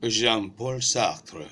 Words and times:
Jean-Paul 0.00 0.80
Sartre 0.80 1.48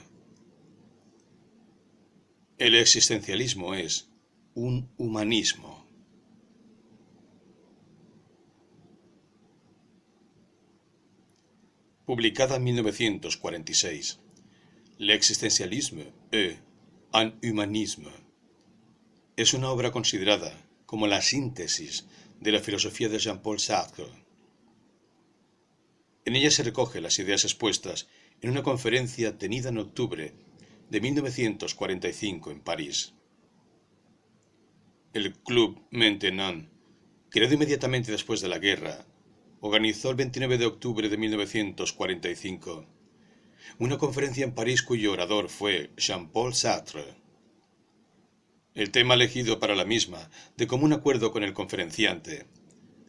El 2.58 2.76
existencialismo 2.76 3.74
es 3.74 4.08
un 4.54 4.88
humanismo. 4.98 5.84
Publicada 12.04 12.54
en 12.54 12.62
1946, 12.62 14.20
L'existentialisme 14.98 16.04
et 16.30 16.56
un 17.12 17.34
humanisme 17.42 18.12
es 19.36 19.54
una 19.54 19.70
obra 19.70 19.90
considerada 19.90 20.56
como 20.86 21.08
la 21.08 21.20
síntesis 21.20 22.06
de 22.40 22.52
la 22.52 22.60
filosofía 22.60 23.08
de 23.08 23.18
Jean-Paul 23.18 23.58
Sartre. 23.58 24.06
En 26.24 26.36
ella 26.36 26.52
se 26.52 26.62
recogen 26.62 27.02
las 27.02 27.18
ideas 27.18 27.44
expuestas 27.44 28.06
en 28.40 28.50
una 28.50 28.62
conferencia 28.62 29.38
tenida 29.38 29.68
en 29.68 29.78
octubre 29.78 30.34
de 30.90 31.00
1945 31.00 32.50
en 32.50 32.60
París. 32.60 33.14
El 35.12 35.34
Club 35.34 35.82
Maintenant, 35.90 36.68
creado 37.30 37.54
inmediatamente 37.54 38.12
después 38.12 38.40
de 38.40 38.48
la 38.48 38.58
guerra, 38.58 39.06
organizó 39.60 40.10
el 40.10 40.16
29 40.16 40.58
de 40.58 40.66
octubre 40.66 41.08
de 41.08 41.16
1945 41.16 42.86
una 43.78 43.98
conferencia 43.98 44.44
en 44.44 44.54
París 44.54 44.82
cuyo 44.82 45.12
orador 45.12 45.50
fue 45.50 45.90
Jean-Paul 45.96 46.54
Sartre. 46.54 47.14
El 48.74 48.90
tema 48.90 49.14
elegido 49.14 49.58
para 49.58 49.74
la 49.74 49.84
misma, 49.84 50.30
de 50.56 50.66
común 50.66 50.92
acuerdo 50.94 51.30
con 51.30 51.42
el 51.42 51.52
conferenciante, 51.52 52.46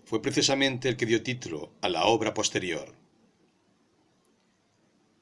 fue 0.03 0.21
precisamente 0.21 0.89
el 0.89 0.97
que 0.97 1.05
dio 1.05 1.23
título 1.23 1.73
a 1.81 1.89
la 1.89 2.05
obra 2.05 2.33
posterior. 2.33 2.96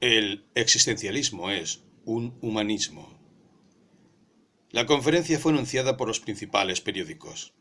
El 0.08 0.46
existencialismo 0.54 1.50
es 1.50 1.82
un 2.06 2.38
humanismo. 2.42 3.10
La 4.70 4.86
conferencia 4.86 5.40
fue 5.40 5.52
anunciada 5.52 5.98
por 5.98 6.08
los 6.08 6.20
principales 6.20 6.80
periódicos. 6.80 7.56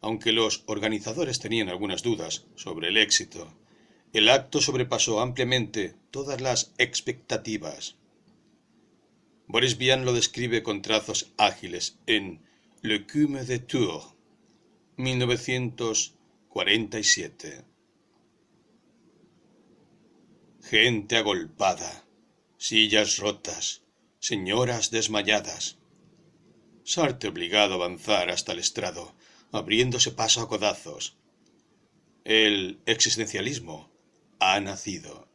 Aunque 0.00 0.32
los 0.32 0.64
organizadores 0.64 1.38
tenían 1.38 1.68
algunas 1.68 2.02
dudas 2.02 2.46
sobre 2.54 2.88
el 2.88 2.96
éxito, 2.96 3.52
el 4.14 4.30
acto 4.30 4.62
sobrepasó 4.62 5.20
ampliamente 5.20 5.94
todas 6.10 6.40
las 6.40 6.72
expectativas. 6.78 7.96
Boris 9.46 9.76
Vian 9.76 10.06
lo 10.06 10.14
describe 10.14 10.62
con 10.62 10.80
trazos 10.80 11.34
ágiles 11.36 11.98
en 12.06 12.40
Le 12.80 13.06
Cume 13.06 13.44
de 13.44 13.58
Tours, 13.58 14.14
1947. 14.96 17.75
Gente 20.68 21.14
agolpada, 21.16 22.04
sillas 22.58 23.18
rotas, 23.18 23.82
señoras 24.18 24.90
desmayadas. 24.90 25.78
Sartre 26.82 27.28
obligado 27.28 27.74
a 27.74 27.76
avanzar 27.76 28.30
hasta 28.30 28.50
el 28.50 28.58
estrado, 28.58 29.14
abriéndose 29.52 30.10
paso 30.10 30.40
a 30.40 30.48
codazos. 30.48 31.16
El 32.24 32.80
existencialismo 32.84 33.92
ha 34.40 34.58
nacido. 34.58 35.28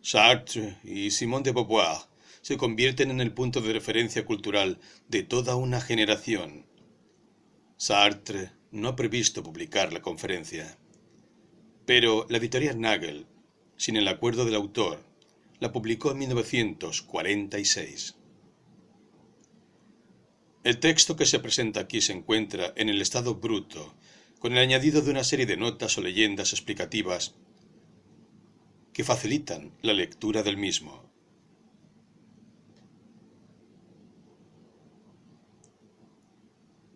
Sartre 0.00 0.78
y 0.84 1.10
Simone 1.10 1.44
de 1.44 1.52
Beauvoir 1.52 1.98
se 2.40 2.56
convierten 2.56 3.10
en 3.10 3.20
el 3.20 3.34
punto 3.34 3.60
de 3.60 3.74
referencia 3.74 4.24
cultural 4.24 4.78
de 5.08 5.22
toda 5.22 5.54
una 5.56 5.82
generación. 5.82 6.64
Sartre 7.76 8.52
no 8.70 8.88
ha 8.88 8.96
previsto 8.96 9.42
publicar 9.42 9.92
la 9.92 10.00
conferencia, 10.00 10.78
pero 11.84 12.24
la 12.30 12.38
editorial 12.38 12.80
Nagel, 12.80 13.26
sin 13.78 13.96
el 13.96 14.06
acuerdo 14.08 14.44
del 14.44 14.56
autor, 14.56 15.02
la 15.60 15.72
publicó 15.72 16.10
en 16.12 16.18
1946. 16.18 18.16
El 20.64 20.80
texto 20.80 21.16
que 21.16 21.24
se 21.24 21.38
presenta 21.38 21.80
aquí 21.80 22.02
se 22.02 22.12
encuentra 22.12 22.74
en 22.76 22.90
el 22.90 23.00
estado 23.00 23.36
bruto, 23.36 23.94
con 24.38 24.52
el 24.52 24.58
añadido 24.58 25.00
de 25.00 25.10
una 25.10 25.24
serie 25.24 25.46
de 25.46 25.56
notas 25.56 25.96
o 25.96 26.02
leyendas 26.02 26.52
explicativas 26.52 27.34
que 28.92 29.04
facilitan 29.04 29.72
la 29.80 29.94
lectura 29.94 30.42
del 30.42 30.56
mismo. 30.56 31.08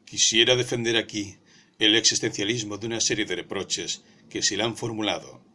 Quisiera 0.04 0.56
defender 0.56 0.96
aquí 0.96 1.36
el 1.78 1.94
existencialismo 1.96 2.76
de 2.76 2.88
una 2.88 3.00
serie 3.00 3.24
de 3.24 3.36
reproches 3.36 4.04
que 4.28 4.42
se 4.42 4.56
le 4.56 4.64
han 4.64 4.76
formulado. 4.76 5.51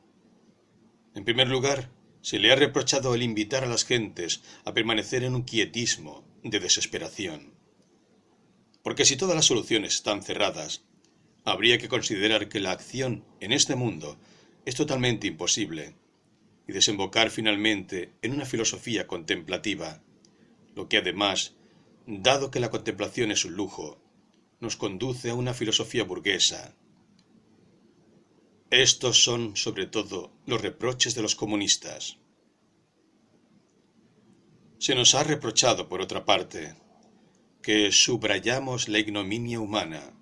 En 1.17 1.25
primer 1.25 1.47
lugar, 1.47 1.89
se 2.22 2.38
le 2.38 2.51
ha 2.51 2.55
reprochado 2.55 3.16
el 3.16 3.23
invitar 3.23 3.63
a 3.63 3.67
las 3.67 3.85
gentes 3.85 4.44
a 4.66 4.75
permanecer 4.75 5.23
en 5.23 5.33
un 5.33 5.41
quietismo 5.41 6.23
de 6.44 6.59
desesperación. 6.59 7.55
Porque 8.83 9.03
si 9.03 9.17
todas 9.17 9.35
las 9.35 9.45
soluciones 9.45 9.95
están 9.95 10.22
cerradas, 10.22 10.83
habría 11.44 11.79
que 11.79 11.89
considerar 11.89 12.50
que 12.50 12.59
la 12.59 12.72
acción 12.72 13.25
en 13.39 13.51
este 13.51 13.75
mundo 13.75 14.19
es 14.63 14.75
totalmente 14.75 15.25
imposible 15.25 15.95
y 16.67 16.73
desembocar 16.73 17.31
finalmente 17.31 18.11
en 18.22 18.34
una 18.34 18.45
filosofía 18.45 19.07
contemplativa, 19.07 20.03
lo 20.75 20.88
que 20.88 20.97
además, 20.97 21.55
dado 22.05 22.51
que 22.51 22.59
la 22.59 22.69
contemplación 22.69 23.31
es 23.31 23.44
un 23.44 23.55
lujo, 23.55 23.99
nos 24.59 24.78
conduce 24.78 25.31
a 25.31 25.35
una 25.35 25.55
filosofía 25.55 26.03
burguesa. 26.03 26.75
Estos 28.69 29.23
son, 29.23 29.55
sobre 29.55 29.88
todo, 29.88 30.33
los 30.45 30.61
reproches 30.61 31.16
de 31.16 31.22
los 31.22 31.35
comunistas. 31.35 32.17
Se 34.78 34.94
nos 34.94 35.16
ha 35.16 35.23
reprochado, 35.23 35.88
por 35.88 36.01
otra 36.01 36.25
parte, 36.25 36.75
que 37.61 37.94
subrayamos 37.94 38.89
la 38.89 39.00
ignominia 39.00 39.61
humana, 39.61 40.13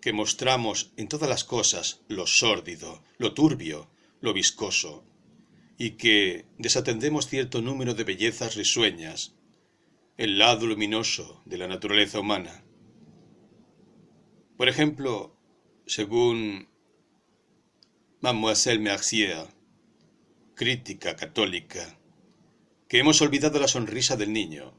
que 0.00 0.12
mostramos 0.12 0.92
en 0.96 1.08
todas 1.08 1.28
las 1.28 1.42
cosas 1.42 2.00
lo 2.06 2.28
sórdido, 2.28 3.02
lo 3.18 3.34
turbio, 3.34 3.90
lo 4.20 4.32
viscoso, 4.32 5.04
y 5.76 5.92
que 5.92 6.46
desatendemos 6.58 7.26
cierto 7.26 7.60
número 7.60 7.94
de 7.94 8.04
bellezas 8.04 8.54
risueñas, 8.54 9.34
el 10.16 10.38
lado 10.38 10.64
luminoso 10.66 11.42
de 11.44 11.58
la 11.58 11.66
naturaleza 11.66 12.20
humana. 12.20 12.64
Por 14.56 14.68
ejemplo, 14.68 15.36
según 15.86 16.68
Mademoiselle 18.20 18.80
Mercier, 18.80 19.46
crítica 20.56 21.14
católica, 21.14 22.00
que 22.88 22.98
hemos 22.98 23.22
olvidado 23.22 23.60
la 23.60 23.68
sonrisa 23.68 24.16
del 24.16 24.32
niño. 24.32 24.74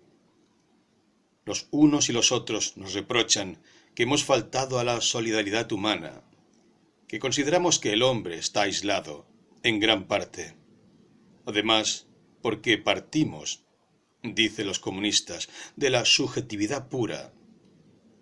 Los 1.45 1.69
unos 1.71 2.09
y 2.09 2.11
los 2.11 2.33
otros 2.33 2.75
nos 2.75 2.93
reprochan 2.93 3.63
que 3.95 4.03
hemos 4.03 4.25
faltado 4.25 4.77
a 4.77 4.83
la 4.83 4.99
solidaridad 4.99 5.71
humana, 5.71 6.21
que 7.07 7.19
consideramos 7.19 7.79
que 7.79 7.93
el 7.93 8.03
hombre 8.03 8.37
está 8.37 8.63
aislado, 8.63 9.25
en 9.63 9.79
gran 9.79 10.05
parte. 10.07 10.57
Además, 11.45 12.07
porque 12.41 12.77
partimos, 12.77 13.63
dicen 14.21 14.67
los 14.67 14.79
comunistas, 14.79 15.47
de 15.77 15.89
la 15.89 16.03
subjetividad 16.03 16.89
pura, 16.89 17.31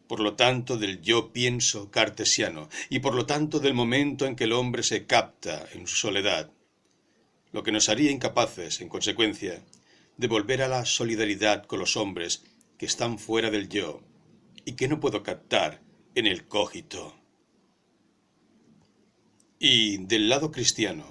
por 0.07 0.19
lo 0.19 0.35
tanto 0.35 0.78
del 0.78 1.01
yo 1.01 1.31
pienso 1.34 1.91
cartesiano, 1.91 2.69
y 2.90 3.00
por 3.00 3.13
lo 3.16 3.25
tanto 3.25 3.59
del 3.59 3.73
momento 3.73 4.25
en 4.25 4.35
que 4.35 4.45
el 4.45 4.53
hombre 4.53 4.84
se 4.84 5.06
capta 5.06 5.68
en 5.73 5.88
su 5.88 5.95
soledad, 5.95 6.51
lo 7.51 7.63
que 7.63 7.72
nos 7.72 7.90
haría 7.90 8.12
incapaces, 8.12 8.81
en 8.81 8.90
consecuencia, 8.90 9.63
de 10.18 10.28
volver 10.28 10.62
a 10.62 10.68
la 10.68 10.85
solidaridad 10.85 11.66
con 11.66 11.79
los 11.79 11.97
hombres 11.97 12.44
que 12.78 12.85
están 12.85 13.19
fuera 13.19 13.50
del 13.50 13.69
yo 13.69 14.01
y 14.66 14.73
que 14.73 14.88
no 14.88 15.00
puedo 15.00 15.23
captar 15.23 15.81
en 16.16 16.25
el 16.25 16.47
cógito. 16.47 17.16
Y 19.59 19.98
del 19.98 20.30
lado 20.30 20.51
cristiano, 20.51 21.06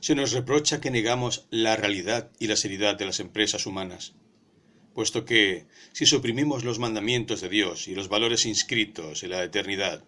se 0.00 0.14
nos 0.14 0.32
reprocha 0.32 0.80
que 0.80 0.90
negamos 0.90 1.46
la 1.50 1.76
realidad 1.76 2.30
y 2.38 2.46
la 2.46 2.56
seriedad 2.56 2.96
de 2.96 3.06
las 3.06 3.20
empresas 3.20 3.66
humanas 3.66 4.14
puesto 4.94 5.24
que, 5.24 5.66
si 5.92 6.06
suprimimos 6.06 6.64
los 6.64 6.78
mandamientos 6.78 7.40
de 7.40 7.48
Dios 7.48 7.88
y 7.88 7.94
los 7.94 8.08
valores 8.08 8.46
inscritos 8.46 9.22
en 9.22 9.30
la 9.30 9.44
eternidad, 9.44 10.04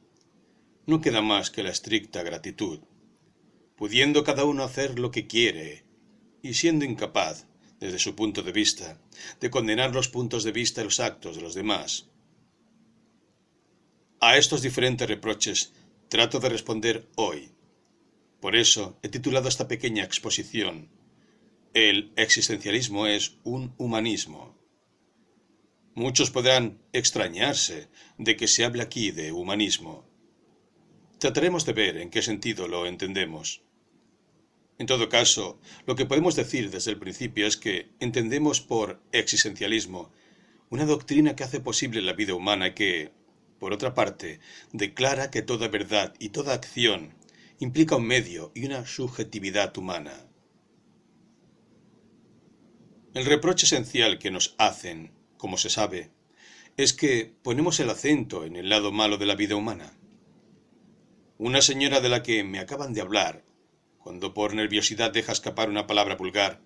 no 0.86 1.00
queda 1.00 1.22
más 1.22 1.50
que 1.50 1.62
la 1.62 1.70
estricta 1.70 2.22
gratitud, 2.22 2.80
pudiendo 3.76 4.24
cada 4.24 4.44
uno 4.44 4.64
hacer 4.64 4.98
lo 4.98 5.10
que 5.10 5.26
quiere 5.26 5.84
y 6.42 6.54
siendo 6.54 6.84
incapaz, 6.84 7.46
desde 7.78 7.98
su 7.98 8.14
punto 8.14 8.42
de 8.42 8.52
vista, 8.52 9.00
de 9.40 9.50
condenar 9.50 9.92
los 9.92 10.08
puntos 10.08 10.44
de 10.44 10.52
vista 10.52 10.80
y 10.80 10.84
los 10.84 11.00
actos 11.00 11.36
de 11.36 11.42
los 11.42 11.54
demás. 11.54 12.06
A 14.20 14.36
estos 14.36 14.62
diferentes 14.62 15.08
reproches 15.08 15.72
trato 16.08 16.38
de 16.38 16.48
responder 16.48 17.08
hoy. 17.16 17.50
Por 18.40 18.54
eso 18.54 18.98
he 19.02 19.08
titulado 19.08 19.48
esta 19.48 19.66
pequeña 19.66 20.04
exposición 20.04 20.90
El 21.74 22.12
existencialismo 22.16 23.06
es 23.06 23.38
un 23.44 23.74
humanismo. 23.78 24.54
Muchos 25.94 26.30
podrán 26.30 26.78
extrañarse 26.92 27.88
de 28.16 28.36
que 28.36 28.48
se 28.48 28.64
hable 28.64 28.82
aquí 28.82 29.10
de 29.10 29.32
humanismo. 29.32 30.06
Trataremos 31.18 31.66
de 31.66 31.74
ver 31.74 31.98
en 31.98 32.08
qué 32.08 32.22
sentido 32.22 32.66
lo 32.66 32.86
entendemos. 32.86 33.62
En 34.78 34.86
todo 34.86 35.10
caso, 35.10 35.60
lo 35.86 35.94
que 35.94 36.06
podemos 36.06 36.34
decir 36.34 36.70
desde 36.70 36.92
el 36.92 36.98
principio 36.98 37.46
es 37.46 37.58
que 37.58 37.90
entendemos 38.00 38.60
por 38.62 39.02
existencialismo 39.12 40.10
una 40.70 40.86
doctrina 40.86 41.36
que 41.36 41.44
hace 41.44 41.60
posible 41.60 42.00
la 42.00 42.14
vida 42.14 42.34
humana 42.34 42.68
y 42.68 42.72
que, 42.72 43.12
por 43.58 43.74
otra 43.74 43.92
parte, 43.92 44.40
declara 44.72 45.30
que 45.30 45.42
toda 45.42 45.68
verdad 45.68 46.14
y 46.18 46.30
toda 46.30 46.54
acción 46.54 47.14
implica 47.58 47.96
un 47.96 48.06
medio 48.06 48.50
y 48.54 48.64
una 48.64 48.86
subjetividad 48.86 49.76
humana. 49.76 50.26
El 53.12 53.26
reproche 53.26 53.66
esencial 53.66 54.18
que 54.18 54.30
nos 54.30 54.54
hacen, 54.56 55.12
como 55.42 55.58
se 55.58 55.70
sabe, 55.70 56.12
es 56.76 56.92
que 56.92 57.34
ponemos 57.42 57.80
el 57.80 57.90
acento 57.90 58.44
en 58.44 58.54
el 58.54 58.68
lado 58.68 58.92
malo 58.92 59.18
de 59.18 59.26
la 59.26 59.34
vida 59.34 59.56
humana. 59.56 59.92
Una 61.36 61.60
señora 61.60 62.00
de 62.00 62.08
la 62.08 62.22
que 62.22 62.44
me 62.44 62.60
acaban 62.60 62.92
de 62.92 63.00
hablar 63.00 63.42
cuando 63.98 64.34
por 64.34 64.54
nerviosidad 64.54 65.10
deja 65.10 65.32
escapar 65.32 65.68
una 65.68 65.88
palabra 65.88 66.14
vulgar, 66.14 66.60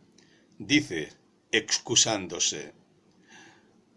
dice, 0.58 1.14
excusándose, 1.52 2.74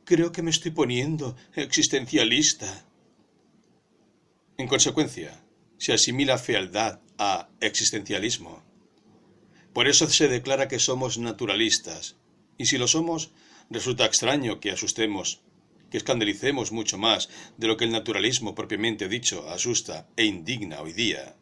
Creo 0.05 0.31
que 0.31 0.43
me 0.43 0.49
estoy 0.49 0.71
poniendo 0.71 1.35
existencialista. 1.55 2.85
En 4.57 4.69
consecuencia, 4.69 5.43
se 5.77 5.91
asimila 5.91 6.37
fealdad 6.37 7.01
a 7.17 7.49
existencialismo. 7.59 8.63
Por 9.73 9.89
eso 9.89 10.07
se 10.07 10.29
declara 10.29 10.69
que 10.69 10.79
somos 10.79 11.17
naturalistas, 11.17 12.15
y 12.57 12.67
si 12.67 12.77
lo 12.77 12.87
somos, 12.87 13.33
resulta 13.69 14.05
extraño 14.05 14.59
que 14.59 14.71
asustemos, 14.71 15.41
que 15.89 15.97
escandalicemos 15.97 16.71
mucho 16.71 16.97
más 16.97 17.29
de 17.57 17.67
lo 17.67 17.77
que 17.77 17.85
el 17.85 17.91
naturalismo 17.91 18.55
propiamente 18.55 19.07
dicho 19.07 19.49
asusta 19.49 20.07
e 20.15 20.25
indigna 20.25 20.81
hoy 20.81 20.93
día. 20.93 21.35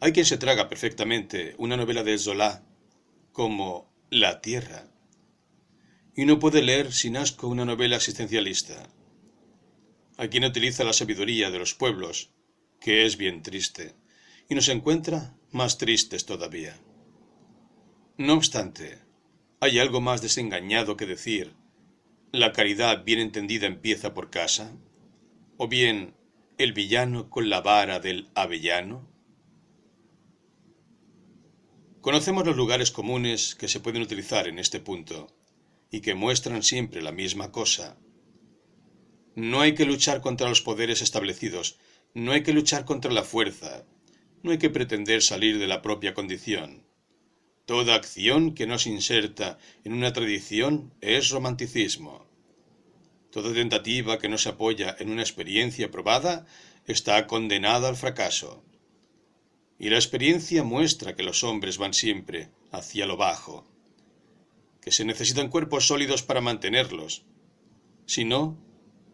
Hay 0.00 0.12
quien 0.12 0.26
se 0.26 0.38
traga 0.38 0.68
perfectamente 0.68 1.54
una 1.58 1.76
novela 1.76 2.02
de 2.02 2.18
Zola 2.18 2.64
como 3.32 3.92
La 4.10 4.40
Tierra 4.40 4.90
y 6.16 6.24
no 6.24 6.38
puede 6.38 6.62
leer 6.62 6.92
sin 6.92 7.16
asco 7.16 7.48
una 7.48 7.64
novela 7.64 7.96
existencialista. 7.96 8.88
Hay 10.16 10.28
quien 10.28 10.44
utiliza 10.44 10.84
la 10.84 10.92
sabiduría 10.92 11.50
de 11.50 11.58
los 11.58 11.74
pueblos, 11.74 12.30
que 12.80 13.06
es 13.06 13.16
bien 13.16 13.42
triste, 13.42 13.94
y 14.48 14.54
nos 14.54 14.68
encuentra 14.68 15.34
más 15.50 15.78
tristes 15.78 16.26
todavía. 16.26 16.76
No 18.18 18.34
obstante, 18.34 18.98
hay 19.62 19.78
algo 19.78 20.00
más 20.00 20.22
desengañado 20.22 20.96
que 20.96 21.04
decir, 21.04 21.52
la 22.32 22.52
caridad 22.52 23.04
bien 23.04 23.18
entendida 23.18 23.66
empieza 23.66 24.14
por 24.14 24.30
casa, 24.30 24.74
o 25.58 25.68
bien 25.68 26.14
el 26.56 26.72
villano 26.72 27.28
con 27.28 27.50
la 27.50 27.60
vara 27.60 28.00
del 28.00 28.30
avellano. 28.34 29.06
Conocemos 32.00 32.46
los 32.46 32.56
lugares 32.56 32.90
comunes 32.90 33.54
que 33.54 33.68
se 33.68 33.80
pueden 33.80 34.00
utilizar 34.00 34.48
en 34.48 34.58
este 34.58 34.80
punto 34.80 35.26
y 35.90 36.00
que 36.00 36.14
muestran 36.14 36.62
siempre 36.62 37.02
la 37.02 37.12
misma 37.12 37.52
cosa. 37.52 37.98
No 39.34 39.60
hay 39.60 39.74
que 39.74 39.84
luchar 39.84 40.22
contra 40.22 40.48
los 40.48 40.62
poderes 40.62 41.02
establecidos, 41.02 41.78
no 42.14 42.32
hay 42.32 42.42
que 42.42 42.54
luchar 42.54 42.86
contra 42.86 43.12
la 43.12 43.24
fuerza, 43.24 43.84
no 44.42 44.52
hay 44.52 44.58
que 44.58 44.70
pretender 44.70 45.20
salir 45.20 45.58
de 45.58 45.66
la 45.66 45.82
propia 45.82 46.14
condición. 46.14 46.89
Toda 47.70 47.94
acción 47.94 48.56
que 48.56 48.66
no 48.66 48.80
se 48.80 48.90
inserta 48.90 49.56
en 49.84 49.92
una 49.92 50.12
tradición 50.12 50.92
es 51.00 51.30
romanticismo. 51.30 52.26
Toda 53.30 53.54
tentativa 53.54 54.18
que 54.18 54.28
no 54.28 54.38
se 54.38 54.48
apoya 54.48 54.96
en 54.98 55.08
una 55.08 55.22
experiencia 55.22 55.88
probada 55.88 56.46
está 56.88 57.28
condenada 57.28 57.88
al 57.88 57.94
fracaso. 57.94 58.64
Y 59.78 59.88
la 59.88 59.98
experiencia 59.98 60.64
muestra 60.64 61.14
que 61.14 61.22
los 61.22 61.44
hombres 61.44 61.78
van 61.78 61.94
siempre 61.94 62.48
hacia 62.72 63.06
lo 63.06 63.16
bajo, 63.16 63.64
que 64.82 64.90
se 64.90 65.04
necesitan 65.04 65.48
cuerpos 65.48 65.86
sólidos 65.86 66.24
para 66.24 66.40
mantenerlos. 66.40 67.22
Si 68.04 68.24
no, 68.24 68.58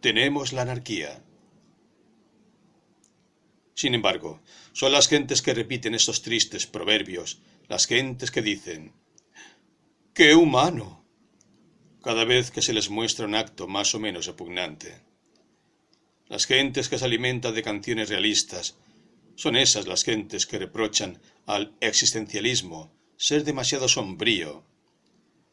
tenemos 0.01 0.55
la 0.55 0.63
anarquía. 0.63 1.23
Sin 3.77 3.95
embargo, 3.95 4.41
son 4.73 4.91
las 4.91 5.07
gentes 5.07 5.43
que 5.43 5.53
repiten 5.53 5.95
estos 5.95 6.23
tristes 6.23 6.67
proverbios, 6.67 7.41
las 7.69 7.87
gentes 7.87 8.31
que 8.31 8.41
dicen, 8.41 8.95
¡qué 10.15 10.35
humano! 10.35 11.05
cada 12.03 12.25
vez 12.25 12.51
que 12.51 12.63
se 12.63 12.73
les 12.73 12.89
muestra 12.89 13.27
un 13.27 13.35
acto 13.35 13.67
más 13.69 13.95
o 13.95 14.01
menos 14.01 14.25
repugnante. 14.27 15.03
Las 16.27 16.47
gentes 16.47 16.89
que 16.89 16.99
se 16.99 17.05
alimentan 17.05 17.55
de 17.55 17.63
canciones 17.63 18.09
realistas, 18.09 18.79
son 19.35 19.57
esas 19.57 19.87
las 19.87 20.05
gentes 20.05 20.47
que 20.47 20.59
reprochan 20.59 21.21
al 21.45 21.75
existencialismo 21.81 22.91
ser 23.19 23.45
demasiado 23.45 23.89
sombrío, 23.89 24.65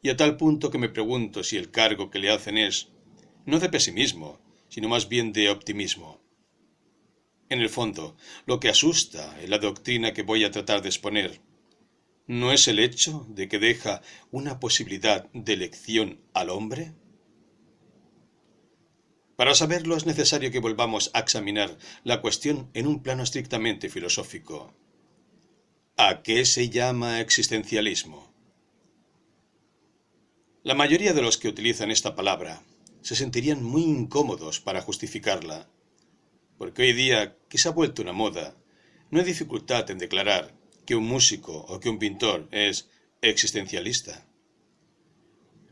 y 0.01 0.09
a 0.09 0.15
tal 0.15 0.37
punto 0.37 0.71
que 0.71 0.77
me 0.77 0.87
pregunto 0.87 1.43
si 1.43 1.57
el 1.57 1.71
cargo 1.71 2.09
que 2.09 2.19
le 2.19 2.29
hacen 2.29 2.57
es, 2.57 2.87
no 3.45 3.59
de 3.59 3.67
pesimismo, 3.67 4.39
sino 4.69 4.87
más 4.87 5.09
bien 5.09 5.33
de 5.33 5.49
optimismo. 5.49 6.22
En 7.53 7.61
el 7.61 7.69
fondo, 7.69 8.17
lo 8.47 8.59
que 8.59 8.67
asusta 8.67 9.39
en 9.39 9.51
la 9.51 9.59
doctrina 9.59 10.11
que 10.11 10.23
voy 10.23 10.43
a 10.43 10.49
tratar 10.49 10.81
de 10.81 10.89
exponer 10.89 11.39
no 12.25 12.51
es 12.51 12.67
el 12.67 12.79
hecho 12.79 13.27
de 13.29 13.47
que 13.47 13.59
deja 13.59 14.01
una 14.31 14.59
posibilidad 14.59 15.29
de 15.33 15.53
elección 15.53 16.19
al 16.33 16.49
hombre. 16.49 16.95
Para 19.35 19.53
saberlo 19.53 19.95
es 19.95 20.07
necesario 20.07 20.49
que 20.49 20.57
volvamos 20.57 21.11
a 21.13 21.19
examinar 21.19 21.77
la 22.03 22.21
cuestión 22.21 22.71
en 22.73 22.87
un 22.87 23.03
plano 23.03 23.21
estrictamente 23.21 23.87
filosófico. 23.87 24.73
¿A 25.95 26.23
qué 26.23 26.45
se 26.45 26.71
llama 26.71 27.21
existencialismo? 27.21 28.33
La 30.63 30.73
mayoría 30.73 31.13
de 31.13 31.21
los 31.21 31.37
que 31.37 31.49
utilizan 31.49 31.91
esta 31.91 32.15
palabra 32.15 32.63
se 33.03 33.15
sentirían 33.15 33.63
muy 33.63 33.83
incómodos 33.83 34.59
para 34.59 34.81
justificarla, 34.81 35.69
porque 36.57 36.83
hoy 36.83 36.93
día, 36.93 37.37
que 37.49 37.57
se 37.57 37.67
ha 37.67 37.71
vuelto 37.71 38.01
una 38.01 38.13
moda, 38.13 38.57
no 39.09 39.19
hay 39.19 39.25
dificultad 39.25 39.89
en 39.91 39.97
declarar 39.97 40.53
que 40.85 40.95
un 40.95 41.05
músico 41.05 41.65
o 41.69 41.79
que 41.79 41.89
un 41.89 41.99
pintor 41.99 42.47
es 42.51 42.89
existencialista. 43.21 44.27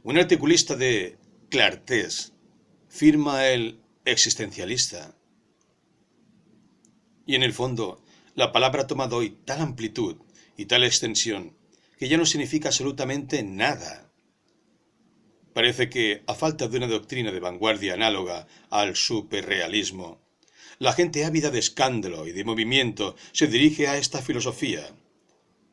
Un 0.03 0.17
articulista 0.17 0.75
de 0.75 1.17
Clartés 1.49 2.33
firma 2.87 3.47
el 3.47 3.81
existencialista. 4.05 5.15
Y 7.25 7.35
en 7.35 7.43
el 7.43 7.53
fondo, 7.53 8.03
la 8.35 8.51
palabra 8.51 8.83
ha 8.83 8.87
tomado 8.87 9.17
hoy 9.17 9.37
tal 9.45 9.61
amplitud 9.61 10.17
y 10.57 10.65
tal 10.65 10.83
extensión 10.83 11.55
que 11.97 12.07
ya 12.07 12.17
no 12.17 12.25
significa 12.25 12.69
absolutamente 12.69 13.43
nada. 13.43 14.11
Parece 15.53 15.89
que, 15.89 16.23
a 16.25 16.33
falta 16.33 16.67
de 16.67 16.77
una 16.77 16.87
doctrina 16.87 17.31
de 17.31 17.39
vanguardia 17.39 17.93
análoga 17.93 18.47
al 18.69 18.95
superrealismo, 18.95 20.20
la 20.81 20.93
gente 20.93 21.25
ávida 21.25 21.51
de 21.51 21.59
escándalo 21.59 22.25
y 22.25 22.31
de 22.31 22.43
movimiento 22.43 23.15
se 23.33 23.45
dirige 23.45 23.87
a 23.87 23.99
esta 23.99 24.19
filosofía, 24.19 24.89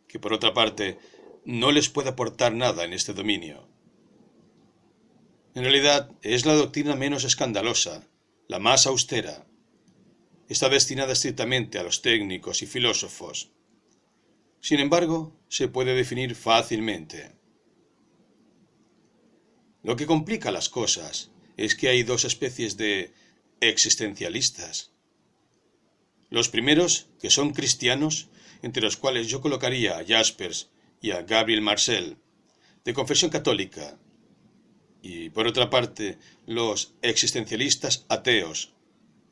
que 0.07 0.19
por 0.19 0.35
otra 0.35 0.53
parte 0.53 0.99
no 1.47 1.73
les 1.73 1.89
puede 1.89 2.11
aportar 2.11 2.53
nada 2.53 2.85
en 2.85 2.93
este 2.93 3.15
dominio. 3.15 3.67
En 5.55 5.63
realidad 5.63 6.11
es 6.21 6.45
la 6.45 6.53
doctrina 6.53 6.95
menos 6.95 7.25
escandalosa, 7.25 8.07
la 8.49 8.59
más 8.59 8.87
austera. 8.87 9.47
Está 10.47 10.69
destinada 10.69 11.15
estrictamente 11.15 11.79
a 11.79 11.85
los 11.85 12.03
técnicos 12.03 12.61
y 12.61 12.67
filósofos. 12.67 13.51
Sin 14.61 14.79
embargo, 14.79 15.35
se 15.49 15.69
puede 15.69 15.95
definir 15.95 16.35
fácilmente. 16.35 17.33
Lo 19.83 19.97
que 19.97 20.05
complica 20.05 20.51
las 20.51 20.69
cosas 20.69 21.31
es 21.57 21.75
que 21.75 21.89
hay 21.89 22.03
dos 22.03 22.27
especies 22.27 22.77
de 22.77 23.15
existencialistas. 23.63 24.98
Los 26.31 26.49
primeros, 26.49 27.09
que 27.21 27.31
son 27.31 27.53
cristianos, 27.53 28.29
entre 28.63 28.83
los 28.83 28.97
cuales 28.97 29.29
yo 29.29 29.41
colocaría 29.41 29.99
a 29.99 30.05
Jaspers 30.05 30.71
y 31.01 31.13
a 31.13 31.23
Gabriel 31.23 31.63
Marcel, 31.63 32.19
de 32.85 32.95
confesión 32.95 33.31
católica, 33.31 33.99
y 35.03 35.31
por 35.31 35.47
otra 35.47 35.71
parte 35.71 36.19
los 36.47 36.95
existencialistas 37.03 38.05
ateos, 38.09 38.73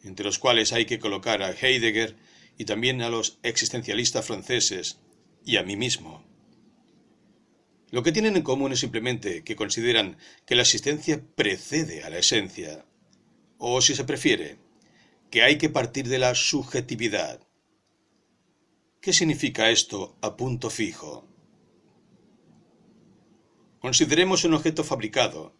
entre 0.04 0.24
los 0.24 0.38
cuales 0.38 0.72
hay 0.72 0.86
que 0.86 0.98
colocar 0.98 1.42
a 1.42 1.50
Heidegger 1.50 2.16
y 2.56 2.64
también 2.64 3.02
a 3.02 3.10
los 3.10 3.38
existencialistas 3.42 4.24
franceses 4.24 4.98
y 5.44 5.56
a 5.56 5.62
mí 5.62 5.76
mismo. 5.76 6.24
Lo 7.90 8.02
que 8.02 8.12
tienen 8.12 8.36
en 8.36 8.42
común 8.42 8.72
es 8.72 8.80
simplemente 8.80 9.44
que 9.44 9.56
consideran 9.56 10.16
que 10.44 10.54
la 10.54 10.62
existencia 10.62 11.22
precede 11.34 12.02
a 12.04 12.10
la 12.10 12.18
esencia, 12.18 12.84
o 13.58 13.80
si 13.80 13.94
se 13.94 14.04
prefiere, 14.04 14.58
que 15.30 15.42
hay 15.42 15.58
que 15.58 15.68
partir 15.68 16.08
de 16.08 16.18
la 16.18 16.34
subjetividad. 16.34 17.46
¿Qué 19.00 19.12
significa 19.12 19.70
esto 19.70 20.16
a 20.20 20.36
punto 20.36 20.70
fijo? 20.70 21.28
Consideremos 23.80 24.44
un 24.44 24.54
objeto 24.54 24.84
fabricado, 24.84 25.54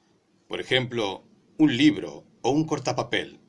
por 0.48 0.60
ejemplo, 0.60 1.24
un 1.58 1.76
libro 1.76 2.24
o 2.42 2.50
un 2.50 2.64
cortapapel. 2.64 3.40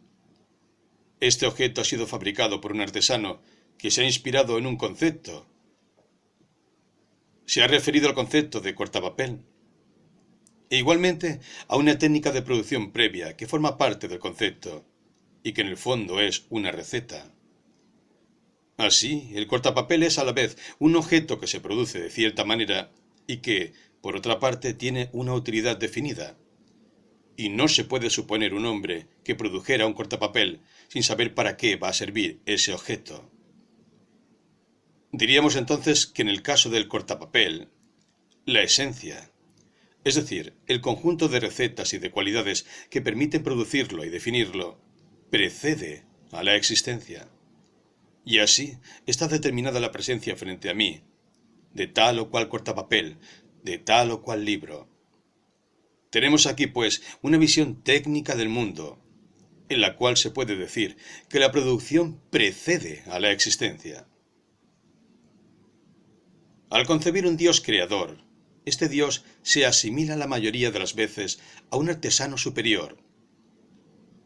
Este 1.20 1.48
objeto 1.48 1.82
ha 1.82 1.84
sido 1.84 2.06
fabricado 2.06 2.62
por 2.62 2.74
un 2.74 2.82
artesano 2.82 3.42
que 3.78 3.92
se 3.92 4.02
ha 4.02 4.06
inspirado 4.06 4.58
en 4.58 4.68
un 4.68 4.78
concepto, 4.78 5.48
se 7.48 7.64
ha 7.64 7.68
referido 7.68 8.10
al 8.10 8.14
concepto 8.14 8.60
de 8.60 8.76
cortapapel 8.76 9.46
e 10.70 10.78
igualmente 10.78 11.40
a 11.70 11.78
una 11.78 11.98
técnica 11.98 12.32
de 12.32 12.42
producción 12.42 12.92
previa 12.92 13.38
que 13.38 13.48
forma 13.48 13.78
parte 13.78 14.10
del 14.10 14.20
concepto 14.20 14.86
y 15.48 15.54
que 15.54 15.62
en 15.62 15.68
el 15.68 15.78
fondo 15.78 16.20
es 16.20 16.46
una 16.50 16.74
receta. 16.74 17.34
Así, 18.76 19.32
el 19.34 19.48
cortapapel 19.48 20.04
es 20.04 20.18
a 20.18 20.26
la 20.26 20.34
vez 20.34 20.58
un 20.78 20.98
objeto 20.98 21.40
que 21.40 21.48
se 21.48 21.62
produce 21.62 22.02
de 22.02 22.10
cierta 22.10 22.44
manera 22.44 22.92
y 23.28 23.38
que, 23.38 23.72
por 24.02 24.18
otra 24.18 24.42
parte, 24.42 24.74
tiene 24.74 25.10
una 25.14 25.34
utilidad 25.34 25.78
definida. 25.78 26.38
Y 27.38 27.48
no 27.48 27.70
se 27.70 27.86
puede 27.86 28.10
suponer 28.10 28.54
un 28.54 28.66
hombre 28.66 29.08
que 29.24 29.36
produjera 29.36 29.88
un 29.88 29.94
cortapapel 29.94 30.60
sin 30.90 31.02
saber 31.02 31.34
para 31.34 31.56
qué 31.56 31.78
va 31.78 31.88
a 31.88 31.94
servir 31.94 32.42
ese 32.46 32.74
objeto. 32.74 33.32
Diríamos 35.14 35.56
entonces 35.56 36.08
que 36.08 36.24
en 36.24 36.28
el 36.28 36.42
caso 36.42 36.70
del 36.70 36.90
cortapapel, 36.90 37.70
la 38.44 38.64
esencia, 38.64 39.32
es 40.04 40.16
decir, 40.16 40.58
el 40.68 40.82
conjunto 40.82 41.30
de 41.30 41.40
recetas 41.40 41.94
y 41.94 42.00
de 42.00 42.12
cualidades 42.12 42.66
que 42.90 43.02
permiten 43.02 43.44
producirlo 43.44 44.04
y 44.04 44.10
definirlo, 44.10 44.86
precede 45.30 46.06
a 46.32 46.44
la 46.44 46.56
existencia. 46.56 47.30
Y 48.26 48.40
así 48.40 48.78
está 49.06 49.28
determinada 49.28 49.80
la 49.80 49.92
presencia 49.92 50.36
frente 50.36 50.70
a 50.70 50.74
mí, 50.74 51.02
de 51.74 51.88
tal 51.88 52.20
o 52.20 52.30
cual 52.30 52.50
cortapapel, 52.50 53.18
de 53.64 53.78
tal 53.78 54.12
o 54.12 54.22
cual 54.22 54.46
libro. 54.46 54.90
Tenemos 56.10 56.46
aquí, 56.46 56.68
pues, 56.68 57.04
una 57.22 57.38
visión 57.38 57.84
técnica 57.84 58.36
del 58.36 58.50
mundo, 58.50 59.00
en 59.70 59.82
la 59.82 59.96
cual 59.96 60.18
se 60.18 60.32
puede 60.32 60.56
decir 60.56 60.98
que 61.30 61.40
la 61.40 61.52
producción 61.52 62.22
precede 62.30 63.04
a 63.08 63.20
la 63.20 63.32
existencia. 63.32 64.08
Al 66.70 66.86
concebir 66.86 67.26
un 67.28 67.38
Dios 67.38 67.62
creador, 67.62 68.24
este 68.66 68.90
Dios 68.90 69.24
se 69.42 69.66
asimila 69.66 70.18
la 70.18 70.28
mayoría 70.28 70.72
de 70.72 70.80
las 70.80 70.96
veces 70.96 71.40
a 71.72 71.78
un 71.78 71.90
artesano 71.90 72.38
superior. 72.38 72.98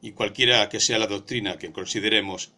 Y 0.02 0.12
cualquiera 0.12 0.68
que 0.70 0.80
sea 0.80 1.00
la 1.00 1.08
doctrina 1.08 1.58
que 1.58 1.72
consideremos, 1.72 2.54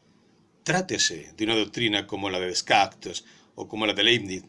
Trátese 0.64 1.34
de 1.36 1.44
una 1.44 1.58
doctrina 1.58 2.08
como 2.08 2.30
la 2.30 2.40
de 2.40 2.48
Descartes 2.48 3.26
o 3.56 3.68
como 3.68 3.86
la 3.86 3.94
de 3.94 4.04
Leibniz, 4.04 4.46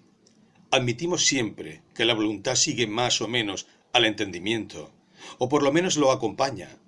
admitimos 0.71 1.27
siempre 1.27 1.83
que 1.93 2.05
la 2.05 2.15
voluntad 2.15 2.55
sigue 2.55 2.87
más 2.87 3.21
o 3.21 3.27
menos 3.27 3.67
al 3.93 4.05
entendimiento, 4.05 4.93
o 5.39 5.49
por 5.49 5.65
lo 5.65 5.73
menos 5.73 5.97
lo 5.97 6.13
acompaña, 6.13 6.79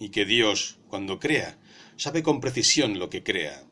y 0.00 0.08
que 0.08 0.24
Dios, 0.24 0.78
cuando 0.88 1.20
crea, 1.20 1.56
sabe 1.96 2.24
con 2.24 2.40
precisión 2.40 2.98
lo 2.98 3.10
que 3.10 3.22
crea. 3.22 3.64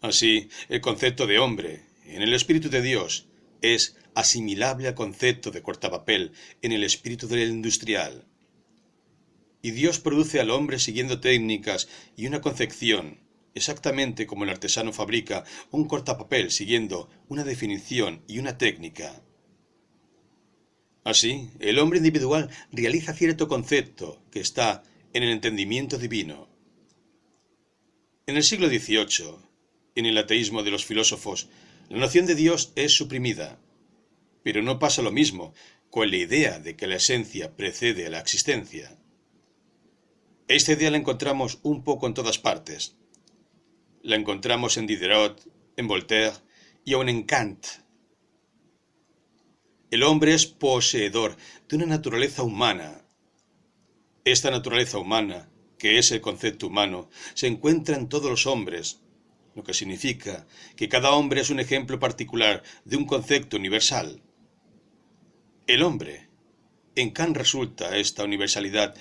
Así, 0.00 0.48
el 0.68 0.80
concepto 0.80 1.28
de 1.28 1.38
hombre, 1.38 1.84
en 2.06 2.22
el 2.22 2.34
Espíritu 2.34 2.70
de 2.70 2.82
Dios, 2.82 3.28
es 3.62 3.96
asimilable 4.14 4.88
al 4.88 4.94
concepto 4.94 5.52
de 5.52 5.62
cortapapel 5.62 6.32
en 6.60 6.72
el 6.72 6.82
espíritu 6.82 7.28
del 7.28 7.48
industrial 7.48 8.25
y 9.66 9.72
Dios 9.72 9.98
produce 9.98 10.38
al 10.38 10.50
hombre 10.50 10.78
siguiendo 10.78 11.18
técnicas 11.18 11.88
y 12.16 12.28
una 12.28 12.40
concepción, 12.40 13.18
exactamente 13.52 14.24
como 14.24 14.44
el 14.44 14.50
artesano 14.50 14.92
fabrica 14.92 15.42
un 15.72 15.88
cortapapel 15.88 16.52
siguiendo 16.52 17.10
una 17.26 17.42
definición 17.42 18.22
y 18.28 18.38
una 18.38 18.58
técnica. 18.58 19.24
Así, 21.02 21.50
el 21.58 21.80
hombre 21.80 21.98
individual 21.98 22.48
realiza 22.70 23.12
cierto 23.12 23.48
concepto 23.48 24.22
que 24.30 24.38
está 24.38 24.84
en 25.12 25.24
el 25.24 25.30
entendimiento 25.30 25.98
divino. 25.98 26.48
En 28.28 28.36
el 28.36 28.44
siglo 28.44 28.68
XVIII, 28.68 29.34
en 29.96 30.06
el 30.06 30.16
ateísmo 30.16 30.62
de 30.62 30.70
los 30.70 30.84
filósofos, 30.84 31.48
la 31.88 31.98
noción 31.98 32.26
de 32.26 32.36
Dios 32.36 32.72
es 32.76 32.92
suprimida. 32.92 33.58
Pero 34.44 34.62
no 34.62 34.78
pasa 34.78 35.02
lo 35.02 35.10
mismo 35.10 35.54
con 35.90 36.08
la 36.08 36.18
idea 36.18 36.60
de 36.60 36.76
que 36.76 36.86
la 36.86 36.96
esencia 36.96 37.56
precede 37.56 38.06
a 38.06 38.10
la 38.10 38.20
existencia. 38.20 38.96
Esta 40.48 40.72
idea 40.72 40.92
la 40.92 40.96
encontramos 40.96 41.58
un 41.64 41.82
poco 41.82 42.06
en 42.06 42.14
todas 42.14 42.38
partes. 42.38 42.96
La 44.02 44.14
encontramos 44.14 44.76
en 44.76 44.86
Diderot, 44.86 45.42
en 45.76 45.88
Voltaire 45.88 46.36
y 46.84 46.92
aun 46.92 47.08
en 47.08 47.24
Kant. 47.24 47.66
El 49.90 50.04
hombre 50.04 50.34
es 50.34 50.46
poseedor 50.46 51.36
de 51.68 51.76
una 51.76 51.86
naturaleza 51.86 52.44
humana. 52.44 53.04
Esta 54.24 54.52
naturaleza 54.52 54.98
humana, 54.98 55.50
que 55.78 55.98
es 55.98 56.12
el 56.12 56.20
concepto 56.20 56.68
humano, 56.68 57.10
se 57.34 57.48
encuentra 57.48 57.96
en 57.96 58.08
todos 58.08 58.30
los 58.30 58.46
hombres, 58.46 59.00
lo 59.56 59.64
que 59.64 59.74
significa 59.74 60.46
que 60.76 60.88
cada 60.88 61.10
hombre 61.10 61.40
es 61.40 61.50
un 61.50 61.58
ejemplo 61.58 61.98
particular 61.98 62.62
de 62.84 62.96
un 62.96 63.04
concepto 63.04 63.56
universal. 63.56 64.22
El 65.66 65.82
hombre. 65.82 66.28
En 66.94 67.10
Kant 67.10 67.36
resulta 67.36 67.96
esta 67.98 68.24
universalidad 68.24 68.94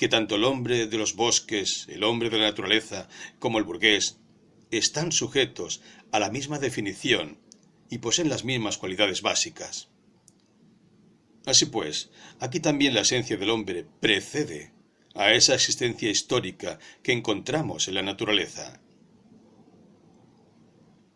que 0.00 0.08
tanto 0.08 0.36
el 0.36 0.44
hombre 0.44 0.86
de 0.86 0.96
los 0.96 1.14
bosques, 1.14 1.84
el 1.90 2.04
hombre 2.04 2.30
de 2.30 2.38
la 2.38 2.46
naturaleza, 2.46 3.06
como 3.38 3.58
el 3.58 3.64
burgués, 3.64 4.16
están 4.70 5.12
sujetos 5.12 5.82
a 6.10 6.18
la 6.18 6.30
misma 6.30 6.58
definición 6.58 7.38
y 7.90 7.98
poseen 7.98 8.30
las 8.30 8.42
mismas 8.42 8.78
cualidades 8.78 9.20
básicas. 9.20 9.90
Así 11.44 11.66
pues, 11.66 12.08
aquí 12.38 12.60
también 12.60 12.94
la 12.94 13.02
esencia 13.02 13.36
del 13.36 13.50
hombre 13.50 13.84
precede 14.00 14.72
a 15.14 15.34
esa 15.34 15.54
existencia 15.54 16.08
histórica 16.08 16.78
que 17.02 17.12
encontramos 17.12 17.86
en 17.86 17.92
la 17.92 18.02
naturaleza. 18.02 18.80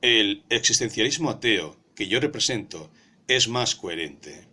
El 0.03 0.45
existencialismo 0.51 1.31
ateo 1.31 1.83
que 1.95 2.07
yo 2.07 2.21
represento 2.21 2.93
es 3.29 3.49
más 3.49 3.77
coherente 3.77 4.47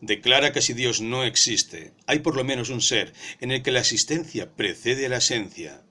declara 0.00 0.52
que 0.52 0.62
si 0.62 0.74
Dios 0.74 1.00
no 1.00 1.24
existe, 1.24 1.92
hay 2.06 2.20
por 2.20 2.36
lo 2.36 2.44
menos 2.44 2.70
un 2.70 2.80
ser 2.80 3.12
en 3.40 3.50
el 3.50 3.62
que 3.62 3.70
la 3.70 3.80
existencia 3.80 4.54
precede 4.54 5.06
a 5.06 5.08
la 5.08 5.18
esencia. 5.18 5.82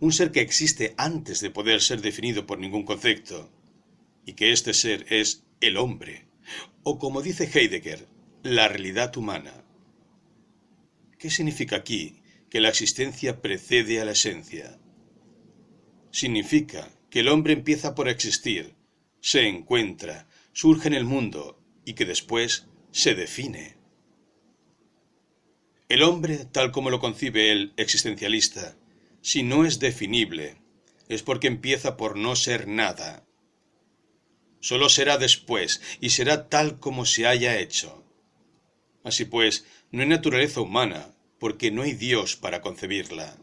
Un 0.00 0.12
ser 0.12 0.32
que 0.32 0.40
existe 0.40 0.94
antes 0.96 1.40
de 1.40 1.50
poder 1.50 1.82
ser 1.82 2.00
definido 2.00 2.46
por 2.46 2.58
ningún 2.58 2.84
concepto. 2.84 3.50
Y 4.24 4.32
que 4.34 4.52
este 4.52 4.72
ser 4.72 5.06
es 5.10 5.44
el 5.60 5.76
hombre. 5.76 6.26
O 6.82 6.98
como 6.98 7.22
dice 7.22 7.50
Heidegger, 7.52 8.06
la 8.42 8.68
realidad 8.68 9.14
humana. 9.16 9.64
¿Qué 11.18 11.28
significa 11.28 11.76
aquí 11.76 12.22
que 12.48 12.60
la 12.60 12.70
existencia 12.70 13.42
precede 13.42 14.00
a 14.00 14.06
la 14.06 14.12
esencia? 14.12 14.78
Significa 16.10 16.90
que 17.10 17.20
el 17.20 17.28
hombre 17.28 17.52
empieza 17.52 17.94
por 17.94 18.08
existir, 18.08 18.74
se 19.20 19.46
encuentra, 19.46 20.28
surge 20.52 20.88
en 20.88 20.94
el 20.94 21.04
mundo 21.04 21.62
y 21.84 21.92
que 21.92 22.06
después 22.06 22.66
se 22.92 23.14
define. 23.14 23.76
El 25.88 26.02
hombre, 26.02 26.44
tal 26.44 26.70
como 26.70 26.90
lo 26.90 27.00
concibe 27.00 27.50
el 27.50 27.72
existencialista, 27.76 28.76
si 29.22 29.42
no 29.42 29.64
es 29.64 29.80
definible, 29.80 30.56
es 31.08 31.22
porque 31.22 31.48
empieza 31.48 31.96
por 31.96 32.16
no 32.16 32.36
ser 32.36 32.68
nada. 32.68 33.26
Solo 34.60 34.88
será 34.88 35.18
después 35.18 35.80
y 36.00 36.10
será 36.10 36.48
tal 36.48 36.78
como 36.78 37.06
se 37.06 37.26
haya 37.26 37.58
hecho. 37.58 38.04
Así 39.02 39.24
pues, 39.24 39.64
no 39.90 40.02
hay 40.02 40.08
naturaleza 40.08 40.60
humana, 40.60 41.14
porque 41.38 41.70
no 41.70 41.82
hay 41.82 41.94
Dios 41.94 42.36
para 42.36 42.60
concebirla. 42.60 43.36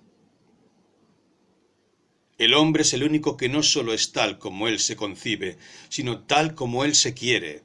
El 2.37 2.53
hombre 2.53 2.83
es 2.83 2.93
el 2.93 3.03
único 3.03 3.35
que 3.35 3.49
no 3.49 3.63
solo 3.63 3.93
es 3.93 4.11
tal 4.11 4.37
como 4.37 4.67
él 4.67 4.79
se 4.79 4.95
concibe, 4.95 5.57
sino 5.89 6.23
tal 6.23 6.53
como 6.53 6.85
él 6.85 6.93
se 6.93 7.15
quiere, 7.15 7.63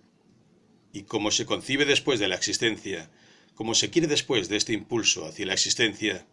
y 0.93 1.05
como 1.05 1.31
se 1.31 1.47
concibe 1.47 1.85
después 1.85 2.21
de 2.21 2.29
la 2.29 2.37
existencia, 2.37 3.11
como 3.55 3.75
se 3.75 3.91
quiere 3.91 4.09
después 4.09 4.49
de 4.49 4.57
este 4.57 4.73
impulso 4.73 5.27
hacia 5.27 5.47
la 5.47 5.55
existencia, 5.55 6.27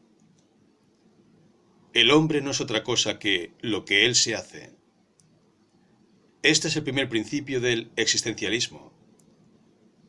el 1.93 2.11
hombre 2.11 2.41
no 2.41 2.51
es 2.51 2.61
otra 2.61 2.83
cosa 2.83 3.19
que 3.19 3.53
lo 3.61 3.85
que 3.85 4.05
él 4.05 4.15
se 4.15 4.35
hace. 4.35 4.71
Este 6.43 6.67
es 6.67 6.75
el 6.75 6.83
primer 6.83 7.09
principio 7.09 7.59
del 7.59 7.91
existencialismo. 7.95 8.93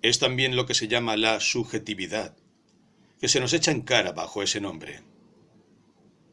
Es 0.02 0.18
también 0.18 0.56
lo 0.56 0.66
que 0.66 0.74
se 0.74 0.88
llama 0.88 1.16
la 1.16 1.40
subjetividad, 1.40 2.36
que 3.20 3.28
se 3.28 3.40
nos 3.40 3.52
echa 3.52 3.70
en 3.70 3.82
cara 3.82 4.12
bajo 4.12 4.42
ese 4.42 4.60
nombre. 4.60 5.00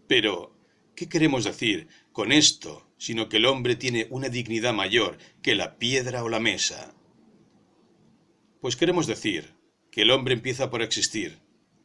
Pero, 0.08 0.56
¿qué 0.96 1.10
queremos 1.10 1.44
decir 1.44 1.88
con 2.12 2.32
esto, 2.32 2.88
sino 2.98 3.30
que 3.30 3.38
el 3.38 3.46
hombre 3.46 3.76
tiene 3.76 4.08
una 4.10 4.30
dignidad 4.30 4.74
mayor 4.74 5.18
que 5.42 5.56
la 5.56 5.78
piedra 5.78 6.24
o 6.24 6.30
la 6.30 6.40
mesa? 6.40 6.94
Pues 8.68 8.76
queremos 8.76 9.08
decir 9.08 9.54
que 9.92 10.02
el 10.02 10.12
hombre 10.12 10.34
empieza 10.34 10.70
por 10.70 10.82
existir, 10.82 11.40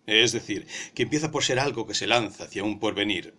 es 0.04 0.32
decir, 0.32 0.66
que 0.96 1.04
empieza 1.04 1.30
por 1.30 1.44
ser 1.44 1.60
algo 1.60 1.86
que 1.86 1.94
se 1.94 2.08
lanza 2.08 2.42
hacia 2.42 2.64
un 2.64 2.80
porvenir, 2.80 3.34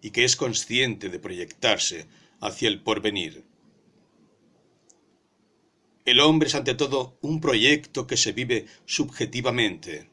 y 0.00 0.10
que 0.10 0.24
es 0.24 0.34
consciente 0.34 1.08
de 1.08 1.20
proyectarse 1.20 2.08
hacia 2.40 2.66
el 2.66 2.82
porvenir. 2.82 3.44
El 6.04 6.18
hombre 6.18 6.48
es 6.48 6.56
ante 6.56 6.74
todo 6.74 7.16
un 7.20 7.40
proyecto 7.40 8.08
que 8.08 8.16
se 8.16 8.32
vive 8.32 8.66
subjetivamente, 8.84 10.10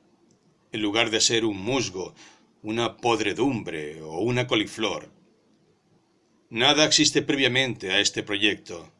en 0.72 0.82
lugar 0.84 1.10
de 1.10 1.22
ser 1.22 1.46
un 1.46 1.60
musgo, 1.60 2.14
una 2.62 2.98
podredumbre 2.98 4.04
o 4.04 4.20
una 4.20 4.46
coliflor. 4.46 5.12
Nada 6.52 6.86
existe 6.86 7.24
previamente 7.24 7.94
a 7.94 8.00
este 8.00 8.22
proyecto. 8.22 8.94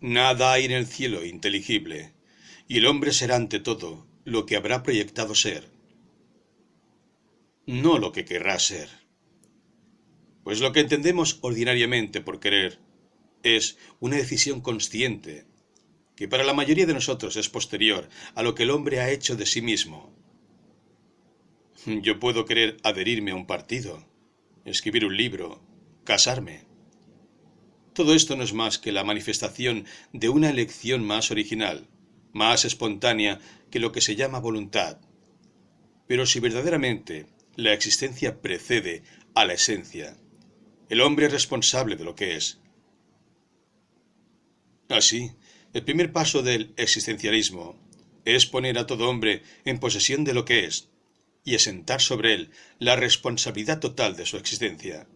Nada 0.00 0.52
hay 0.52 0.64
en 0.64 0.72
el 0.72 0.86
cielo 0.86 1.22
inteligible, 1.22 2.16
y 2.68 2.76
el 2.76 2.86
hombre 2.86 3.12
será 3.12 3.36
ante 3.36 3.60
todo 3.60 4.06
lo 4.24 4.44
que 4.44 4.54
habrá 4.54 4.82
proyectado 4.82 5.34
ser, 5.34 5.70
no 7.66 7.98
lo 7.98 8.12
que 8.12 8.26
querrá 8.26 8.58
ser. 8.58 8.90
Pues 10.44 10.60
lo 10.60 10.72
que 10.72 10.80
entendemos 10.80 11.38
ordinariamente 11.40 12.20
por 12.20 12.40
querer 12.40 12.78
es 13.42 13.78
una 14.00 14.16
decisión 14.16 14.60
consciente, 14.60 15.46
que 16.14 16.28
para 16.28 16.44
la 16.44 16.52
mayoría 16.52 16.84
de 16.84 16.94
nosotros 16.94 17.36
es 17.36 17.48
posterior 17.48 18.08
a 18.34 18.42
lo 18.42 18.54
que 18.54 18.64
el 18.64 18.70
hombre 18.70 19.00
ha 19.00 19.10
hecho 19.10 19.34
de 19.34 19.46
sí 19.46 19.62
mismo. 19.62 20.14
Yo 21.86 22.18
puedo 22.18 22.44
querer 22.44 22.76
adherirme 22.82 23.30
a 23.30 23.36
un 23.36 23.46
partido, 23.46 24.06
escribir 24.64 25.06
un 25.06 25.16
libro, 25.16 25.62
casarme. 26.04 26.66
Todo 27.94 28.14
esto 28.14 28.36
no 28.36 28.42
es 28.42 28.52
más 28.52 28.78
que 28.78 28.92
la 28.92 29.04
manifestación 29.04 29.86
de 30.12 30.28
una 30.28 30.50
elección 30.50 31.04
más 31.04 31.30
original, 31.30 31.88
más 32.32 32.64
espontánea 32.64 33.40
que 33.70 33.80
lo 33.80 33.92
que 33.92 34.00
se 34.00 34.16
llama 34.16 34.40
voluntad. 34.40 34.98
Pero 36.06 36.26
si 36.26 36.40
verdaderamente 36.40 37.26
la 37.56 37.72
existencia 37.72 38.40
precede 38.40 39.02
a 39.34 39.44
la 39.44 39.54
esencia, 39.54 40.16
el 40.88 41.00
hombre 41.00 41.26
es 41.26 41.32
responsable 41.32 41.96
de 41.96 42.04
lo 42.04 42.14
que 42.14 42.36
es. 42.36 42.60
Así, 44.88 45.32
el 45.74 45.84
primer 45.84 46.12
paso 46.12 46.42
del 46.42 46.72
existencialismo 46.76 47.78
es 48.24 48.46
poner 48.46 48.78
a 48.78 48.86
todo 48.86 49.08
hombre 49.08 49.42
en 49.64 49.78
posesión 49.78 50.24
de 50.24 50.34
lo 50.34 50.44
que 50.44 50.64
es 50.64 50.88
y 51.44 51.54
asentar 51.54 52.00
sobre 52.00 52.34
él 52.34 52.50
la 52.78 52.96
responsabilidad 52.96 53.80
total 53.80 54.16
de 54.16 54.26
su 54.26 54.36
existencia. 54.36 55.06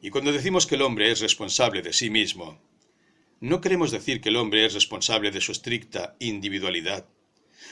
Y 0.00 0.10
cuando 0.10 0.32
decimos 0.32 0.66
que 0.66 0.76
el 0.76 0.82
hombre 0.82 1.10
es 1.10 1.20
responsable 1.20 1.82
de 1.82 1.92
sí 1.92 2.08
mismo, 2.08 2.60
no 3.40 3.60
queremos 3.60 3.90
decir 3.90 4.20
que 4.20 4.30
el 4.30 4.36
hombre 4.36 4.66
es 4.66 4.74
responsable 4.74 5.30
de 5.30 5.40
su 5.40 5.52
estricta 5.52 6.16
individualidad, 6.18 7.06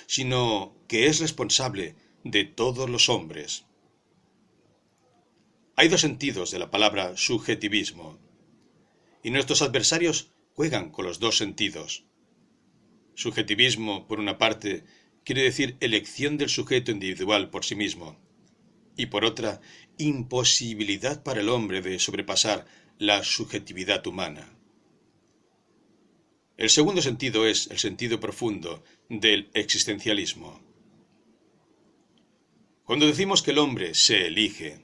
sino 0.06 0.76
que 0.88 1.06
es 1.06 1.18
responsable 1.18 1.96
de 2.22 2.44
todos 2.44 2.88
los 2.88 3.08
hombres. 3.08 3.64
Hay 5.74 5.88
dos 5.88 6.00
sentidos 6.00 6.50
de 6.50 6.58
la 6.58 6.70
palabra 6.70 7.16
subjetivismo, 7.16 8.18
y 9.22 9.30
nuestros 9.30 9.60
adversarios 9.62 10.30
juegan 10.54 10.90
con 10.90 11.04
los 11.04 11.18
dos 11.18 11.36
sentidos. 11.36 12.04
Subjetivismo, 13.14 14.06
por 14.06 14.20
una 14.20 14.38
parte, 14.38 14.84
quiere 15.24 15.42
decir 15.42 15.76
elección 15.80 16.38
del 16.38 16.48
sujeto 16.48 16.92
individual 16.92 17.50
por 17.50 17.64
sí 17.64 17.74
mismo, 17.74 18.16
y 18.96 19.06
por 19.06 19.24
otra, 19.24 19.60
imposibilidad 19.98 21.22
para 21.22 21.40
el 21.40 21.48
hombre 21.48 21.82
de 21.82 21.98
sobrepasar 21.98 22.66
la 22.98 23.24
subjetividad 23.24 24.06
humana. 24.06 24.55
El 26.56 26.70
segundo 26.70 27.02
sentido 27.02 27.46
es 27.46 27.68
el 27.70 27.78
sentido 27.78 28.18
profundo 28.18 28.82
del 29.10 29.50
existencialismo. 29.52 30.60
Cuando 32.84 33.06
decimos 33.06 33.42
que 33.42 33.50
el 33.50 33.58
hombre 33.58 33.94
se 33.94 34.26
elige, 34.26 34.80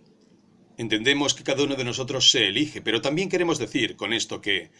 entendemos 0.76 1.32
que 1.32 1.44
cada 1.44 1.62
uno 1.62 1.76
de 1.76 1.84
nosotros 1.84 2.30
se 2.30 2.48
elige, 2.48 2.82
pero 2.82 3.00
también 3.00 3.30
queremos 3.30 3.58
decir 3.58 3.96
con 3.96 4.12
esto 4.12 4.42
que, 4.42 4.70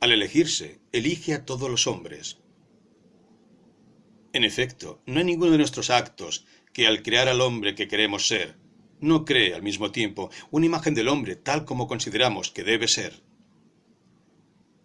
al 0.00 0.10
elegirse, 0.10 0.80
elige 0.90 1.34
a 1.34 1.44
todos 1.44 1.70
los 1.70 1.86
hombres. 1.86 2.38
En 4.32 4.42
efecto, 4.42 5.02
no 5.06 5.18
hay 5.18 5.26
ninguno 5.26 5.52
de 5.52 5.58
nuestros 5.58 5.90
actos 5.90 6.46
que 6.72 6.88
al 6.88 7.02
crear 7.02 7.28
al 7.28 7.42
hombre 7.42 7.76
que 7.76 7.86
queremos 7.86 8.26
ser, 8.26 8.56
no 9.00 9.24
cree 9.24 9.54
al 9.54 9.62
mismo 9.62 9.92
tiempo 9.92 10.30
una 10.50 10.66
imagen 10.66 10.94
del 10.94 11.08
hombre 11.08 11.36
tal 11.36 11.64
como 11.64 11.86
consideramos 11.86 12.50
que 12.50 12.64
debe 12.64 12.88
ser. 12.88 13.22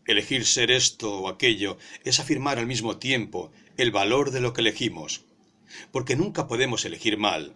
Elegir 0.06 0.46
ser 0.46 0.70
esto 0.70 1.18
o 1.18 1.30
aquello 1.30 1.78
es 2.04 2.20
afirmar 2.20 2.60
al 2.60 2.68
mismo 2.68 2.98
tiempo 2.98 3.52
el 3.76 3.92
valor 3.92 4.30
de 4.30 4.40
lo 4.40 4.54
que 4.54 4.62
elegimos, 4.62 5.26
porque 5.92 6.16
nunca 6.16 6.48
podemos 6.48 6.86
elegir 6.86 7.18
mal. 7.18 7.56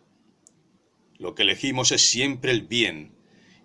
Lo 1.18 1.36
que 1.36 1.44
elegimos 1.44 1.92
es 1.92 2.02
siempre 2.02 2.52
el 2.52 2.64
bien, 2.64 3.14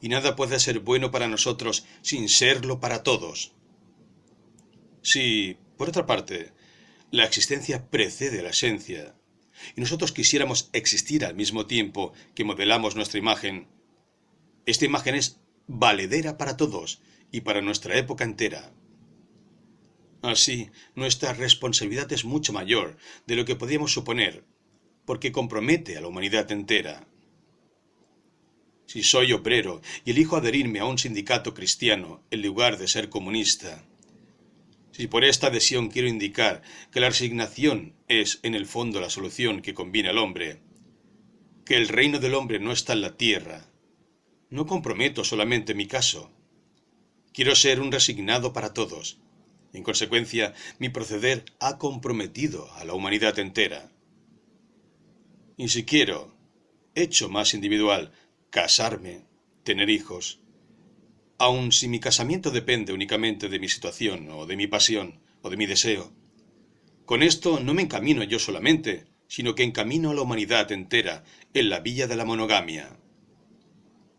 y 0.03 0.09
nada 0.11 0.37
puede 0.37 0.61
ser 0.61 0.81
bueno 0.81 1.11
para 1.11 1.29
nosotros 1.29 1.87
sin 2.03 2.29
serlo 2.29 2.79
para 2.79 3.03
todos. 3.03 3.53
Si, 5.01 5.57
por 5.79 5.88
otra 5.88 6.05
parte, 6.05 6.53
la 7.11 7.25
existencia 7.25 7.88
precede 7.88 8.42
la 8.42 8.51
esencia, 8.51 9.14
y 9.77 9.81
nosotros 9.81 10.12
quisiéramos 10.12 10.68
existir 10.75 11.25
al 11.25 11.35
mismo 11.35 11.66
tiempo 11.66 12.12
que 12.35 12.44
modelamos 12.44 12.97
nuestra 12.97 13.18
imagen, 13.18 13.66
esta 14.66 14.85
imagen 14.85 15.14
es 15.14 15.40
valedera 15.66 16.37
para 16.37 16.59
todos 16.59 17.01
y 17.31 17.41
para 17.43 17.61
nuestra 17.61 17.97
época 17.99 18.25
entera. 18.25 18.73
Así, 20.23 20.71
nuestra 20.95 21.35
responsabilidad 21.35 22.11
es 22.13 22.25
mucho 22.25 22.53
mayor 22.53 22.97
de 23.27 23.37
lo 23.37 23.45
que 23.45 23.57
podríamos 23.57 23.93
suponer, 23.93 24.45
porque 25.05 25.33
compromete 25.33 25.97
a 25.97 26.01
la 26.01 26.09
humanidad 26.09 26.51
entera. 26.51 27.07
Si 28.87 29.03
soy 29.03 29.33
obrero 29.33 29.83
y 30.05 30.13
elijo 30.13 30.37
adherirme 30.37 30.79
a 30.79 30.87
un 30.87 30.99
sindicato 30.99 31.53
cristiano 31.53 32.23
en 32.31 32.43
lugar 32.43 32.79
de 32.79 32.89
ser 32.89 33.09
comunista, 33.09 33.85
si 34.93 35.09
por 35.09 35.25
esta 35.25 35.49
adhesión 35.49 35.89
quiero 35.89 36.09
indicar 36.09 36.63
que 36.93 37.01
la 37.01 37.09
resignación 37.09 37.97
es 38.07 38.39
en 38.45 38.55
el 38.55 38.65
fondo 38.65 39.01
la 39.01 39.11
solución 39.11 39.61
que 39.61 39.75
conviene 39.75 40.11
al 40.11 40.19
hombre, 40.19 40.61
que 41.67 41.77
el 41.77 41.89
reino 41.89 42.21
del 42.21 42.35
hombre 42.35 42.61
no 42.61 42.71
está 42.71 42.93
en 42.93 43.01
la 43.01 43.17
tierra, 43.17 43.67
no 44.51 44.67
comprometo 44.67 45.25
solamente 45.25 45.75
mi 45.75 45.87
caso. 45.87 46.31
Quiero 47.35 47.57
ser 47.57 47.81
un 47.81 47.90
resignado 47.90 48.53
para 48.53 48.73
todos. 48.73 49.18
En 49.73 49.83
consecuencia, 49.83 50.55
mi 50.79 50.88
proceder 50.88 51.44
ha 51.59 51.79
comprometido 51.79 52.73
a 52.75 52.85
la 52.85 52.94
humanidad 52.94 53.37
entera. 53.40 53.90
Y 55.57 55.68
si 55.68 55.85
quiero, 55.85 56.33
hecho 56.94 57.29
más 57.29 57.53
individual, 57.53 58.12
casarme, 58.51 59.27
tener 59.64 59.90
hijos, 59.90 60.38
aun 61.38 61.73
si 61.73 61.88
mi 61.88 61.99
casamiento 61.99 62.53
depende 62.53 62.92
únicamente 62.92 63.49
de 63.49 63.59
mi 63.59 63.68
situación 63.68 64.29
o 64.31 64.47
de 64.47 64.57
mi 64.57 64.68
pasión 64.68 65.18
o 65.42 65.51
de 65.51 65.57
mi 65.57 65.66
deseo. 65.66 66.12
Con 67.05 67.25
esto 67.25 67.59
no 67.59 67.75
me 67.75 67.83
encamino 67.83 68.23
yo 68.23 68.38
solamente, 68.38 69.07
sino 69.27 69.57
que 69.57 69.64
encamino 69.64 70.12
a 70.12 70.14
la 70.14 70.23
humanidad 70.23 70.70
entera 70.70 71.25
en 71.53 71.68
la 71.68 71.81
villa 71.81 72.07
de 72.07 72.14
la 72.14 72.25
monogamia. 72.25 72.97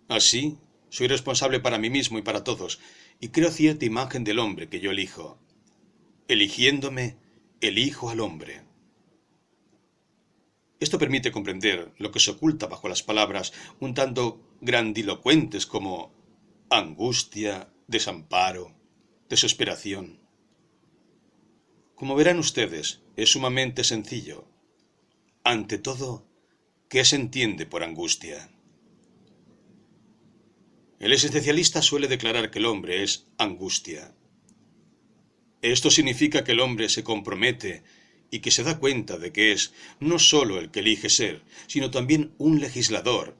Así, 0.10 0.58
soy 0.90 1.08
responsable 1.08 1.62
para 1.62 1.78
mí 1.78 1.90
mismo 1.90 2.18
y 2.18 2.22
para 2.22 2.44
todos, 2.44 2.80
y 3.20 3.30
creo 3.30 3.52
cierta 3.52 3.86
imagen 3.86 4.24
del 4.24 4.40
hombre 4.40 4.70
que 4.70 4.80
yo 4.80 4.92
elijo. 4.92 5.40
Eligiéndome, 6.28 7.18
elijo 7.62 8.10
al 8.10 8.20
hombre. 8.20 8.64
Esto 10.80 11.00
permite 11.00 11.32
comprender 11.32 11.94
lo 11.98 12.12
que 12.12 12.20
se 12.20 12.32
oculta 12.32 12.68
bajo 12.68 12.90
las 12.90 13.02
palabras 13.02 13.54
un 13.80 13.94
tanto 13.94 14.42
grandilocuentes 14.62 15.66
como 15.66 16.14
angustia, 16.70 17.74
desamparo, 17.88 18.76
desesperación. 19.30 20.20
Como 21.96 22.16
verán 22.16 22.40
ustedes, 22.40 23.02
es 23.16 23.30
sumamente 23.32 23.84
sencillo. 23.84 24.48
Ante 25.44 25.78
todo, 25.78 26.28
¿qué 26.90 27.06
se 27.06 27.16
entiende 27.16 27.66
por 27.66 27.84
angustia? 27.84 28.52
El 31.06 31.14
esencialista 31.14 31.84
suele 31.84 32.08
declarar 32.08 32.50
que 32.50 32.58
el 32.58 32.66
hombre 32.66 33.04
es 33.04 33.28
angustia. 33.38 34.16
Esto 35.62 35.92
significa 35.92 36.44
que 36.44 36.54
el 36.54 36.60
hombre 36.60 36.90
se 36.90 37.04
compromete 37.04 37.84
y 38.32 38.40
que 38.40 38.50
se 38.50 38.64
da 38.64 38.80
cuenta 38.80 39.20
de 39.20 39.32
que 39.32 39.52
es 39.52 39.72
no 40.00 40.18
sólo 40.18 40.58
el 40.58 40.72
que 40.72 40.80
elige 40.80 41.12
ser, 41.12 41.44
sino 41.68 41.92
también 41.92 42.34
un 42.40 42.60
legislador, 42.60 43.38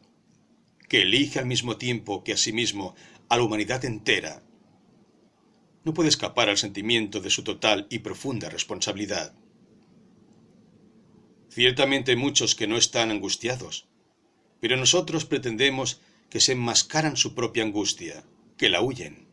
que 0.88 1.02
elige 1.02 1.40
al 1.40 1.48
mismo 1.48 1.78
tiempo 1.78 2.24
que 2.24 2.34
a 2.34 2.38
sí 2.38 2.54
mismo 2.54 2.94
a 3.30 3.38
la 3.38 3.42
humanidad 3.42 3.84
entera. 3.84 4.44
No 5.86 5.96
puede 5.96 6.10
escapar 6.10 6.50
al 6.50 6.60
sentimiento 6.60 7.20
de 7.20 7.32
su 7.32 7.44
total 7.44 7.88
y 7.90 7.98
profunda 7.98 8.48
responsabilidad. 8.48 9.34
Ciertamente 11.50 12.12
hay 12.12 12.18
muchos 12.18 12.54
que 12.54 12.68
no 12.68 12.78
están 12.78 13.10
angustiados, 13.10 13.88
pero 14.60 14.78
nosotros 14.78 15.26
pretendemos 15.26 16.00
que 16.36 16.42
se 16.42 16.52
enmascaran 16.52 17.16
su 17.16 17.34
propia 17.34 17.64
angustia, 17.64 18.26
que 18.58 18.68
la 18.68 18.82
huyen. 18.82 19.30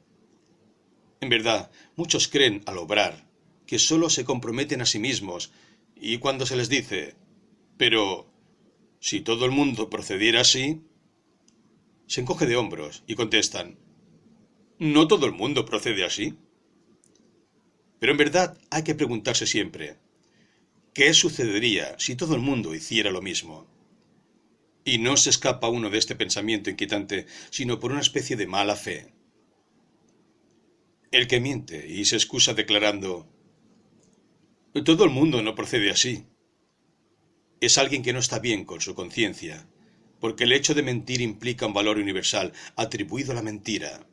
En 1.21 1.31
verdad, 1.31 1.69
muchos 1.97 2.29
creen 2.29 2.62
al 2.65 2.79
obrar 2.79 3.27
que 3.67 3.81
sólo 3.81 4.09
se 4.09 4.25
comprometen 4.25 4.81
a 4.83 4.87
sí 4.87 5.01
mismos, 5.01 5.51
y 5.97 6.19
cuando 6.19 6.47
se 6.47 6.55
les 6.55 6.69
dice, 6.69 7.17
pero 7.77 8.31
si 9.01 9.21
todo 9.21 9.47
el 9.47 9.51
mundo 9.51 9.91
procediera 9.91 10.43
así, 10.43 10.83
se 12.07 12.21
encoge 12.21 12.47
de 12.47 12.55
hombros 12.55 13.03
y 13.09 13.17
contestan, 13.17 13.81
no 14.79 15.09
todo 15.09 15.27
el 15.27 15.33
mundo 15.33 15.65
procede 15.65 16.05
así. 16.05 16.37
Pero 17.99 18.12
en 18.12 18.19
verdad 18.19 18.57
hay 18.71 18.85
que 18.85 18.95
preguntarse 18.95 19.49
siempre, 19.49 19.97
¿qué 20.95 21.12
sucedería 21.15 21.99
si 21.99 22.15
todo 22.15 22.37
el 22.37 22.43
mundo 22.43 22.77
hiciera 22.77 23.11
lo 23.11 23.23
mismo? 23.23 23.67
Y 24.85 24.99
no 24.99 25.16
se 25.16 25.31
escapa 25.31 25.68
uno 25.68 25.90
de 25.90 25.99
este 25.99 26.16
pensamiento 26.16 26.71
inquietante, 26.71 27.27
sino 27.51 27.79
por 27.79 27.92
una 27.92 28.01
especie 28.01 28.37
de 28.37 28.47
mala 28.47 28.77
fe. 28.77 29.12
El 31.11 31.27
que 31.29 31.40
miente 31.40 31.87
y 31.87 32.05
se 32.05 32.16
excusa 32.16 32.55
declarando 32.55 33.29
todo 34.81 35.05
el 35.05 35.11
mundo 35.11 35.42
no 35.42 35.55
procede 35.55 35.90
así. 35.90 36.27
Es 37.61 37.77
alguien 37.77 38.03
que 38.03 38.14
no 38.14 38.18
está 38.18 38.38
bien 38.38 38.64
con 38.64 38.81
su 38.81 38.95
conciencia, 38.95 39.68
porque 40.18 40.45
el 40.45 40.53
hecho 40.53 40.75
de 40.75 40.83
mentir 40.83 41.21
implica 41.21 41.66
un 41.66 41.75
valor 41.75 41.99
universal 41.99 42.53
atribuido 42.75 43.33
a 43.33 43.35
la 43.35 43.42
mentira. 43.42 44.07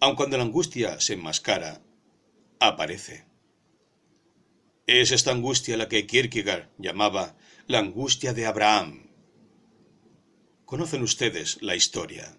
Aun 0.00 0.14
cuando 0.14 0.36
la 0.36 0.44
angustia 0.44 1.00
se 1.00 1.14
enmascara, 1.14 1.82
aparece. 2.60 3.26
Es 4.86 5.10
esta 5.10 5.32
angustia 5.32 5.76
la 5.76 5.88
que 5.88 6.06
Kierkegaard 6.06 6.68
llamaba 6.78 7.36
la 7.70 7.78
angustia 7.78 8.34
de 8.34 8.46
Abraham. 8.46 9.06
Conocen 10.64 11.02
ustedes 11.04 11.62
la 11.62 11.76
historia. 11.76 12.36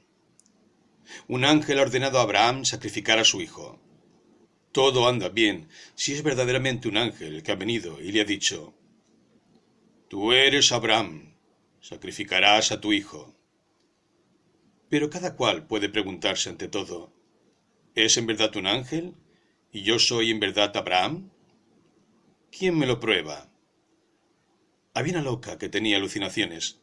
Un 1.30 1.46
ángel 1.46 1.80
ha 1.80 1.84
ordenado 1.84 2.20
a 2.20 2.24
Abraham 2.24 2.66
sacrificar 2.66 3.18
a 3.18 3.24
su 3.24 3.40
hijo. 3.40 3.80
Todo 4.74 5.08
anda 5.08 5.30
bien 5.30 5.70
si 5.96 6.12
es 6.12 6.22
verdaderamente 6.22 6.90
un 6.90 6.98
ángel 6.98 7.36
el 7.36 7.44
que 7.44 7.54
ha 7.54 7.56
venido 7.56 8.02
y 8.02 8.12
le 8.12 8.20
ha 8.20 8.26
dicho, 8.26 8.74
Tú 10.10 10.34
eres 10.34 10.74
Abraham, 10.74 11.34
sacrificarás 11.80 12.74
a 12.74 12.82
tu 12.82 12.92
hijo. 12.92 13.34
Pero 14.90 15.10
cada 15.10 15.38
cual 15.38 15.66
puede 15.66 15.88
preguntarse 15.88 16.50
ante 16.50 16.68
todo, 16.68 17.14
¿es 17.96 18.18
en 18.18 18.26
verdad 18.26 18.54
un 18.58 18.68
ángel 18.68 19.16
y 19.72 19.84
yo 19.84 19.98
soy 19.98 20.30
en 20.30 20.42
verdad 20.42 20.76
Abraham? 20.76 21.32
¿Quién 22.52 22.78
me 22.78 22.86
lo 22.86 23.00
prueba? 23.00 23.51
Había 24.94 25.14
una 25.14 25.22
loca 25.22 25.58
que 25.58 25.70
tenía 25.70 25.98
alucinaciones. 25.98 26.82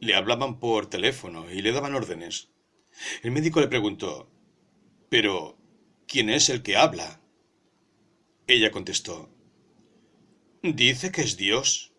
Le 0.00 0.14
hablaban 0.14 0.58
por 0.58 0.88
teléfono 0.88 1.50
y 1.50 1.60
le 1.60 1.72
daban 1.72 1.94
órdenes. 1.94 2.48
El 3.22 3.30
médico 3.30 3.60
le 3.60 3.68
preguntó, 3.68 4.30
Pero, 5.10 5.58
¿quién 6.06 6.30
es 6.30 6.48
el 6.48 6.62
que 6.62 6.76
habla? 6.76 7.20
Ella 8.46 8.70
contestó, 8.70 9.30
Dice 10.62 11.10
que 11.10 11.22
es 11.22 11.36
Dios. 11.36 11.92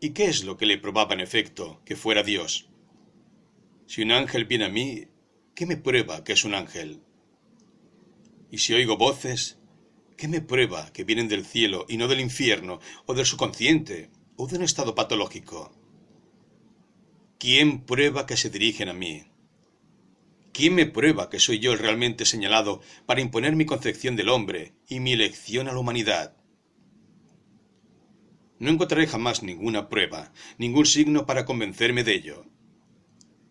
¿Y 0.00 0.10
qué 0.10 0.26
es 0.26 0.44
lo 0.44 0.56
que 0.56 0.66
le 0.66 0.78
probaba 0.78 1.14
en 1.14 1.20
efecto 1.20 1.80
que 1.84 1.96
fuera 1.96 2.22
Dios? 2.22 2.68
Si 3.86 4.02
un 4.02 4.12
ángel 4.12 4.44
viene 4.44 4.64
a 4.66 4.68
mí, 4.68 5.08
¿qué 5.54 5.66
me 5.66 5.76
prueba 5.76 6.24
que 6.24 6.32
es 6.32 6.44
un 6.44 6.54
ángel? 6.54 7.02
Y 8.50 8.58
si 8.58 8.74
oigo 8.74 8.96
voces, 8.96 9.58
¿qué 10.16 10.28
me 10.28 10.40
prueba 10.40 10.92
que 10.92 11.04
vienen 11.04 11.28
del 11.28 11.44
cielo 11.44 11.86
y 11.88 11.96
no 11.96 12.08
del 12.08 12.20
infierno, 12.20 12.80
o 13.06 13.14
del 13.14 13.26
subconsciente, 13.26 14.10
o 14.36 14.46
de 14.46 14.56
un 14.56 14.62
estado 14.62 14.94
patológico? 14.94 15.72
¿Quién 17.38 17.84
prueba 17.84 18.26
que 18.26 18.36
se 18.36 18.50
dirigen 18.50 18.88
a 18.88 18.94
mí? 18.94 19.24
¿Quién 20.52 20.74
me 20.74 20.86
prueba 20.86 21.28
que 21.28 21.38
soy 21.38 21.58
yo 21.58 21.74
el 21.74 21.78
realmente 21.78 22.24
señalado 22.24 22.80
para 23.04 23.20
imponer 23.20 23.56
mi 23.56 23.66
concepción 23.66 24.16
del 24.16 24.30
hombre 24.30 24.72
y 24.88 25.00
mi 25.00 25.12
elección 25.12 25.68
a 25.68 25.72
la 25.72 25.78
humanidad? 25.78 26.34
No 28.58 28.70
encontraré 28.70 29.06
jamás 29.06 29.42
ninguna 29.42 29.90
prueba, 29.90 30.32
ningún 30.56 30.86
signo 30.86 31.26
para 31.26 31.44
convencerme 31.44 32.04
de 32.04 32.14
ello. 32.14 32.46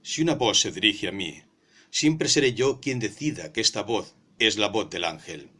Si 0.01 0.23
una 0.23 0.33
voz 0.33 0.61
se 0.61 0.71
dirige 0.71 1.07
a 1.07 1.11
mí, 1.11 1.43
siempre 1.91 2.27
seré 2.27 2.55
yo 2.55 2.81
quien 2.81 2.97
decida 2.99 3.53
que 3.53 3.61
esta 3.61 3.83
voz 3.83 4.15
es 4.39 4.57
la 4.57 4.69
voz 4.69 4.89
del 4.89 5.03
ángel. 5.03 5.51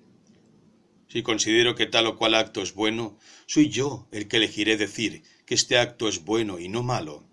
Si 1.07 1.23
considero 1.23 1.75
que 1.75 1.85
tal 1.85 2.07
o 2.07 2.17
cual 2.17 2.35
acto 2.35 2.61
es 2.61 2.73
bueno, 2.73 3.17
soy 3.45 3.69
yo 3.69 4.07
el 4.11 4.27
que 4.27 4.37
elegiré 4.37 4.77
decir 4.77 5.23
que 5.45 5.55
este 5.55 5.77
acto 5.77 6.09
es 6.09 6.23
bueno 6.25 6.59
y 6.59 6.67
no 6.67 6.83
malo, 6.83 7.25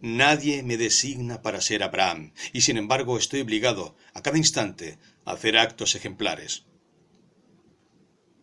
Nadie 0.00 0.62
me 0.62 0.76
designa 0.76 1.42
para 1.42 1.60
ser 1.60 1.82
Abraham, 1.82 2.32
y 2.52 2.60
sin 2.60 2.76
embargo 2.76 3.18
estoy 3.18 3.40
obligado 3.40 3.96
a 4.14 4.22
cada 4.22 4.38
instante 4.38 4.98
a 5.24 5.32
hacer 5.32 5.58
actos 5.58 5.96
ejemplares. 5.96 6.66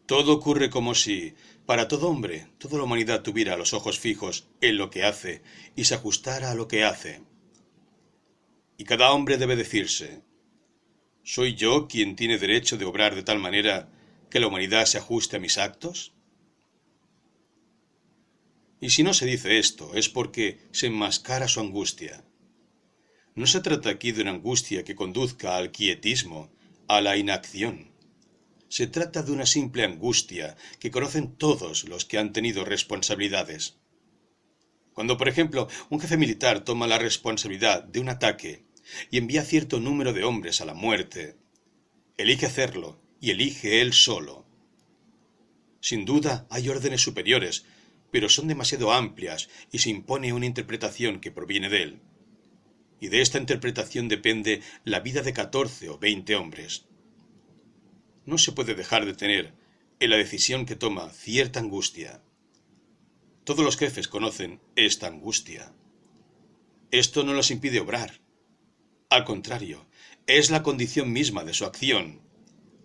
Todo 0.05 0.33
ocurre 0.33 0.69
como 0.69 0.95
si, 0.95 1.33
para 1.65 1.87
todo 1.87 2.09
hombre, 2.09 2.47
toda 2.57 2.77
la 2.77 2.83
humanidad 2.83 3.23
tuviera 3.23 3.55
los 3.55 3.73
ojos 3.73 3.99
fijos 3.99 4.49
en 4.59 4.77
lo 4.77 4.89
que 4.89 5.05
hace 5.05 5.43
y 5.77 5.85
se 5.85 5.95
ajustara 5.95 6.51
a 6.51 6.55
lo 6.55 6.67
que 6.67 6.83
hace. 6.83 7.21
Y 8.77 8.83
cada 8.83 9.13
hombre 9.13 9.37
debe 9.37 9.55
decirse, 9.55 10.23
¿soy 11.23 11.55
yo 11.55 11.87
quien 11.87 12.17
tiene 12.17 12.37
derecho 12.37 12.77
de 12.77 12.83
obrar 12.83 13.15
de 13.15 13.23
tal 13.23 13.39
manera 13.39 13.89
que 14.35 14.41
la 14.41 14.47
humanidad 14.47 14.85
se 14.85 14.97
ajuste 14.97 15.37
a 15.37 15.39
mis 15.39 15.57
actos? 15.57 16.11
Y 18.81 18.89
si 18.89 19.01
no 19.01 19.13
se 19.13 19.25
dice 19.25 19.59
esto, 19.59 19.95
es 19.95 20.09
porque 20.09 20.59
se 20.73 20.87
enmascara 20.87 21.47
su 21.47 21.61
angustia. 21.61 22.21
No 23.33 23.47
se 23.47 23.61
trata 23.61 23.89
aquí 23.89 24.11
de 24.11 24.23
una 24.23 24.31
angustia 24.31 24.83
que 24.83 24.93
conduzca 24.93 25.55
al 25.55 25.71
quietismo, 25.71 26.51
a 26.89 26.99
la 26.99 27.15
inacción. 27.15 27.93
Se 28.67 28.87
trata 28.87 29.23
de 29.23 29.31
una 29.31 29.45
simple 29.45 29.85
angustia 29.85 30.57
que 30.81 30.91
conocen 30.91 31.37
todos 31.37 31.85
los 31.85 32.03
que 32.03 32.17
han 32.17 32.33
tenido 32.33 32.65
responsabilidades. 32.65 33.77
Cuando, 34.91 35.15
por 35.15 35.29
ejemplo, 35.29 35.69
un 35.89 36.01
jefe 36.01 36.17
militar 36.17 36.65
toma 36.65 36.87
la 36.87 36.97
responsabilidad 36.97 37.85
de 37.85 38.01
un 38.01 38.09
ataque 38.09 38.65
y 39.11 39.17
envía 39.17 39.45
cierto 39.45 39.79
número 39.79 40.11
de 40.11 40.25
hombres 40.25 40.59
a 40.59 40.65
la 40.65 40.73
muerte, 40.73 41.37
elige 42.17 42.47
hacerlo 42.47 43.04
y 43.25 43.31
elige 43.31 43.81
él 43.81 43.93
solo. 43.93 44.45
Sin 45.79 46.05
duda 46.05 46.45
hay 46.49 46.69
órdenes 46.69 47.01
superiores 47.01 47.65
pero 48.15 48.29
son 48.29 48.47
demasiado 48.47 48.93
amplias 48.93 49.49
y 49.73 49.79
se 49.79 49.89
impone 49.89 50.31
una 50.31 50.45
interpretación 50.45 51.19
que 51.19 51.31
proviene 51.33 51.67
de 51.67 51.83
él. 51.83 51.99
Y 53.01 53.09
de 53.09 53.19
esta 53.19 53.39
interpretación 53.39 54.07
depende 54.07 54.61
la 54.85 55.01
vida 55.01 55.21
de 55.21 55.33
catorce 55.33 55.89
o 55.89 55.99
veinte 55.99 56.37
hombres. 56.37 56.85
No 58.25 58.37
se 58.37 58.53
puede 58.53 58.73
dejar 58.73 59.05
de 59.05 59.15
tener 59.15 59.53
en 59.99 60.09
la 60.09 60.15
decisión 60.15 60.65
que 60.65 60.77
toma 60.77 61.09
cierta 61.09 61.59
angustia. 61.59 62.21
Todos 63.43 63.65
los 63.65 63.75
jefes 63.75 64.07
conocen 64.07 64.61
esta 64.77 65.07
angustia. 65.07 65.73
Esto 66.91 67.25
no 67.25 67.33
los 67.33 67.51
impide 67.51 67.81
obrar. 67.81 68.21
Al 69.09 69.25
contrario, 69.25 69.85
es 70.25 70.51
la 70.51 70.63
condición 70.63 71.11
misma 71.11 71.43
de 71.43 71.53
su 71.53 71.65
acción, 71.65 72.21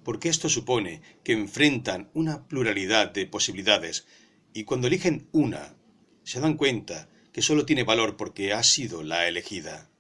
porque 0.05 0.29
esto 0.29 0.49
supone 0.49 1.03
que 1.25 1.33
enfrentan 1.33 2.11
una 2.15 2.47
pluralidad 2.47 3.13
de 3.13 3.27
posibilidades 3.27 4.07
y 4.53 4.65
cuando 4.65 4.87
eligen 4.87 5.29
una, 5.33 5.77
se 6.25 6.41
dan 6.41 6.57
cuenta 6.57 7.09
que 7.33 7.43
sólo 7.43 7.67
tiene 7.67 7.85
valor 7.85 8.17
porque 8.17 8.53
ha 8.53 8.63
sido 8.63 9.03
la 9.03 9.29
elegida. 9.29 9.91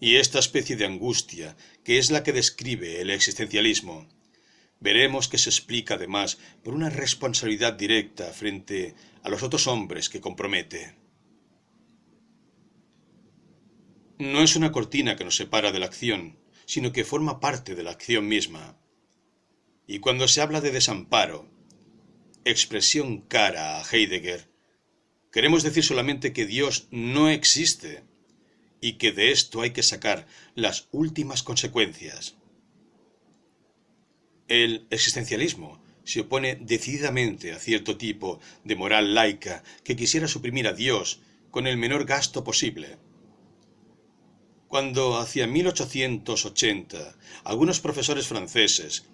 Y 0.00 0.16
esta 0.16 0.38
especie 0.38 0.76
de 0.76 0.86
angustia, 0.86 1.56
que 1.84 1.98
es 1.98 2.10
la 2.10 2.22
que 2.22 2.32
describe 2.32 3.00
el 3.00 3.10
existencialismo, 3.10 4.08
veremos 4.80 5.28
que 5.28 5.38
se 5.38 5.48
explica 5.48 5.94
además 5.94 6.38
por 6.64 6.74
una 6.74 6.90
responsabilidad 6.90 7.74
directa 7.74 8.32
frente 8.32 8.94
a 9.22 9.30
los 9.30 9.42
otros 9.42 9.66
hombres 9.68 10.08
que 10.08 10.20
compromete. 10.20 10.96
No 14.18 14.42
es 14.42 14.56
una 14.56 14.72
cortina 14.72 15.16
que 15.16 15.24
nos 15.24 15.36
separa 15.36 15.72
de 15.72 15.78
la 15.78 15.86
acción, 15.86 16.36
sino 16.72 16.90
que 16.90 17.04
forma 17.04 17.38
parte 17.38 17.74
de 17.74 17.82
la 17.82 17.90
acción 17.90 18.26
misma. 18.26 18.78
Y 19.86 19.98
cuando 19.98 20.26
se 20.26 20.40
habla 20.40 20.62
de 20.62 20.70
desamparo, 20.70 21.46
expresión 22.46 23.20
cara 23.20 23.78
a 23.78 23.84
Heidegger, 23.84 24.48
queremos 25.30 25.62
decir 25.64 25.84
solamente 25.84 26.32
que 26.32 26.46
Dios 26.46 26.88
no 26.90 27.28
existe 27.28 28.04
y 28.80 28.94
que 28.94 29.12
de 29.12 29.32
esto 29.32 29.60
hay 29.60 29.72
que 29.72 29.82
sacar 29.82 30.26
las 30.54 30.88
últimas 30.92 31.42
consecuencias. 31.42 32.36
El 34.48 34.86
existencialismo 34.88 35.84
se 36.04 36.20
opone 36.20 36.56
decididamente 36.58 37.52
a 37.52 37.58
cierto 37.58 37.98
tipo 37.98 38.40
de 38.64 38.76
moral 38.76 39.14
laica 39.14 39.62
que 39.84 39.94
quisiera 39.94 40.26
suprimir 40.26 40.66
a 40.66 40.72
Dios 40.72 41.20
con 41.50 41.66
el 41.66 41.76
menor 41.76 42.06
gasto 42.06 42.42
posible. 42.44 42.96
Cuando 44.72 45.18
hacia 45.18 45.46
1880 45.46 47.14
algunos 47.44 47.80
profesores 47.80 48.26
franceses 48.26 49.04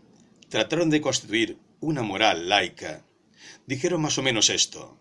trataron 0.49 0.89
de 0.89 1.01
constituir 1.01 1.59
una 1.81 2.03
moral 2.03 2.49
laica, 2.49 3.05
dijeron 3.67 4.01
más 4.01 4.19
o 4.19 4.23
menos 4.23 4.51
esto. 4.51 4.97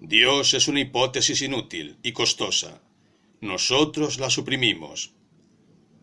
Dios 0.00 0.54
es 0.54 0.68
una 0.68 0.78
hipótesis 0.78 1.42
inútil 1.42 1.98
y 2.04 2.12
costosa. 2.12 2.80
Nosotros 3.40 4.20
la 4.20 4.30
suprimimos. 4.30 5.14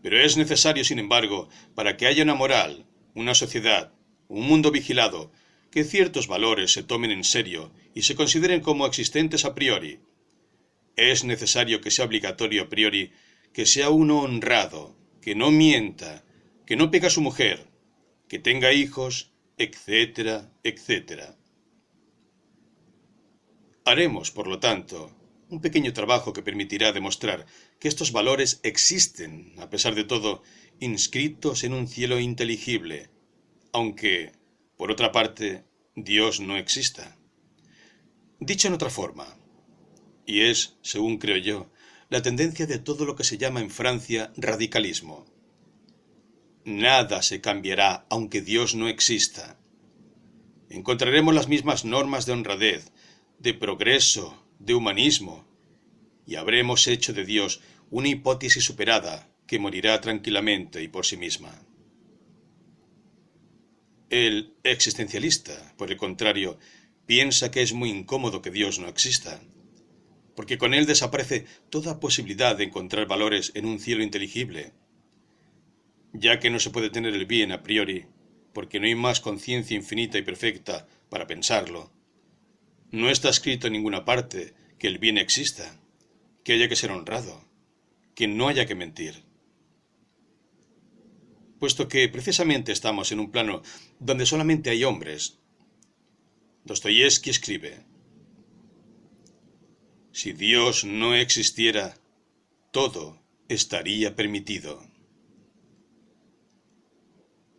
Pero 0.02 0.20
es 0.20 0.36
necesario, 0.36 0.84
sin 0.84 0.98
embargo, 0.98 1.48
para 1.74 1.96
que 1.96 2.06
haya 2.06 2.22
una 2.22 2.34
moral, 2.34 2.84
una 3.14 3.34
sociedad, 3.34 3.94
un 4.28 4.46
mundo 4.46 4.70
vigilado, 4.70 5.32
que 5.70 5.84
ciertos 5.84 6.26
valores 6.26 6.70
se 6.70 6.82
tomen 6.82 7.12
en 7.12 7.24
serio 7.24 7.72
y 7.94 8.02
se 8.02 8.14
consideren 8.14 8.60
como 8.60 8.84
existentes 8.84 9.46
a 9.46 9.54
priori. 9.54 10.00
Es 11.00 11.24
necesario 11.24 11.80
que 11.80 11.90
sea 11.90 12.04
obligatorio 12.04 12.64
a 12.64 12.68
priori 12.68 13.12
que 13.54 13.64
sea 13.64 13.88
uno 13.88 14.20
honrado, 14.20 14.94
que 15.22 15.34
no 15.34 15.50
mienta, 15.50 16.24
que 16.66 16.76
no 16.76 16.90
pega 16.90 17.06
a 17.08 17.16
su 17.16 17.22
mujer, 17.22 17.66
que 18.28 18.38
tenga 18.38 18.74
hijos 18.74 19.32
etcétera, 19.56 20.50
etcétera. 20.62 21.36
Haremos, 23.86 24.30
por 24.30 24.46
lo 24.46 24.58
tanto, 24.58 25.10
un 25.48 25.60
pequeño 25.60 25.92
trabajo 25.92 26.32
que 26.34 26.42
permitirá 26.42 26.92
demostrar 26.92 27.46
que 27.78 27.88
estos 27.88 28.12
valores 28.12 28.60
existen, 28.62 29.54
a 29.58 29.68
pesar 29.68 29.94
de 29.94 30.04
todo, 30.04 30.42
inscritos 30.80 31.64
en 31.64 31.72
un 31.72 31.88
cielo 31.88 32.20
inteligible, 32.20 33.08
aunque, 33.72 34.32
por 34.76 34.90
otra 34.90 35.12
parte, 35.12 35.64
Dios 35.94 36.40
no 36.40 36.58
exista. 36.58 37.16
Dicho 38.38 38.68
en 38.68 38.74
otra 38.74 38.90
forma, 38.90 39.39
y 40.30 40.42
es, 40.42 40.76
según 40.82 41.18
creo 41.18 41.38
yo, 41.38 41.70
la 42.08 42.22
tendencia 42.22 42.66
de 42.66 42.78
todo 42.78 43.04
lo 43.04 43.16
que 43.16 43.24
se 43.24 43.36
llama 43.36 43.60
en 43.60 43.68
Francia 43.68 44.32
radicalismo. 44.36 45.26
Nada 46.64 47.22
se 47.22 47.40
cambiará 47.40 48.06
aunque 48.10 48.40
Dios 48.40 48.76
no 48.76 48.88
exista. 48.88 49.58
Encontraremos 50.68 51.34
las 51.34 51.48
mismas 51.48 51.84
normas 51.84 52.26
de 52.26 52.32
honradez, 52.32 52.92
de 53.40 53.54
progreso, 53.54 54.40
de 54.60 54.74
humanismo, 54.74 55.44
y 56.26 56.36
habremos 56.36 56.86
hecho 56.86 57.12
de 57.12 57.24
Dios 57.24 57.60
una 57.90 58.08
hipótesis 58.08 58.64
superada 58.64 59.28
que 59.48 59.58
morirá 59.58 60.00
tranquilamente 60.00 60.80
y 60.80 60.86
por 60.86 61.06
sí 61.06 61.16
misma. 61.16 61.60
El 64.10 64.54
existencialista, 64.62 65.74
por 65.76 65.90
el 65.90 65.96
contrario, 65.96 66.56
piensa 67.06 67.50
que 67.50 67.62
es 67.62 67.72
muy 67.72 67.90
incómodo 67.90 68.42
que 68.42 68.52
Dios 68.52 68.78
no 68.78 68.86
exista, 68.86 69.40
porque 70.40 70.56
con 70.56 70.72
él 70.72 70.86
desaparece 70.86 71.44
toda 71.68 72.00
posibilidad 72.00 72.56
de 72.56 72.64
encontrar 72.64 73.06
valores 73.06 73.52
en 73.54 73.66
un 73.66 73.78
cielo 73.78 74.02
inteligible, 74.02 74.72
ya 76.14 76.40
que 76.40 76.48
no 76.48 76.58
se 76.58 76.70
puede 76.70 76.88
tener 76.88 77.12
el 77.12 77.26
bien 77.26 77.52
a 77.52 77.62
priori, 77.62 78.06
porque 78.54 78.80
no 78.80 78.86
hay 78.86 78.94
más 78.94 79.20
conciencia 79.20 79.76
infinita 79.76 80.16
y 80.16 80.22
perfecta 80.22 80.88
para 81.10 81.26
pensarlo. 81.26 81.92
No 82.90 83.10
está 83.10 83.28
escrito 83.28 83.66
en 83.66 83.74
ninguna 83.74 84.06
parte 84.06 84.54
que 84.78 84.86
el 84.86 84.96
bien 84.96 85.18
exista, 85.18 85.78
que 86.42 86.54
haya 86.54 86.70
que 86.70 86.76
ser 86.76 86.90
honrado, 86.90 87.46
que 88.14 88.26
no 88.26 88.48
haya 88.48 88.64
que 88.64 88.74
mentir. 88.74 89.24
Puesto 91.58 91.86
que 91.86 92.08
precisamente 92.08 92.72
estamos 92.72 93.12
en 93.12 93.20
un 93.20 93.30
plano 93.30 93.60
donde 93.98 94.24
solamente 94.24 94.70
hay 94.70 94.84
hombres, 94.84 95.38
Dostoyevsky 96.64 97.28
escribe, 97.28 97.89
Si 100.12 100.32
Dios 100.32 100.84
no 100.84 101.14
existiera, 101.14 101.96
todo 102.72 103.20
estaría 103.48 104.16
permitido. 104.16 104.84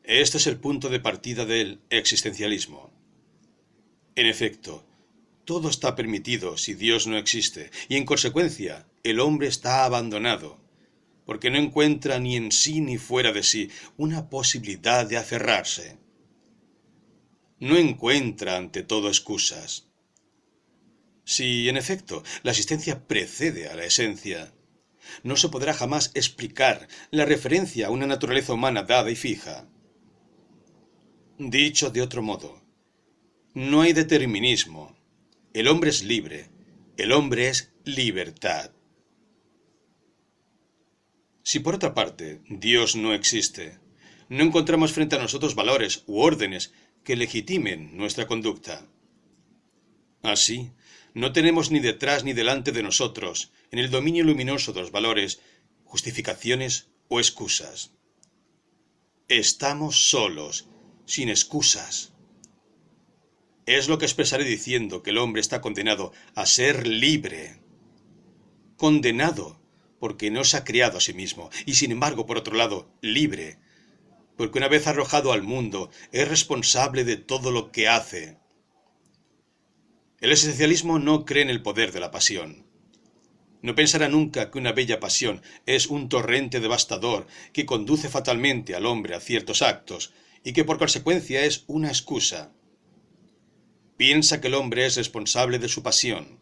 Este 0.04 0.38
es 0.38 0.48
el 0.48 0.58
punto 0.58 0.90
de 0.90 1.00
partida 1.00 1.46
del 1.46 1.80
existencialismo. 1.90 2.92
En 4.16 4.26
efecto, 4.26 4.86
todo 5.46 5.70
está 5.70 5.96
permitido 5.96 6.58
si 6.58 6.74
Dios 6.74 7.08
no 7.08 7.18
existe, 7.18 7.72
y 7.88 7.96
en 7.96 8.06
consecuencia 8.06 8.86
el 9.04 9.22
hombre 9.22 9.48
está 9.48 9.86
abandonado, 9.86 10.60
porque 11.26 11.50
no 11.50 11.58
encuentra 11.58 12.20
ni 12.20 12.36
en 12.36 12.52
sí 12.52 12.82
ni 12.82 12.98
fuera 12.98 13.32
de 13.32 13.44
sí 13.44 13.70
una 13.96 14.30
posibilidad 14.30 15.06
de 15.06 15.16
aferrarse. 15.16 15.98
No 17.60 17.78
encuentra 17.78 18.58
ante 18.58 18.84
todo 18.84 19.08
excusas. 19.08 19.91
Si, 21.24 21.70
en 21.70 21.78
efecto, 21.78 22.24
la 22.44 22.52
existencia 22.52 23.08
precede 23.08 23.70
a 23.70 23.76
la 23.76 23.86
esencia, 23.86 24.54
no 25.24 25.36
se 25.36 25.50
podrá 25.50 25.74
jamás 25.74 26.12
explicar 26.14 26.88
la 27.10 27.26
referencia 27.26 27.88
a 27.88 27.92
una 27.92 28.08
naturaleza 28.08 28.54
humana 28.54 28.84
dada 28.84 29.10
y 29.12 29.16
fija. 29.16 29.68
Dicho 31.38 31.90
de 31.90 32.02
otro 32.02 32.22
modo, 32.22 32.62
no 33.54 33.82
hay 33.82 33.94
determinismo, 33.94 34.96
el 35.54 35.68
hombre 35.68 35.90
es 35.90 36.04
libre. 36.04 36.50
El 36.96 37.12
hombre 37.12 37.50
es 37.50 37.74
libertad. 37.84 38.72
Si 41.44 41.60
por 41.60 41.76
otra 41.76 41.94
parte 41.94 42.42
Dios 42.48 42.96
no 42.96 43.14
existe, 43.14 43.80
no 44.30 44.44
encontramos 44.44 44.94
frente 44.94 45.16
a 45.18 45.20
nosotros 45.20 45.56
valores 45.56 46.04
u 46.06 46.22
órdenes 46.22 46.74
que 47.04 47.18
legitimen 47.18 47.98
nuestra 47.98 48.28
conducta. 48.28 48.88
Así, 50.22 50.72
no 51.14 51.34
tenemos 51.34 51.72
ni 51.72 51.80
detrás 51.80 52.24
ni 52.24 52.34
delante 52.34 52.72
de 52.72 52.84
nosotros, 52.84 53.52
en 53.72 53.80
el 53.80 53.90
dominio 53.90 54.24
luminoso 54.24 54.74
de 54.74 54.82
los 54.82 54.92
valores, 54.92 55.42
justificaciones 55.84 56.90
o 57.08 57.20
excusas. 57.20 57.92
Estamos 59.28 60.10
solos, 60.10 60.70
sin 61.06 61.30
excusas. 61.30 62.14
Es 63.66 63.88
lo 63.88 63.98
que 63.98 64.06
expresaré 64.06 64.44
diciendo 64.44 65.04
que 65.04 65.12
el 65.12 65.18
hombre 65.18 65.42
está 65.42 65.62
condenado 65.62 66.14
a 66.36 66.46
ser 66.46 66.88
libre. 66.88 67.62
Condenado 68.78 69.62
porque 70.00 70.32
no 70.32 70.44
se 70.44 70.58
ha 70.58 70.64
criado 70.64 70.98
a 70.98 71.02
sí 71.02 71.14
mismo, 71.14 71.52
y 71.68 71.76
sin 71.76 71.92
embargo, 71.92 72.26
por 72.26 72.38
otro 72.38 72.56
lado, 72.56 72.92
libre, 73.02 73.60
porque 74.36 74.58
una 74.58 74.68
vez 74.68 74.88
arrojado 74.88 75.32
al 75.32 75.44
mundo 75.44 75.92
es 76.12 76.28
responsable 76.28 77.04
de 77.04 77.18
todo 77.18 77.52
lo 77.52 77.72
que 77.72 77.88
hace. 77.88 78.41
El 80.22 80.32
esencialismo 80.32 81.00
no 81.00 81.26
cree 81.26 81.44
en 81.44 81.50
el 81.50 81.62
poder 81.62 81.92
de 81.92 82.00
la 82.00 82.12
pasión. 82.12 82.66
No 83.62 83.76
pensará 83.76 84.08
nunca 84.08 84.50
que 84.50 84.58
una 84.58 84.72
bella 84.72 85.00
pasión 85.00 85.42
es 85.66 85.88
un 85.88 86.08
torrente 86.08 86.60
devastador 86.60 87.28
que 87.54 87.66
conduce 87.66 88.08
fatalmente 88.08 88.76
al 88.76 88.86
hombre 88.86 89.16
a 89.16 89.20
ciertos 89.20 89.62
actos 89.62 90.14
y 90.44 90.54
que 90.54 90.64
por 90.64 90.80
consecuencia 90.80 91.44
es 91.44 91.66
una 91.68 91.90
excusa 91.90 92.54
piensa 94.02 94.42
que 94.42 94.48
el 94.48 94.56
hombre 94.56 94.88
es 94.88 94.96
responsable 94.96 95.60
de 95.60 95.70
su 95.70 95.84
pasión. 95.84 96.40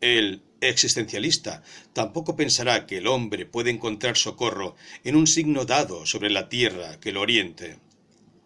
El 0.00 0.42
existencialista 0.60 1.62
tampoco 1.92 2.34
pensará 2.34 2.86
que 2.86 2.98
el 2.98 3.06
hombre 3.06 3.46
puede 3.46 3.70
encontrar 3.70 4.16
socorro 4.16 4.74
en 5.04 5.14
un 5.14 5.28
signo 5.28 5.66
dado 5.66 6.06
sobre 6.06 6.28
la 6.28 6.48
tierra 6.48 6.98
que 6.98 7.12
lo 7.12 7.20
oriente, 7.20 7.78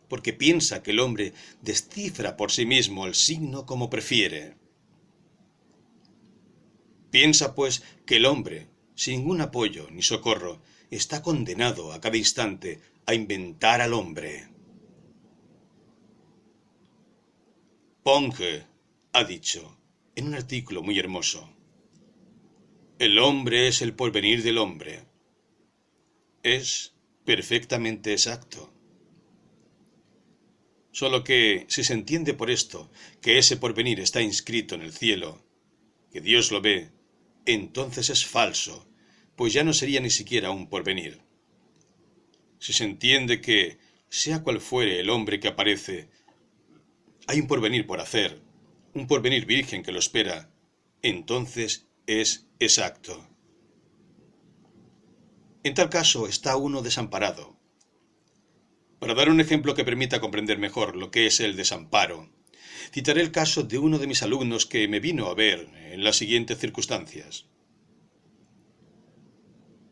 porque 0.08 0.32
piensa 0.32 0.82
que 0.82 0.90
el 0.90 1.00
hombre 1.00 1.32
descifra 1.62 2.36
por 2.36 2.50
sí 2.52 2.66
mismo 2.66 3.06
el 3.06 3.14
signo 3.14 3.66
como 3.66 3.90
prefiere. 3.90 4.56
Piensa, 7.10 7.54
pues, 7.54 7.82
que 8.06 8.16
el 8.16 8.26
hombre, 8.26 8.68
sin 8.94 9.20
ningún 9.20 9.40
apoyo 9.40 9.88
ni 9.90 10.02
socorro, 10.02 10.60
está 10.90 11.22
condenado 11.22 11.92
a 11.92 12.00
cada 12.00 12.16
instante 12.16 12.80
a 13.06 13.14
inventar 13.14 13.80
al 13.80 13.92
hombre. 13.92 14.48
Ponge 18.02 18.66
ha 19.12 19.24
dicho, 19.24 19.78
en 20.16 20.26
un 20.26 20.34
artículo 20.34 20.82
muy 20.82 20.98
hermoso, 20.98 21.48
el 22.98 23.18
hombre 23.18 23.68
es 23.68 23.80
el 23.80 23.94
porvenir 23.94 24.42
del 24.42 24.58
hombre. 24.58 25.04
Es 26.42 26.94
perfectamente 27.24 28.12
exacto. 28.12 28.73
Solo 30.94 31.24
que 31.24 31.66
si 31.68 31.82
se 31.82 31.92
entiende 31.92 32.34
por 32.34 32.52
esto 32.52 32.88
que 33.20 33.36
ese 33.38 33.56
porvenir 33.56 33.98
está 33.98 34.22
inscrito 34.22 34.76
en 34.76 34.82
el 34.82 34.92
cielo, 34.92 35.44
que 36.12 36.20
Dios 36.20 36.52
lo 36.52 36.60
ve, 36.60 36.92
entonces 37.46 38.10
es 38.10 38.24
falso, 38.24 38.86
pues 39.34 39.52
ya 39.52 39.64
no 39.64 39.72
sería 39.72 40.00
ni 40.00 40.10
siquiera 40.10 40.52
un 40.52 40.68
porvenir. 40.68 41.20
Si 42.60 42.72
se 42.72 42.84
entiende 42.84 43.40
que, 43.40 43.78
sea 44.08 44.44
cual 44.44 44.60
fuere 44.60 45.00
el 45.00 45.10
hombre 45.10 45.40
que 45.40 45.48
aparece, 45.48 46.10
hay 47.26 47.40
un 47.40 47.48
porvenir 47.48 47.88
por 47.88 48.00
hacer, 48.00 48.40
un 48.94 49.08
porvenir 49.08 49.46
virgen 49.46 49.82
que 49.82 49.90
lo 49.90 49.98
espera, 49.98 50.54
entonces 51.02 51.88
es 52.06 52.46
exacto. 52.60 53.28
En 55.64 55.74
tal 55.74 55.90
caso 55.90 56.28
está 56.28 56.56
uno 56.56 56.82
desamparado. 56.82 57.53
Para 59.04 59.12
dar 59.12 59.28
un 59.28 59.38
ejemplo 59.38 59.74
que 59.74 59.84
permita 59.84 60.18
comprender 60.18 60.56
mejor 60.56 60.96
lo 60.96 61.10
que 61.10 61.26
es 61.26 61.38
el 61.40 61.56
desamparo, 61.56 62.30
citaré 62.90 63.20
el 63.20 63.32
caso 63.32 63.62
de 63.62 63.76
uno 63.76 63.98
de 63.98 64.06
mis 64.06 64.22
alumnos 64.22 64.64
que 64.64 64.88
me 64.88 64.98
vino 64.98 65.26
a 65.26 65.34
ver 65.34 65.68
en 65.92 66.02
las 66.02 66.16
siguientes 66.16 66.56
circunstancias. 66.56 67.44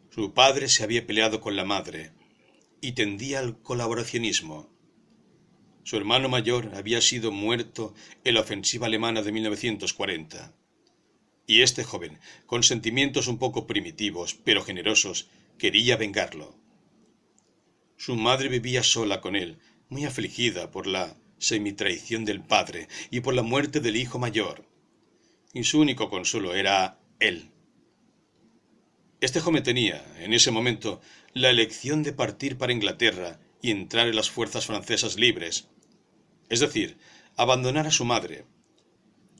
Su 0.08 0.32
padre 0.32 0.66
se 0.70 0.82
había 0.82 1.06
peleado 1.06 1.42
con 1.42 1.56
la 1.56 1.66
madre 1.66 2.12
y 2.80 2.92
tendía 2.92 3.40
al 3.40 3.60
colaboracionismo. 3.60 4.70
Su 5.82 5.98
hermano 5.98 6.30
mayor 6.30 6.70
había 6.74 7.02
sido 7.02 7.32
muerto 7.32 7.92
en 8.24 8.32
la 8.32 8.40
ofensiva 8.40 8.86
alemana 8.86 9.20
de 9.20 9.30
1940. 9.30 10.54
Y 11.46 11.60
este 11.60 11.84
joven, 11.84 12.18
con 12.46 12.62
sentimientos 12.62 13.28
un 13.28 13.36
poco 13.36 13.66
primitivos, 13.66 14.38
pero 14.42 14.62
generosos, 14.62 15.28
quería 15.58 15.98
vengarlo. 15.98 16.61
Su 18.04 18.16
madre 18.16 18.48
vivía 18.48 18.82
sola 18.82 19.20
con 19.20 19.36
él, 19.36 19.60
muy 19.88 20.04
afligida 20.06 20.72
por 20.72 20.88
la 20.88 21.16
semitraición 21.38 22.24
del 22.24 22.42
padre 22.42 22.88
y 23.12 23.20
por 23.20 23.32
la 23.32 23.42
muerte 23.42 23.78
del 23.78 23.94
hijo 23.94 24.18
mayor. 24.18 24.66
Y 25.52 25.62
su 25.62 25.78
único 25.78 26.10
consuelo 26.10 26.52
era 26.56 26.98
él. 27.20 27.52
Este 29.20 29.38
joven 29.38 29.62
tenía, 29.62 30.04
en 30.18 30.32
ese 30.32 30.50
momento, 30.50 31.00
la 31.32 31.50
elección 31.50 32.02
de 32.02 32.12
partir 32.12 32.58
para 32.58 32.72
Inglaterra 32.72 33.38
y 33.62 33.70
entrar 33.70 34.08
en 34.08 34.16
las 34.16 34.30
fuerzas 34.30 34.66
francesas 34.66 35.14
libres, 35.14 35.68
es 36.48 36.58
decir, 36.58 36.98
abandonar 37.36 37.86
a 37.86 37.92
su 37.92 38.04
madre, 38.04 38.46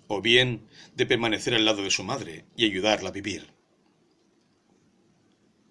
o 0.07 0.23
bien 0.23 0.69
de 0.95 1.07
permanecer 1.07 1.55
al 1.55 1.65
lado 1.65 1.83
de 1.83 1.91
su 1.91 2.05
madre 2.05 2.45
y 2.57 2.67
ayudarla 2.67 3.09
a 3.09 3.13
vivir. 3.13 3.52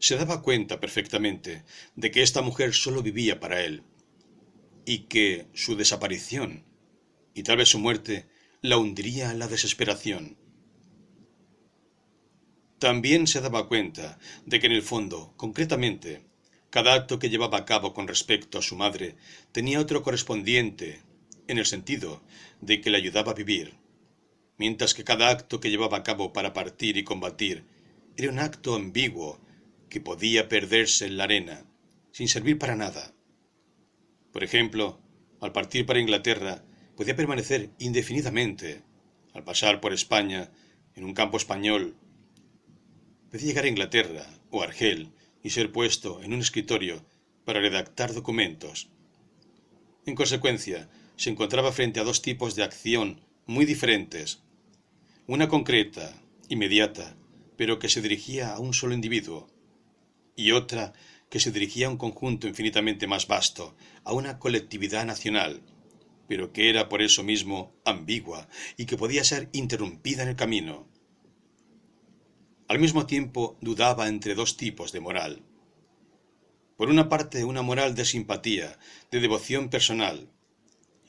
Se 0.02 0.16
daba 0.16 0.42
cuenta 0.42 0.80
perfectamente 0.80 1.64
de 1.96 2.10
que 2.10 2.24
esta 2.24 2.42
mujer 2.42 2.74
solo 2.74 3.04
vivía 3.04 3.40
para 3.40 3.64
él, 3.64 3.84
y 4.84 5.04
que 5.06 5.46
su 5.54 5.76
desaparición, 5.76 6.66
y 7.36 7.44
tal 7.44 7.58
vez 7.58 7.70
su 7.70 7.78
muerte, 7.78 8.28
la 8.62 8.78
hundiría 8.78 9.30
en 9.30 9.38
la 9.38 9.48
desesperación. 9.48 10.38
También 12.80 13.28
se 13.28 13.42
daba 13.42 13.68
cuenta 13.68 14.18
de 14.48 14.60
que 14.60 14.66
en 14.66 14.72
el 14.72 14.82
fondo, 14.82 15.36
concretamente, 15.38 16.26
cada 16.72 16.96
acto 16.96 17.20
que 17.20 17.30
llevaba 17.30 17.60
a 17.60 17.66
cabo 17.66 17.94
con 17.94 18.08
respecto 18.08 18.58
a 18.58 18.64
su 18.64 18.76
madre 18.76 19.18
tenía 19.52 19.80
otro 19.80 20.02
correspondiente, 20.02 21.04
en 21.48 21.60
el 21.60 21.68
sentido 21.68 22.24
de 22.60 22.82
que 22.82 22.90
le 22.90 22.98
ayudaba 22.98 23.34
a 23.34 23.36
vivir, 23.36 23.78
mientras 24.58 24.96
que 24.96 25.04
cada 25.04 25.30
acto 25.30 25.60
que 25.60 25.70
llevaba 25.70 25.98
a 25.98 26.04
cabo 26.04 26.34
para 26.34 26.54
partir 26.54 26.98
y 26.98 27.04
combatir 27.04 27.66
era 28.18 28.32
un 28.32 28.40
acto 28.40 28.74
ambiguo 28.74 29.40
que 29.92 30.00
podía 30.00 30.48
perderse 30.48 31.06
en 31.06 31.18
la 31.18 31.26
arena, 31.26 31.66
sin 32.12 32.30
servir 32.30 32.58
para 32.58 32.78
nada. 32.78 33.14
Por 34.32 34.44
ejemplo, 34.44 35.02
al 35.42 35.52
partir 35.52 35.86
para 35.86 36.00
Inglaterra, 36.00 36.64
podía 36.96 37.18
permanecer 37.18 37.72
indefinidamente, 37.78 38.84
al 39.34 39.44
pasar 39.44 39.82
por 39.82 39.92
España, 39.92 40.50
en 40.96 41.04
un 41.04 41.14
campo 41.14 41.36
español, 41.36 41.98
podía 43.30 43.48
llegar 43.48 43.66
a 43.66 43.68
Inglaterra 43.68 44.26
o 44.50 44.64
Argel 44.64 45.12
y 45.44 45.50
ser 45.50 45.74
puesto 45.74 46.24
en 46.24 46.34
un 46.34 46.40
escritorio 46.40 47.06
para 47.44 47.60
redactar 47.60 48.14
documentos. 48.14 48.90
En 50.06 50.16
consecuencia, 50.16 50.90
se 51.18 51.30
encontraba 51.30 51.74
frente 51.74 52.00
a 52.00 52.06
dos 52.06 52.22
tipos 52.22 52.56
de 52.56 52.64
acción 52.64 53.26
muy 53.46 53.66
diferentes. 53.66 54.42
Una 55.28 55.50
concreta, 55.50 56.14
inmediata, 56.48 57.18
pero 57.58 57.78
que 57.78 57.90
se 57.90 58.02
dirigía 58.02 58.54
a 58.54 58.60
un 58.60 58.74
solo 58.74 58.94
individuo, 58.94 59.51
y 60.36 60.52
otra 60.52 60.94
que 61.30 61.40
se 61.40 61.52
dirigía 61.52 61.88
a 61.88 61.90
un 61.90 61.98
conjunto 61.98 62.48
infinitamente 62.48 63.08
más 63.08 63.28
vasto, 63.28 63.76
a 64.04 64.14
una 64.14 64.38
colectividad 64.38 65.06
nacional, 65.06 65.62
pero 66.28 66.52
que 66.52 66.70
era 66.70 66.90
por 66.90 67.02
eso 67.02 67.24
mismo 67.24 67.74
ambigua 67.86 68.48
y 68.78 68.86
que 68.86 68.98
podía 68.98 69.24
ser 69.24 69.50
interrumpida 69.54 70.24
en 70.24 70.30
el 70.30 70.36
camino. 70.36 70.88
Al 72.68 72.80
mismo 72.80 73.06
tiempo 73.06 73.58
dudaba 73.62 74.08
entre 74.08 74.36
dos 74.36 74.56
tipos 74.56 74.92
de 74.92 75.02
moral. 75.02 75.44
Por 76.78 76.90
una 76.90 77.10
parte 77.10 77.44
una 77.44 77.62
moral 77.62 77.96
de 77.96 78.06
simpatía, 78.06 78.80
de 79.12 79.20
devoción 79.20 79.70
personal, 79.70 80.30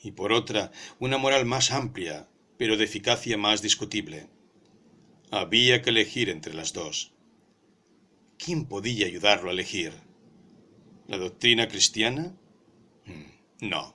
y 0.03 0.11
por 0.11 0.33
otra 0.33 0.73
una 0.99 1.19
moral 1.19 1.47
más 1.47 1.71
amplia, 1.71 2.29
pero 2.59 2.77
de 2.77 2.85
eficacia 2.85 3.39
más 3.39 3.63
discutible. 3.63 4.29
Había 5.31 5.83
que 5.83 5.91
elegir 5.91 6.29
entre 6.29 6.53
las 6.53 6.73
dos. 6.73 7.12
¿Quién 8.45 8.67
podía 8.67 9.07
ayudarlo 9.07 9.51
a 9.51 9.53
elegir? 9.53 9.93
¿La 11.07 11.17
doctrina 11.17 11.69
cristiana? 11.69 12.35
Hmm, 13.07 13.69
no. 13.69 13.95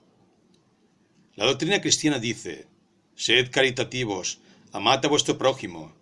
La 1.35 1.45
doctrina 1.45 1.81
cristiana 1.81 2.17
dice, 2.17 2.67
sed 3.13 3.51
caritativos, 3.51 4.39
amad 4.71 5.03
a 5.03 5.09
vuestro 5.09 5.37
prójimo, 5.37 5.93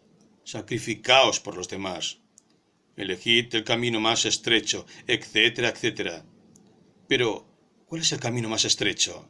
sacrificaos 0.44 1.40
por 1.40 1.56
los 1.56 1.70
demás, 1.70 2.20
elegid 2.96 3.56
el 3.56 3.64
camino 3.64 4.00
más 4.00 4.26
estrecho, 4.26 4.86
etcétera, 5.08 5.70
etcétera. 5.70 6.24
Pero, 7.08 7.48
¿cuál 7.88 8.02
es 8.02 8.12
el 8.12 8.20
camino 8.20 8.48
más 8.48 8.64
estrecho? 8.64 9.28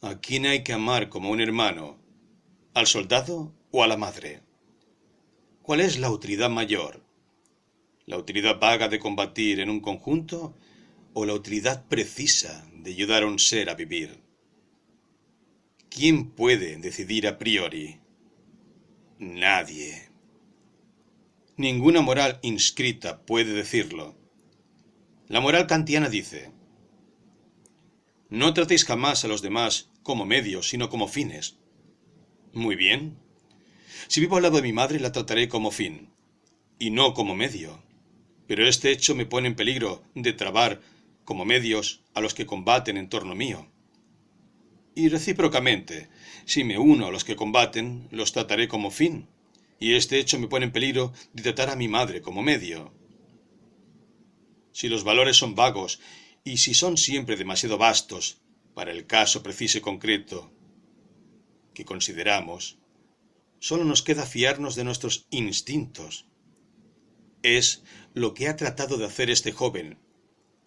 ¿A 0.00 0.18
quién 0.18 0.46
hay 0.46 0.62
que 0.62 0.72
amar 0.72 1.10
como 1.10 1.28
un 1.28 1.42
hermano? 1.42 1.98
¿Al 2.72 2.86
soldado 2.86 3.52
o 3.70 3.82
a 3.82 3.86
la 3.86 3.98
madre? 3.98 4.40
¿Cuál 5.60 5.80
es 5.80 5.98
la 5.98 6.10
utilidad 6.10 6.48
mayor? 6.48 7.07
¿La 8.08 8.16
utilidad 8.16 8.58
vaga 8.58 8.88
de 8.88 8.98
combatir 8.98 9.60
en 9.60 9.68
un 9.68 9.80
conjunto 9.80 10.56
o 11.12 11.26
la 11.26 11.34
utilidad 11.34 11.86
precisa 11.88 12.66
de 12.72 12.92
ayudar 12.92 13.22
a 13.22 13.26
un 13.26 13.38
ser 13.38 13.68
a 13.68 13.74
vivir? 13.74 14.22
¿Quién 15.90 16.30
puede 16.30 16.78
decidir 16.78 17.28
a 17.28 17.36
priori? 17.36 18.00
Nadie. 19.18 20.08
Ninguna 21.58 22.00
moral 22.00 22.38
inscrita 22.40 23.26
puede 23.26 23.52
decirlo. 23.52 24.16
La 25.26 25.40
moral 25.42 25.66
kantiana 25.66 26.08
dice, 26.08 26.50
no 28.30 28.54
tratéis 28.54 28.86
jamás 28.86 29.26
a 29.26 29.28
los 29.28 29.42
demás 29.42 29.90
como 30.02 30.24
medios, 30.24 30.70
sino 30.70 30.88
como 30.88 31.08
fines. 31.08 31.58
Muy 32.54 32.74
bien. 32.74 33.18
Si 34.06 34.18
vivo 34.20 34.36
al 34.36 34.44
lado 34.44 34.56
de 34.56 34.62
mi 34.62 34.72
madre, 34.72 34.98
la 34.98 35.12
trataré 35.12 35.50
como 35.50 35.70
fin, 35.70 36.08
y 36.78 36.88
no 36.88 37.12
como 37.12 37.34
medio. 37.34 37.86
Pero 38.48 38.66
este 38.66 38.90
hecho 38.90 39.14
me 39.14 39.26
pone 39.26 39.46
en 39.46 39.54
peligro 39.54 40.02
de 40.14 40.32
trabar 40.32 40.80
como 41.24 41.44
medios 41.44 42.00
a 42.14 42.20
los 42.20 42.34
que 42.34 42.46
combaten 42.46 42.96
en 42.96 43.08
torno 43.08 43.36
mío. 43.36 43.68
Y 44.94 45.10
recíprocamente, 45.10 46.08
si 46.46 46.64
me 46.64 46.78
uno 46.78 47.06
a 47.06 47.12
los 47.12 47.22
que 47.22 47.36
combaten, 47.36 48.08
los 48.10 48.32
trataré 48.32 48.66
como 48.66 48.90
fin, 48.90 49.28
y 49.78 49.94
este 49.94 50.18
hecho 50.18 50.40
me 50.40 50.48
pone 50.48 50.64
en 50.64 50.72
peligro 50.72 51.12
de 51.34 51.42
tratar 51.42 51.68
a 51.70 51.76
mi 51.76 51.86
madre 51.86 52.22
como 52.22 52.42
medio. 52.42 52.92
Si 54.72 54.88
los 54.88 55.04
valores 55.04 55.36
son 55.36 55.54
vagos, 55.54 56.00
y 56.42 56.56
si 56.56 56.72
son 56.72 56.96
siempre 56.96 57.36
demasiado 57.36 57.76
vastos 57.76 58.40
para 58.74 58.92
el 58.92 59.06
caso 59.06 59.42
preciso 59.42 59.76
y 59.76 59.80
concreto 59.82 60.50
que 61.74 61.84
consideramos, 61.84 62.78
solo 63.58 63.84
nos 63.84 64.02
queda 64.02 64.24
fiarnos 64.24 64.74
de 64.74 64.84
nuestros 64.84 65.26
instintos. 65.30 66.27
Es 67.42 67.82
lo 68.14 68.34
que 68.34 68.48
ha 68.48 68.56
tratado 68.56 68.96
de 68.96 69.06
hacer 69.06 69.30
este 69.30 69.52
joven, 69.52 69.98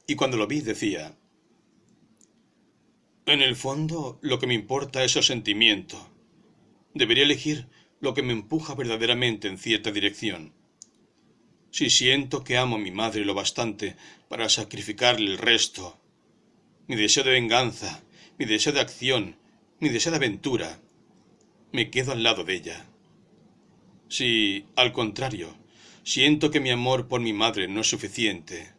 y 0.08 0.16
cuando 0.16 0.38
lo 0.38 0.48
vi 0.48 0.62
decía, 0.62 1.18
en 3.26 3.42
el 3.42 3.56
fondo, 3.56 4.18
lo 4.22 4.40
que 4.40 4.48
me 4.48 4.56
importa 4.56 5.04
es 5.04 5.16
el 5.16 5.24
sentimiento. 5.24 6.10
Debería 6.94 7.24
elegir 7.24 7.68
lo 8.00 8.14
que 8.14 8.24
me 8.24 8.34
empuja 8.34 8.74
verdaderamente 8.74 9.48
en 9.48 9.58
cierta 9.58 9.92
dirección. 9.92 10.54
Si 11.70 11.90
siento 11.90 12.44
que 12.44 12.58
amo 12.58 12.76
a 12.76 12.80
mi 12.80 12.92
madre 12.92 13.24
lo 13.24 13.34
bastante 13.34 13.96
para 14.28 14.50
sacrificarle 14.50 15.32
el 15.32 15.38
resto, 15.38 15.98
mi 16.88 16.96
deseo 16.96 17.24
de 17.24 17.32
venganza, 17.32 18.04
mi 18.38 18.46
deseo 18.46 18.74
de 18.74 18.82
acción, 18.82 19.38
mi 19.80 19.90
deseo 19.90 20.12
de 20.12 20.18
aventura, 20.18 20.82
me 21.72 21.90
quedo 21.92 22.12
al 22.12 22.24
lado 22.24 22.44
de 22.44 22.56
ella. 22.56 22.86
Si, 24.10 24.66
al 24.76 24.92
contrario, 24.92 25.56
siento 26.04 26.52
que 26.52 26.60
mi 26.60 26.70
amor 26.70 27.08
por 27.08 27.22
mi 27.22 27.34
madre 27.34 27.68
no 27.68 27.82
es 27.82 27.90
suficiente, 27.90 28.74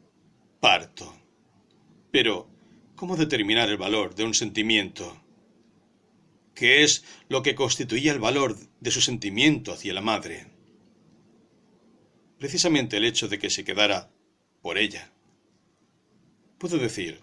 parto. 0.61 1.15
Pero, 2.11 2.53
¿Cómo 3.03 3.17
determinar 3.17 3.69
el 3.69 3.79
valor 3.79 4.15
de 4.15 4.23
un 4.23 4.33
sentimiento? 4.33 5.21
¿Qué 6.55 6.85
es 6.85 7.05
lo 7.29 7.43
que 7.43 7.57
constituía 7.57 8.13
el 8.13 8.21
valor 8.21 8.57
de 8.79 8.93
su 8.93 9.01
sentimiento 9.01 9.73
hacia 9.73 9.93
la 9.93 10.01
madre? 10.01 10.47
Precisamente 12.39 12.99
el 12.99 13.05
hecho 13.05 13.27
de 13.27 13.41
que 13.41 13.51
se 13.51 13.65
quedara 13.65 14.13
por 14.61 14.79
ella. 14.79 15.13
Puedo 16.59 16.79
decir, 16.79 17.23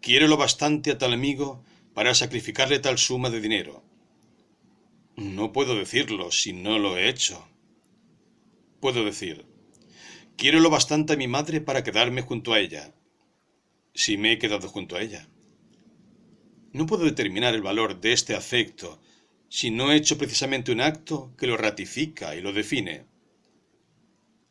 quiero 0.00 0.28
lo 0.28 0.38
bastante 0.38 0.92
a 0.92 0.96
tal 0.96 1.12
amigo 1.12 1.62
para 1.92 2.14
sacrificarle 2.14 2.78
tal 2.78 2.96
suma 2.96 3.28
de 3.28 3.42
dinero. 3.42 3.84
No 5.16 5.52
puedo 5.52 5.74
decirlo 5.74 6.32
si 6.32 6.54
no 6.54 6.78
lo 6.78 6.96
he 6.96 7.10
hecho. 7.10 7.46
Puedo 8.80 9.04
decir, 9.04 9.44
quiero 10.36 10.58
lo 10.60 10.70
bastante 10.70 11.12
a 11.12 11.16
mi 11.16 11.28
madre 11.28 11.60
para 11.60 11.84
quedarme 11.84 12.22
junto 12.22 12.52
a 12.52 12.60
ella 12.60 12.94
si 13.94 14.16
me 14.16 14.32
he 14.32 14.38
quedado 14.38 14.68
junto 14.68 14.96
a 14.96 15.02
ella. 15.02 15.28
No 16.72 16.86
puedo 16.86 17.04
determinar 17.04 17.54
el 17.54 17.62
valor 17.62 18.00
de 18.00 18.12
este 18.12 18.34
afecto 18.34 19.00
si 19.48 19.70
no 19.70 19.90
he 19.90 19.96
hecho 19.96 20.16
precisamente 20.16 20.72
un 20.72 20.80
acto 20.80 21.34
que 21.36 21.46
lo 21.46 21.56
ratifica 21.56 22.36
y 22.36 22.40
lo 22.40 22.52
define. 22.52 23.04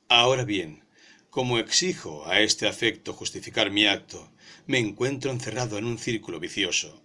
Ahora 0.09 0.43
bien, 0.43 0.83
como 1.29 1.57
exijo 1.57 2.27
a 2.27 2.41
este 2.41 2.67
afecto 2.67 3.13
justificar 3.13 3.71
mi 3.71 3.87
acto, 3.87 4.31
me 4.67 4.77
encuentro 4.77 5.31
encerrado 5.31 5.77
en 5.77 5.85
un 5.85 5.97
círculo 5.97 6.39
vicioso. 6.39 7.01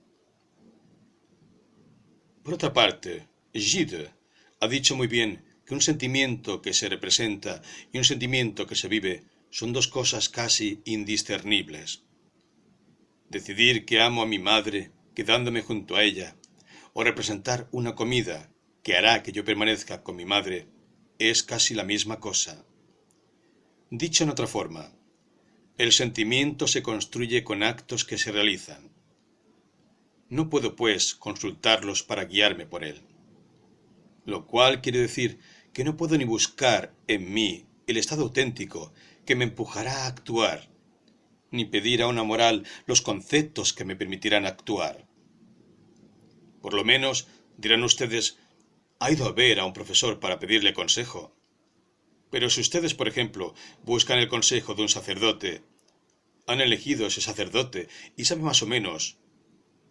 Por 2.43 2.55
otra 2.55 2.73
parte, 2.73 3.29
Gide 3.55 4.11
ha 4.61 4.69
dicho 4.69 4.97
muy 4.97 5.07
bien 5.07 5.54
que 5.67 5.75
un 5.75 5.81
sentimiento 5.81 6.63
que 6.63 6.75
se 6.75 6.89
representa 6.89 7.63
y 7.93 7.99
un 7.99 8.05
sentimiento 8.05 8.67
que 8.67 8.77
se 8.77 8.89
vive 8.89 9.25
son 9.51 9.73
dos 9.73 9.89
cosas 9.89 10.29
casi 10.29 10.81
indiscernibles. 10.85 12.03
Decidir 13.31 13.85
que 13.85 14.01
amo 14.01 14.23
a 14.23 14.27
mi 14.27 14.39
madre 14.39 14.91
quedándome 15.15 15.63
junto 15.63 15.97
a 15.97 16.03
ella, 16.03 16.37
o 16.93 17.05
representar 17.05 17.69
una 17.71 17.95
comida 17.95 18.51
que 18.83 18.97
hará 18.97 19.23
que 19.23 19.33
yo 19.33 19.45
permanezca 19.45 20.03
con 20.03 20.17
mi 20.17 20.25
madre, 20.25 20.67
es 21.19 21.43
casi 21.43 21.75
la 21.75 21.85
misma 21.85 22.21
cosa. 22.21 22.65
Dicho 23.91 24.25
en 24.25 24.31
otra 24.31 24.47
forma, 24.47 24.93
el 25.79 25.93
sentimiento 25.93 26.67
se 26.67 26.83
construye 26.83 27.45
con 27.45 27.63
actos 27.63 28.05
que 28.05 28.19
se 28.19 28.33
realizan. 28.33 28.91
No 30.29 30.51
puedo, 30.51 30.75
pues, 30.77 31.15
consultarlos 31.15 32.03
para 32.03 32.25
guiarme 32.25 32.67
por 32.67 32.85
él. 32.85 33.03
lo 34.27 34.47
cual 34.47 34.81
quiere 34.81 35.01
decir 35.01 35.39
que 35.75 35.85
no 35.85 35.97
puedo 35.97 36.17
ni 36.17 36.25
buscar 36.25 36.95
en 37.09 37.35
mí 37.35 37.67
el 37.87 37.99
estado 37.99 38.23
auténtico 38.23 38.93
que 39.27 39.35
me 39.35 39.45
empujará 39.45 40.05
a 40.05 40.07
actuar, 40.07 40.71
ni 41.51 41.65
pedir 41.65 42.01
a 42.01 42.07
una 42.07 42.23
moral 42.23 42.65
los 42.87 43.03
conceptos 43.03 43.73
que 43.73 43.85
me 43.85 43.97
permitirán 43.97 44.47
actuar. 44.47 45.07
Por 46.63 46.75
lo 46.75 46.85
menos, 46.85 47.27
dirán 47.59 47.83
ustedes, 47.85 48.39
ha 49.01 49.11
ido 49.11 49.27
a 49.27 49.33
ver 49.33 49.61
a 49.61 49.67
un 49.67 49.73
profesor 49.73 50.21
para 50.21 50.39
pedirle 50.39 50.73
consejo. 50.73 51.35
Pero 52.31 52.49
si 52.51 52.61
ustedes, 52.61 52.95
por 52.95 53.09
ejemplo, 53.09 53.55
buscan 53.83 54.19
el 54.19 54.29
consejo 54.29 54.75
de 54.75 54.83
un 54.83 54.89
sacerdote, 54.89 55.63
han 56.47 56.61
elegido 56.61 57.07
ese 57.07 57.21
sacerdote 57.21 57.89
y 58.17 58.25
saben 58.25 58.45
más 58.45 58.63
o 58.63 58.67
menos, 58.67 59.19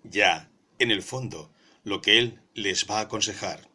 ya, 0.03 0.49
en 0.79 0.91
el 0.91 1.03
fondo, 1.03 1.53
lo 1.84 2.01
que 2.01 2.19
él 2.19 2.39
les 2.53 2.89
va 2.89 2.99
a 2.99 3.01
aconsejar. 3.01 3.72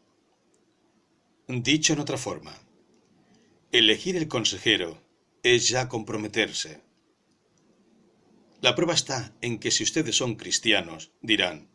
Dicho 1.50 1.94
en 1.94 2.00
otra 2.00 2.18
forma, 2.18 2.60
elegir 3.72 4.16
el 4.16 4.28
consejero 4.28 5.02
es 5.42 5.70
ya 5.70 5.88
comprometerse. 5.88 6.82
La 8.60 8.74
prueba 8.74 8.92
está 8.92 9.34
en 9.40 9.58
que 9.58 9.70
si 9.70 9.82
ustedes 9.82 10.14
son 10.14 10.34
cristianos, 10.34 11.10
dirán, 11.22 11.70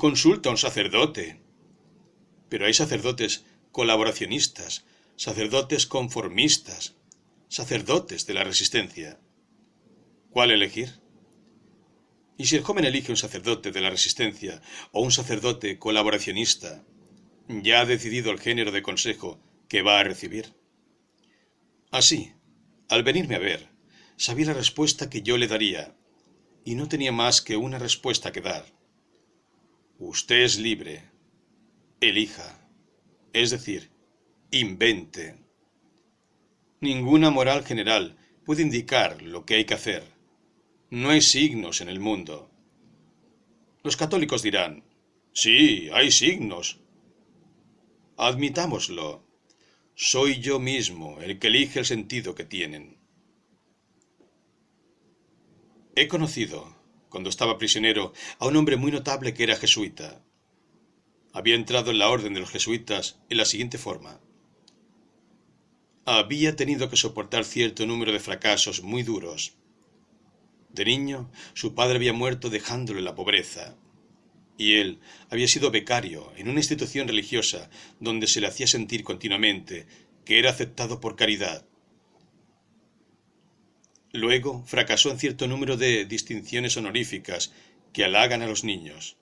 consulta 0.00 0.48
a 0.48 0.52
un 0.52 0.58
sacerdote. 0.58 1.40
Pero 2.48 2.66
hay 2.66 2.74
sacerdotes 2.74 3.44
colaboracionistas, 3.70 4.84
sacerdotes 5.14 5.86
conformistas, 5.86 6.96
sacerdotes 7.48 8.26
de 8.26 8.34
la 8.34 8.42
resistencia. 8.42 9.20
¿Cuál 10.30 10.50
elegir? 10.50 11.00
Y 12.36 12.46
si 12.46 12.56
el 12.56 12.64
joven 12.64 12.84
elige 12.84 13.12
un 13.12 13.16
sacerdote 13.16 13.70
de 13.70 13.80
la 13.80 13.90
resistencia 13.90 14.60
o 14.90 15.02
un 15.02 15.12
sacerdote 15.12 15.78
colaboracionista, 15.78 16.84
ya 17.48 17.80
ha 17.80 17.84
decidido 17.86 18.30
el 18.30 18.40
género 18.40 18.72
de 18.72 18.82
consejo 18.82 19.40
que 19.68 19.82
va 19.82 20.00
a 20.00 20.04
recibir. 20.04 20.54
Así, 21.90 22.32
al 22.88 23.02
venirme 23.02 23.36
a 23.36 23.40
ver, 23.40 23.68
sabía 24.16 24.46
la 24.46 24.54
respuesta 24.54 25.10
que 25.10 25.22
yo 25.22 25.38
le 25.38 25.48
daría, 25.48 25.96
y 26.64 26.74
no 26.74 26.88
tenía 26.88 27.12
más 27.12 27.42
que 27.42 27.56
una 27.56 27.78
respuesta 27.78 28.32
que 28.32 28.40
dar. 28.40 28.66
Usted 29.98 30.42
es 30.42 30.58
libre. 30.58 31.04
Elija. 32.00 32.68
Es 33.32 33.50
decir, 33.50 33.90
invente. 34.50 35.36
Ninguna 36.80 37.30
moral 37.30 37.64
general 37.64 38.16
puede 38.44 38.62
indicar 38.62 39.22
lo 39.22 39.44
que 39.44 39.54
hay 39.54 39.64
que 39.64 39.74
hacer. 39.74 40.04
No 40.90 41.10
hay 41.10 41.20
signos 41.20 41.80
en 41.80 41.88
el 41.88 42.00
mundo. 42.00 42.50
Los 43.82 43.96
católicos 43.96 44.42
dirán, 44.42 44.84
sí, 45.32 45.88
hay 45.92 46.10
signos, 46.10 46.80
Admitámoslo. 48.18 49.22
Soy 49.94 50.40
yo 50.40 50.58
mismo 50.58 51.20
el 51.20 51.38
que 51.38 51.48
elige 51.48 51.80
el 51.80 51.84
sentido 51.84 52.34
que 52.34 52.44
tienen. 52.44 52.96
He 55.94 56.08
conocido, 56.08 56.74
cuando 57.10 57.28
estaba 57.28 57.58
prisionero, 57.58 58.14
a 58.38 58.46
un 58.46 58.56
hombre 58.56 58.76
muy 58.76 58.90
notable 58.90 59.34
que 59.34 59.42
era 59.42 59.56
jesuita. 59.56 60.24
Había 61.34 61.56
entrado 61.56 61.90
en 61.90 61.98
la 61.98 62.08
orden 62.08 62.32
de 62.32 62.40
los 62.40 62.50
jesuitas 62.50 63.18
en 63.28 63.36
la 63.36 63.44
siguiente 63.44 63.76
forma. 63.76 64.18
Había 66.06 66.56
tenido 66.56 66.88
que 66.88 66.96
soportar 66.96 67.44
cierto 67.44 67.84
número 67.84 68.12
de 68.12 68.20
fracasos 68.20 68.82
muy 68.82 69.02
duros. 69.02 69.58
De 70.70 70.86
niño, 70.86 71.30
su 71.52 71.74
padre 71.74 71.96
había 71.96 72.14
muerto 72.14 72.48
dejándole 72.48 73.02
la 73.02 73.14
pobreza 73.14 73.76
y 74.58 74.74
él 74.74 75.00
había 75.30 75.48
sido 75.48 75.70
becario 75.70 76.32
en 76.36 76.48
una 76.48 76.60
institución 76.60 77.08
religiosa 77.08 77.70
donde 78.00 78.26
se 78.26 78.40
le 78.40 78.46
hacía 78.46 78.66
sentir 78.66 79.04
continuamente 79.04 79.86
que 80.24 80.38
era 80.38 80.50
aceptado 80.50 81.00
por 81.00 81.16
caridad. 81.16 81.66
Luego 84.12 84.64
fracasó 84.66 85.10
en 85.10 85.18
cierto 85.18 85.46
número 85.46 85.76
de 85.76 86.04
distinciones 86.04 86.76
honoríficas 86.76 87.52
que 87.92 88.04
halagan 88.04 88.42
a 88.42 88.46
los 88.46 88.64
niños. 88.64 89.16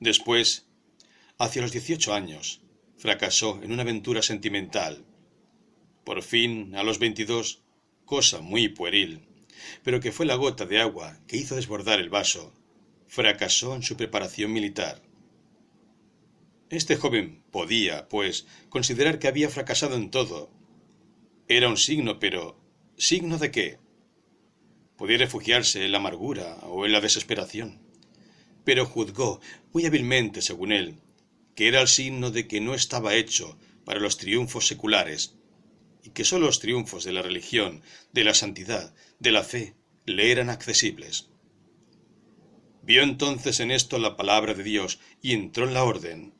Después, 0.00 0.66
hacia 1.38 1.62
los 1.62 1.72
dieciocho 1.72 2.14
años, 2.14 2.62
fracasó 2.96 3.60
en 3.62 3.72
una 3.72 3.82
aventura 3.82 4.22
sentimental. 4.22 5.04
Por 6.04 6.22
fin, 6.22 6.74
a 6.74 6.82
los 6.82 6.98
veintidós, 6.98 7.62
cosa 8.04 8.40
muy 8.40 8.68
pueril, 8.68 9.26
pero 9.82 10.00
que 10.00 10.12
fue 10.12 10.26
la 10.26 10.36
gota 10.36 10.64
de 10.66 10.80
agua 10.80 11.18
que 11.26 11.36
hizo 11.36 11.56
desbordar 11.56 12.00
el 12.00 12.10
vaso, 12.10 12.52
fracasó 13.08 13.74
en 13.74 13.82
su 13.82 13.96
preparación 13.96 14.52
militar. 14.52 15.02
Este 16.70 16.96
joven 16.96 17.42
podía, 17.50 18.08
pues, 18.08 18.46
considerar 18.68 19.18
que 19.18 19.28
había 19.28 19.48
fracasado 19.48 19.96
en 19.96 20.10
todo. 20.10 20.50
Era 21.48 21.68
un 21.68 21.78
signo, 21.78 22.20
pero 22.20 22.60
¿signo 22.98 23.38
de 23.38 23.50
qué? 23.50 23.78
Podía 24.96 25.16
refugiarse 25.16 25.84
en 25.84 25.92
la 25.92 25.98
amargura 25.98 26.58
o 26.62 26.84
en 26.84 26.92
la 26.92 27.00
desesperación. 27.00 27.80
Pero 28.64 28.84
juzgó, 28.84 29.40
muy 29.72 29.86
hábilmente 29.86 30.42
según 30.42 30.72
él, 30.72 30.96
que 31.54 31.68
era 31.68 31.80
el 31.80 31.88
signo 31.88 32.30
de 32.30 32.46
que 32.46 32.60
no 32.60 32.74
estaba 32.74 33.14
hecho 33.14 33.58
para 33.86 34.00
los 34.00 34.18
triunfos 34.18 34.66
seculares, 34.66 35.36
y 36.04 36.10
que 36.10 36.24
sólo 36.24 36.46
los 36.46 36.60
triunfos 36.60 37.04
de 37.04 37.12
la 37.12 37.22
religión, 37.22 37.82
de 38.12 38.24
la 38.24 38.34
santidad, 38.34 38.94
de 39.18 39.32
la 39.32 39.42
fe, 39.42 39.74
le 40.04 40.30
eran 40.30 40.50
accesibles. 40.50 41.30
Vio 42.88 43.02
entonces 43.02 43.60
en 43.60 43.70
esto 43.70 43.98
la 43.98 44.16
palabra 44.16 44.54
de 44.54 44.62
Dios 44.62 44.98
y 45.20 45.34
entró 45.34 45.66
en 45.68 45.74
la 45.74 45.84
orden. 45.84 46.32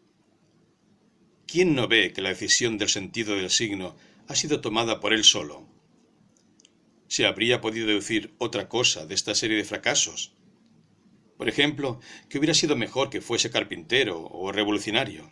¿Quién 1.46 1.74
no 1.74 1.88
ve 1.88 2.14
que 2.14 2.22
la 2.22 2.30
decisión 2.30 2.78
del 2.78 2.88
sentido 2.88 3.36
del 3.36 3.50
signo 3.50 3.96
ha 4.28 4.34
sido 4.34 4.62
tomada 4.62 4.98
por 4.98 5.12
él 5.12 5.24
solo? 5.24 5.68
¿Se 7.06 7.26
habría 7.26 7.60
podido 7.60 7.86
deducir 7.86 8.34
otra 8.38 8.66
cosa 8.66 9.04
de 9.04 9.14
esta 9.14 9.34
serie 9.34 9.58
de 9.58 9.66
fracasos? 9.66 10.32
Por 11.36 11.50
ejemplo, 11.50 12.00
que 12.30 12.38
hubiera 12.38 12.54
sido 12.54 12.76
mejor 12.76 13.10
que 13.10 13.20
fuese 13.20 13.50
carpintero 13.50 14.18
o 14.18 14.50
revolucionario. 14.50 15.30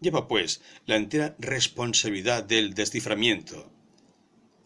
Lleva, 0.00 0.26
pues, 0.26 0.62
la 0.84 0.96
entera 0.96 1.36
responsabilidad 1.38 2.42
del 2.42 2.74
desciframiento. 2.74 3.70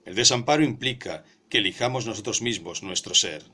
El 0.06 0.14
desamparo 0.14 0.64
implica 0.64 1.24
que 1.50 1.58
elijamos 1.58 2.06
nosotros 2.06 2.40
mismos 2.40 2.82
nuestro 2.82 3.14
ser. 3.14 3.44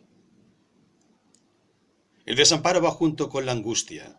El 2.25 2.37
desamparo 2.37 2.81
va 2.81 2.91
junto 2.91 3.29
con 3.29 3.47
la 3.47 3.53
angustia. 3.53 4.17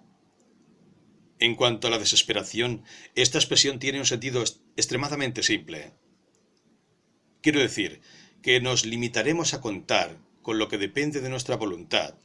En 1.40 1.56
cuanto 1.56 1.88
a 1.88 1.92
la 1.92 2.00
desesperación, 2.00 2.84
esta 3.16 3.38
expresión 3.38 3.80
tiene 3.80 4.00
un 4.00 4.06
sentido 4.06 4.44
extremadamente 4.76 5.42
simple. 5.44 5.94
Quiero 7.42 7.60
decir 7.60 8.02
que 8.42 8.60
nos 8.60 8.86
limitaremos 8.86 9.54
a 9.54 9.62
contar 9.62 10.18
con 10.42 10.58
lo 10.58 10.68
que 10.68 10.78
depende 10.78 11.22
de 11.22 11.30
nuestra 11.30 11.56
voluntad 11.56 12.16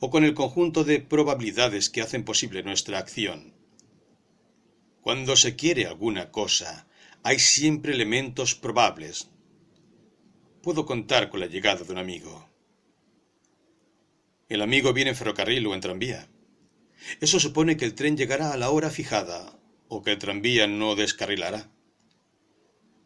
o 0.00 0.10
con 0.10 0.24
el 0.24 0.34
conjunto 0.34 0.84
de 0.84 1.00
probabilidades 1.00 1.88
que 1.88 2.02
hacen 2.02 2.24
posible 2.24 2.62
nuestra 2.62 2.98
acción. 2.98 3.54
Cuando 5.00 5.36
se 5.36 5.56
quiere 5.56 5.86
alguna 5.86 6.30
cosa, 6.30 6.88
hay 7.22 7.38
siempre 7.38 7.92
elementos 7.92 8.54
probables. 8.54 9.30
Puedo 10.62 10.84
contar 10.84 11.30
con 11.30 11.40
la 11.40 11.46
llegada 11.46 11.84
de 11.84 11.92
un 11.92 11.98
amigo. 11.98 12.47
El 14.48 14.62
amigo 14.62 14.94
viene 14.94 15.10
en 15.10 15.16
ferrocarril 15.16 15.66
o 15.66 15.74
en 15.74 15.80
tranvía. 15.80 16.28
Eso 17.20 17.38
supone 17.38 17.76
que 17.76 17.84
el 17.84 17.94
tren 17.94 18.16
llegará 18.16 18.52
a 18.52 18.56
la 18.56 18.70
hora 18.70 18.88
fijada 18.90 19.58
o 19.88 20.02
que 20.02 20.12
el 20.12 20.18
tranvía 20.18 20.66
no 20.66 20.96
descarrilará. 20.96 21.70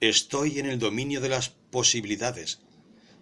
Estoy 0.01 0.61
en 0.61 0.67
el 0.67 0.79
dominio 0.79 1.21
de 1.21 1.29
las 1.29 1.49
posibilidades, 1.49 2.61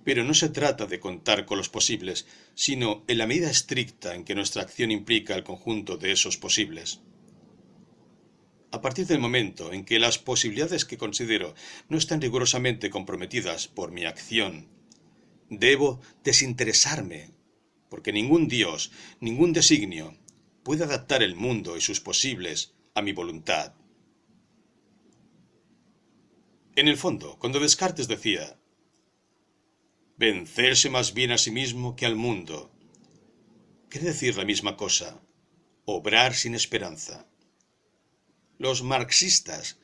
pero 0.05 0.23
no 0.23 0.35
se 0.35 0.51
trata 0.51 0.87
de 0.87 1.01
contar 1.01 1.47
con 1.47 1.57
los 1.57 1.71
posibles, 1.71 2.27
sino 2.55 3.05
en 3.09 3.19
la 3.19 3.27
medida 3.27 3.51
estricta 3.51 4.15
en 4.15 4.25
que 4.25 4.35
nuestra 4.35 4.63
acción 4.63 4.91
implica 4.91 5.35
el 5.35 5.45
conjunto 5.45 5.97
de 5.97 6.13
esos 6.13 6.37
posibles. 6.37 7.01
A 8.71 8.81
partir 8.83 9.07
del 9.07 9.19
momento 9.19 9.73
en 9.73 9.85
que 9.85 9.99
las 9.99 10.19
posibilidades 10.19 10.85
que 10.85 10.99
considero 10.99 11.55
no 11.89 11.97
están 11.97 12.21
rigurosamente 12.21 12.91
comprometidas 12.91 13.67
por 13.67 13.91
mi 13.91 14.05
acción, 14.05 14.69
debo 15.49 16.01
desinteresarme 16.23 17.40
porque 17.91 18.13
ningún 18.13 18.49
Dios, 18.49 18.91
ningún 19.21 19.53
designio 19.53 20.17
puede 20.63 20.85
adaptar 20.85 21.23
el 21.23 21.35
mundo 21.35 21.77
y 21.77 21.83
sus 21.83 22.01
posibles 22.01 22.73
a 22.95 23.03
mi 23.03 23.13
voluntad. 23.13 23.75
En 26.77 26.89
el 26.89 26.97
fondo, 26.97 27.37
cuando 27.39 27.61
Descartes 27.61 28.09
decía, 28.09 28.59
vencerse 30.17 30.89
más 30.89 31.13
bien 31.13 31.33
a 31.33 31.39
sí 31.39 31.51
mismo 31.51 31.97
que 31.97 32.07
al 32.07 32.15
mundo, 32.15 32.71
quiere 33.89 34.09
decir 34.09 34.37
la 34.37 34.45
misma 34.45 34.77
cosa, 34.77 35.21
obrar 35.85 36.35
sin 36.35 36.55
esperanza. 36.55 37.27
Los 38.57 38.83
marxistas, 38.83 39.79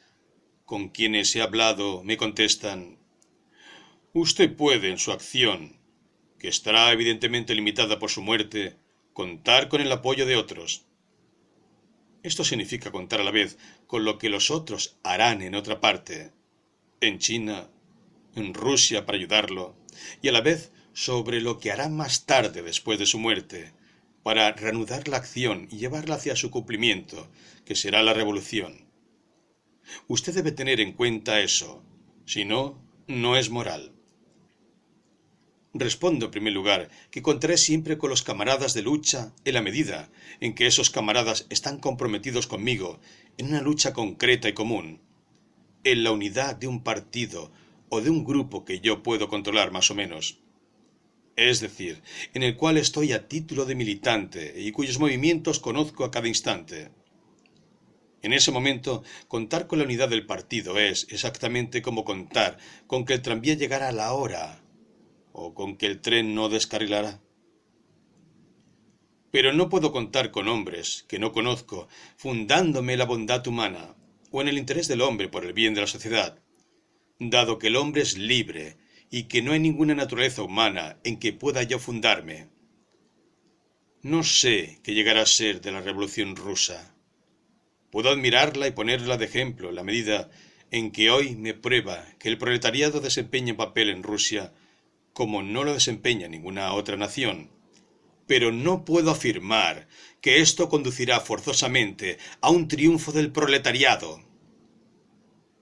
con 0.65 0.91
quienes 0.91 1.35
he 1.35 1.43
hablado, 1.43 2.05
me 2.05 2.17
contestan, 2.17 2.99
usted 4.13 4.55
puede 4.55 4.91
en 4.91 4.99
su 4.99 5.11
acción 5.11 5.76
que 6.39 6.49
estará 6.49 6.93
evidentemente 6.93 7.55
limitada 7.55 7.99
por 7.99 8.11
su 8.11 8.23
muerte, 8.23 8.77
contar 9.13 9.69
con 9.69 9.81
el 9.81 9.91
apoyo 9.91 10.27
de 10.27 10.37
otros. 10.37 10.85
Esto 12.23 12.45
significa 12.45 12.91
contar 12.91 13.21
a 13.21 13.25
la 13.25 13.31
vez 13.31 13.57
con 13.87 14.05
lo 14.05 14.19
que 14.19 14.29
los 14.29 14.51
otros 14.51 14.99
harán 15.03 15.43
en 15.43 15.55
otra 15.55 15.81
parte, 15.81 16.33
en 17.01 17.19
China, 17.19 17.69
en 18.35 18.53
Rusia 18.53 19.07
para 19.07 19.17
ayudarlo, 19.17 19.77
y 20.23 20.29
a 20.29 20.33
la 20.33 20.41
vez 20.41 20.73
sobre 20.93 21.41
lo 21.41 21.59
que 21.59 21.71
hará 21.71 21.89
más 21.89 22.27
tarde 22.27 22.63
después 22.63 22.99
de 22.99 23.07
su 23.07 23.19
muerte, 23.19 23.73
para 24.23 24.51
reanudar 24.53 25.07
la 25.09 25.19
acción 25.19 25.69
y 25.71 25.77
llevarla 25.77 26.17
hacia 26.17 26.37
su 26.37 26.51
cumplimiento, 26.51 27.31
que 27.65 27.77
será 27.77 28.03
la 28.03 28.13
revolución. 28.13 28.87
Usted 30.09 30.35
debe 30.35 30.53
tener 30.53 30.81
en 30.81 30.93
cuenta 30.93 31.41
eso, 31.41 31.83
si 32.25 32.45
no, 32.45 32.83
no 33.07 33.37
es 33.37 33.51
moral. 33.51 33.96
Respondo, 35.81 36.27
en 36.27 36.31
primer 36.31 36.53
lugar, 36.53 36.91
que 37.11 37.23
contaré 37.23 37.57
siempre 37.57 37.99
con 37.99 38.11
los 38.11 38.23
camaradas 38.23 38.75
de 38.75 38.83
lucha 38.83 39.33
en 39.45 39.55
la 39.55 39.63
medida 39.63 40.11
en 40.41 40.55
que 40.55 40.67
esos 40.67 40.91
camaradas 40.91 41.47
están 41.51 41.79
comprometidos 41.79 42.47
conmigo 42.47 43.01
en 43.39 43.49
una 43.49 43.61
lucha 43.61 43.93
concreta 43.93 44.49
y 44.49 44.53
común, 44.53 45.01
en 45.85 46.05
la 46.05 46.13
unidad 46.13 46.57
de 46.57 46.67
un 46.67 46.83
partido 46.83 47.53
o 47.89 48.01
de 48.01 48.11
un 48.11 48.25
grupo 48.25 48.65
que 48.65 48.81
yo 48.81 49.03
puedo 49.03 49.29
controlar 49.29 49.73
más 49.73 49.91
o 49.91 49.95
menos. 49.95 50.41
Es 51.37 51.61
decir, 51.61 52.03
en 52.35 52.43
el 52.43 52.57
cual 52.57 52.79
estoy 52.79 53.13
a 53.13 53.29
título 53.29 53.67
de 53.67 53.75
militante 53.75 54.55
y 54.57 54.73
cuyos 54.73 54.99
movimientos 54.99 55.61
conozco 55.61 56.05
a 56.05 56.11
cada 56.11 56.29
instante. 56.29 56.91
En 58.23 58.33
ese 58.33 58.51
momento, 58.51 59.05
contar 59.29 59.67
con 59.67 59.79
la 59.79 59.85
unidad 59.85 60.09
del 60.09 60.27
partido 60.27 60.79
es 60.79 61.07
exactamente 61.11 61.83
como 61.83 62.05
contar 62.05 62.59
con 62.87 63.05
que 63.05 63.15
el 63.15 63.23
tranvía 63.23 63.55
llegara 63.55 63.89
a 63.89 63.93
la 63.93 64.13
hora 64.13 64.63
o 65.39 65.53
con 65.53 65.77
que 65.77 65.87
el 65.87 66.01
tren 66.01 66.35
no 66.35 66.49
descarrilará. 66.49 67.21
Pero 69.31 69.53
no 69.53 69.69
puedo 69.69 69.93
contar 69.93 70.31
con 70.31 70.49
hombres 70.49 71.05
que 71.09 71.19
no 71.19 71.33
conozco, 71.33 71.89
fundándome 72.17 72.97
la 72.97 73.05
bondad 73.05 73.47
humana 73.47 73.95
o 74.31 74.41
en 74.41 74.49
el 74.49 74.57
interés 74.57 74.89
del 74.89 75.03
hombre 75.03 75.29
por 75.29 75.45
el 75.45 75.53
bien 75.53 75.75
de 75.75 75.83
la 75.83 75.87
sociedad, 75.87 76.43
dado 77.19 77.59
que 77.59 77.67
el 77.67 77.77
hombre 77.77 78.01
es 78.01 78.17
libre 78.17 78.79
y 79.11 79.25
que 79.25 79.43
no 79.43 79.53
hay 79.53 79.61
ninguna 79.61 79.95
naturaleza 79.95 80.43
humana 80.43 80.99
en 81.05 81.19
que 81.19 81.35
pueda 81.35 81.63
yo 81.63 81.79
fundarme. 81.79 82.49
No 84.01 84.23
sé 84.23 84.81
qué 84.83 84.95
llegará 84.95 85.21
a 85.21 85.27
ser 85.27 85.61
de 85.61 85.71
la 85.71 85.83
revolución 85.83 86.35
rusa. 86.35 86.95
Puedo 87.91 88.09
admirarla 88.09 88.69
y 88.69 88.73
ponerla 88.73 89.19
de 89.19 89.27
ejemplo 89.27 89.69
en 89.69 89.75
la 89.75 89.85
medida 89.85 90.31
en 90.71 90.93
que 90.93 91.11
hoy 91.11 91.37
me 91.37 91.53
prueba 91.53 92.07
que 92.19 92.31
el 92.31 92.39
proletariado 92.39 93.01
desempeña 93.01 93.55
papel 93.55 93.91
en 93.91 94.03
Rusia 94.03 94.55
como 95.17 95.43
no 95.43 95.65
lo 95.65 95.73
desempeña 95.73 96.29
ninguna 96.29 96.75
otra 96.75 96.99
nación. 96.99 97.51
Pero 98.27 98.53
no 98.53 98.85
puedo 98.85 99.11
afirmar 99.11 99.89
que 100.21 100.43
esto 100.43 100.69
conducirá 100.69 101.21
forzosamente 101.21 102.19
a 102.43 102.51
un 102.51 102.69
triunfo 102.69 103.13
del 103.13 103.33
proletariado. 103.33 104.23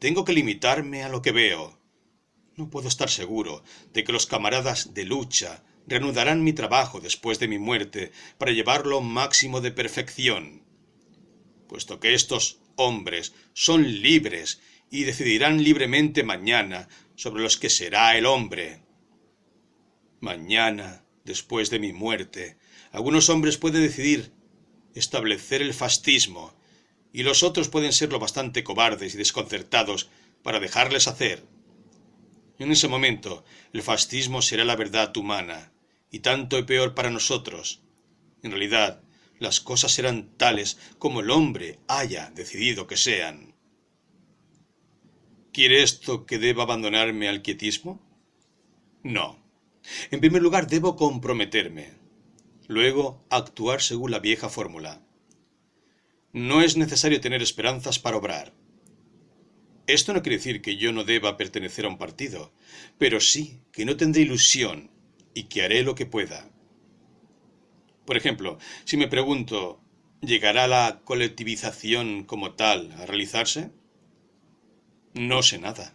Tengo 0.01 0.25
que 0.25 0.33
limitarme 0.33 1.05
a 1.05 1.09
lo 1.09 1.23
que 1.23 1.31
veo. 1.31 1.79
No 2.57 2.69
puedo 2.69 2.89
estar 2.89 3.09
seguro 3.09 3.63
de 3.93 4.03
que 4.03 4.11
los 4.11 4.27
camaradas 4.27 4.93
de 4.93 5.05
lucha 5.05 5.63
reanudarán 5.87 6.43
mi 6.43 6.53
trabajo 6.53 6.99
después 6.99 7.39
de 7.39 7.47
mi 7.47 7.61
muerte 7.61 8.11
para 8.39 8.51
llevarlo 8.51 9.03
máximo 9.03 9.61
de 9.61 9.71
perfección. 9.71 10.65
Puesto 11.69 12.01
que 12.01 12.15
estos 12.15 12.59
hombres 12.75 13.35
son 13.53 13.85
libres 14.03 14.61
y 14.91 15.05
decidirán 15.05 15.63
libremente 15.63 16.25
mañana 16.25 16.89
sobre 17.15 17.45
los 17.45 17.57
que 17.57 17.71
será 17.71 18.19
el 18.19 18.27
hombre. 18.27 18.84
Mañana, 20.25 21.05
después 21.27 21.69
de 21.69 21.79
mi 21.79 21.93
muerte, 21.93 22.57
algunos 22.93 23.29
hombres 23.29 23.59
pueden 23.59 23.83
decidir 23.83 24.33
establecer 24.95 25.61
el 25.61 25.75
fascismo, 25.75 26.55
y 27.13 27.25
los 27.25 27.43
otros 27.43 27.69
pueden 27.69 27.93
ser 27.93 28.11
lo 28.11 28.19
bastante 28.19 28.65
cobardes 28.65 29.15
y 29.15 29.19
desconcertados 29.19 30.09
para 30.43 30.61
dejarles 30.61 31.09
hacer. 31.09 31.45
En 32.59 32.73
ese 32.73 32.89
momento, 32.89 33.45
el 33.75 33.83
fascismo 33.83 34.41
será 34.41 34.65
la 34.65 34.77
verdad 34.77 35.15
humana, 35.15 35.75
y 36.11 36.21
tanto 36.21 36.59
y 36.59 36.63
peor 36.63 36.95
para 36.95 37.11
nosotros. 37.11 37.83
En 38.43 38.51
realidad, 38.51 39.03
las 39.39 39.61
cosas 39.61 39.93
serán 39.93 40.39
tales 40.39 40.79
como 40.99 41.21
el 41.21 41.29
hombre 41.29 41.81
haya 41.87 42.31
decidido 42.31 42.87
que 42.87 42.97
sean. 42.97 43.57
¿Quiere 45.53 45.83
esto 45.83 46.25
que 46.25 46.39
deba 46.39 46.63
abandonarme 46.63 47.29
al 47.29 47.43
quietismo? 47.43 48.01
No. 49.03 49.44
En 50.11 50.21
primer 50.21 50.43
lugar, 50.43 50.67
debo 50.67 50.97
comprometerme. 50.97 51.93
Luego, 52.67 53.25
actuar 53.31 53.83
según 53.83 54.11
la 54.11 54.19
vieja 54.19 54.49
fórmula. 54.49 55.03
No 56.33 56.63
es 56.63 56.77
necesario 56.77 57.21
tener 57.21 57.43
esperanzas 57.43 57.99
para 57.99 58.17
obrar. 58.17 58.55
Esto 59.87 60.15
no 60.15 60.23
quiere 60.23 60.39
decir 60.39 60.63
que 60.63 60.77
yo 60.77 60.93
no 60.93 61.05
deba 61.05 61.37
pertenecer 61.37 61.85
a 61.85 61.89
un 61.89 61.99
partido, 61.99 62.53
pero 62.99 63.21
sí 63.21 63.61
que 63.71 63.85
no 63.85 63.97
tendré 63.97 64.23
ilusión 64.23 64.91
y 65.35 65.45
que 65.45 65.63
haré 65.63 65.83
lo 65.83 65.95
que 65.95 66.07
pueda. 66.07 66.51
Por 68.07 68.17
ejemplo, 68.17 68.59
si 68.85 68.97
me 68.97 69.09
pregunto, 69.09 69.81
¿llegará 70.23 70.67
la 70.67 71.03
colectivización 71.05 72.25
como 72.25 72.55
tal 72.55 72.93
a 72.93 73.05
realizarse? 73.05 73.71
No 75.13 75.43
sé 75.43 75.59
nada. 75.59 75.95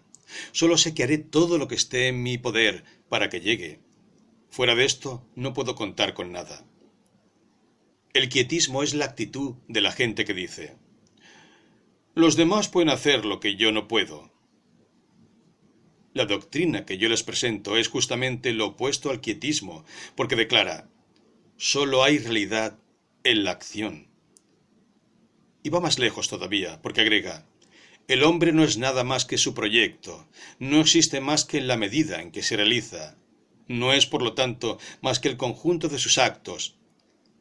Solo 0.51 0.77
sé 0.77 0.93
que 0.93 1.03
haré 1.03 1.17
todo 1.17 1.57
lo 1.57 1.67
que 1.67 1.75
esté 1.75 2.07
en 2.07 2.21
mi 2.21 2.37
poder 2.37 2.83
para 3.09 3.29
que 3.29 3.41
llegue. 3.41 3.79
Fuera 4.49 4.75
de 4.75 4.85
esto, 4.85 5.25
no 5.35 5.53
puedo 5.53 5.75
contar 5.75 6.13
con 6.13 6.31
nada. 6.31 6.65
El 8.13 8.29
quietismo 8.29 8.81
es 8.81 8.93
la 8.93 9.05
actitud 9.05 9.55
de 9.67 9.81
la 9.81 9.91
gente 9.91 10.25
que 10.25 10.33
dice, 10.33 10.77
los 12.15 12.35
demás 12.35 12.67
pueden 12.67 12.89
hacer 12.89 13.23
lo 13.23 13.39
que 13.39 13.55
yo 13.55 13.71
no 13.71 13.87
puedo. 13.87 14.31
La 16.13 16.25
doctrina 16.25 16.85
que 16.85 16.97
yo 16.97 17.07
les 17.07 17.23
presento 17.23 17.77
es 17.77 17.87
justamente 17.87 18.51
lo 18.51 18.67
opuesto 18.67 19.11
al 19.11 19.21
quietismo, 19.21 19.85
porque 20.15 20.35
declara, 20.35 20.89
solo 21.57 22.03
hay 22.03 22.17
realidad 22.17 22.79
en 23.23 23.43
la 23.43 23.51
acción. 23.51 24.07
Y 25.61 25.69
va 25.69 25.79
más 25.79 25.99
lejos 25.99 26.27
todavía, 26.27 26.81
porque 26.81 27.01
agrega, 27.01 27.45
el 28.09 28.23
hombre 28.23 28.53
no 28.53 28.63
es 28.63 28.79
nada 28.79 29.03
más 29.03 29.23
que 29.23 29.37
su 29.37 29.53
proyecto, 29.53 30.27
no 30.57 30.81
existe 30.81 31.21
más 31.21 31.45
que 31.45 31.59
en 31.59 31.67
la 31.67 31.77
medida 31.77 32.23
en 32.23 32.31
que 32.31 32.41
se 32.41 32.57
realiza, 32.57 33.15
no 33.67 33.93
es 33.93 34.07
por 34.07 34.23
lo 34.23 34.33
tanto 34.33 34.79
más 34.99 35.19
que 35.19 35.29
el 35.29 35.37
conjunto 35.37 35.89
de 35.89 35.99
sus 35.99 36.17
actos, 36.17 36.75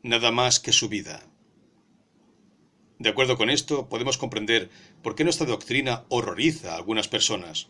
nada 0.02 0.30
más 0.30 0.60
que 0.60 0.74
su 0.74 0.90
vida. 0.90 1.26
De 2.98 3.08
acuerdo 3.08 3.38
con 3.38 3.48
esto, 3.48 3.88
podemos 3.88 4.18
comprender 4.18 4.68
por 5.02 5.14
qué 5.14 5.24
nuestra 5.24 5.46
doctrina 5.46 6.04
horroriza 6.10 6.74
a 6.74 6.76
algunas 6.76 7.08
personas, 7.08 7.68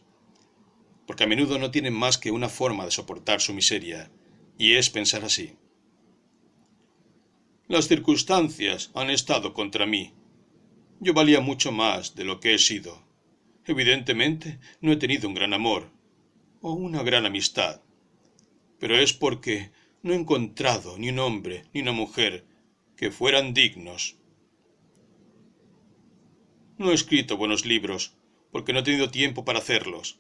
porque 1.07 1.22
a 1.22 1.28
menudo 1.28 1.61
no 1.61 1.70
tienen 1.70 1.94
más 1.94 2.18
que 2.18 2.32
una 2.32 2.49
forma 2.49 2.84
de 2.84 2.90
soportar 2.90 3.40
su 3.40 3.55
miseria, 3.55 4.11
y 4.59 4.74
es 4.74 4.90
pensar 4.90 5.24
así. 5.24 5.55
Las 7.68 7.86
circunstancias 7.86 8.90
han 8.94 9.11
estado 9.11 9.55
contra 9.55 9.86
mí, 9.86 10.14
yo 11.01 11.14
valía 11.14 11.40
mucho 11.40 11.72
más 11.72 12.14
de 12.14 12.24
lo 12.24 12.40
que 12.40 12.55
he 12.55 12.59
sido. 12.59 13.03
Evidentemente 13.64 14.59
no 14.80 14.92
he 14.92 14.96
tenido 14.96 15.28
un 15.28 15.34
gran 15.34 15.53
amor 15.53 15.90
o 16.61 16.72
una 16.72 17.03
gran 17.03 17.26
amistad, 17.26 17.80
pero 18.78 18.96
es 18.96 19.12
porque 19.12 19.70
no 20.03 20.12
he 20.12 20.16
encontrado 20.16 20.99
ni 20.99 21.11
un 21.11 21.18
hombre 21.18 21.64
ni 21.72 21.82
una 21.82 21.92
mujer 21.92 22.44
que 22.96 23.11
fueran 23.11 23.55
dignos. 23.55 24.16
No 26.78 26.90
he 26.90 26.94
escrito 26.94 27.36
buenos 27.36 27.64
libros 27.64 28.14
porque 28.51 28.72
no 28.72 28.80
he 28.80 28.84
tenido 28.84 29.11
tiempo 29.11 29.44
para 29.44 29.59
hacerlos. 29.59 30.18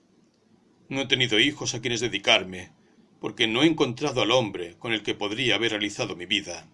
No 0.88 1.00
he 1.00 1.06
tenido 1.06 1.38
hijos 1.38 1.74
a 1.74 1.80
quienes 1.80 2.00
dedicarme 2.00 2.72
porque 3.20 3.46
no 3.46 3.62
he 3.62 3.66
encontrado 3.66 4.22
al 4.22 4.30
hombre 4.30 4.76
con 4.78 4.92
el 4.92 5.02
que 5.02 5.14
podría 5.14 5.56
haber 5.56 5.72
realizado 5.72 6.14
mi 6.14 6.26
vida. 6.26 6.68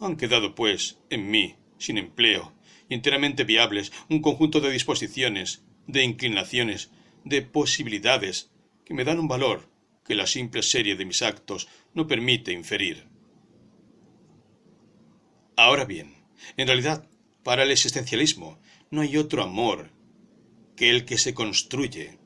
Han 0.00 0.16
quedado, 0.16 0.54
pues, 0.54 1.00
en 1.10 1.30
mí 1.30 1.56
sin 1.78 1.98
empleo, 1.98 2.52
enteramente 2.88 3.44
viables, 3.44 3.92
un 4.08 4.20
conjunto 4.20 4.60
de 4.60 4.70
disposiciones, 4.70 5.62
de 5.86 6.04
inclinaciones, 6.04 6.90
de 7.24 7.42
posibilidades, 7.42 8.50
que 8.84 8.94
me 8.94 9.04
dan 9.04 9.18
un 9.18 9.28
valor 9.28 9.68
que 10.04 10.14
la 10.14 10.26
simple 10.26 10.62
serie 10.62 10.96
de 10.96 11.04
mis 11.04 11.22
actos 11.22 11.68
no 11.94 12.06
permite 12.06 12.52
inferir. 12.52 13.06
Ahora 15.56 15.84
bien, 15.84 16.14
en 16.56 16.66
realidad, 16.66 17.08
para 17.42 17.64
el 17.64 17.70
existencialismo 17.70 18.58
no 18.90 19.02
hay 19.02 19.16
otro 19.16 19.42
amor 19.42 19.90
que 20.76 20.90
el 20.90 21.04
que 21.04 21.18
se 21.18 21.34
construye, 21.34 22.18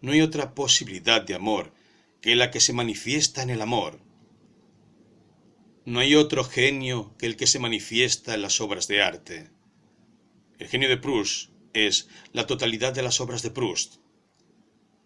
no 0.00 0.12
hay 0.12 0.20
otra 0.20 0.54
posibilidad 0.54 1.22
de 1.22 1.34
amor 1.34 1.72
que 2.20 2.34
la 2.34 2.50
que 2.50 2.60
se 2.60 2.72
manifiesta 2.72 3.42
en 3.42 3.50
el 3.50 3.60
amor, 3.60 4.00
no 5.84 6.00
hay 6.00 6.14
otro 6.14 6.44
genio 6.44 7.14
que 7.18 7.26
el 7.26 7.36
que 7.36 7.46
se 7.46 7.58
manifiesta 7.58 8.34
en 8.34 8.42
las 8.42 8.60
obras 8.60 8.88
de 8.88 9.02
arte. 9.02 9.50
El 10.58 10.68
genio 10.68 10.88
de 10.88 10.96
Proust 10.96 11.50
es 11.72 12.08
la 12.32 12.46
totalidad 12.46 12.92
de 12.94 13.02
las 13.02 13.20
obras 13.20 13.42
de 13.42 13.50
Proust. 13.50 13.96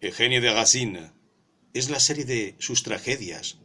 El 0.01 0.13
genio 0.13 0.41
de 0.41 0.53
Racine 0.53 1.11
es 1.73 1.89
la 1.89 1.99
serie 1.99 2.25
de 2.25 2.55
sus 2.59 2.83
tragedias. 2.83 3.57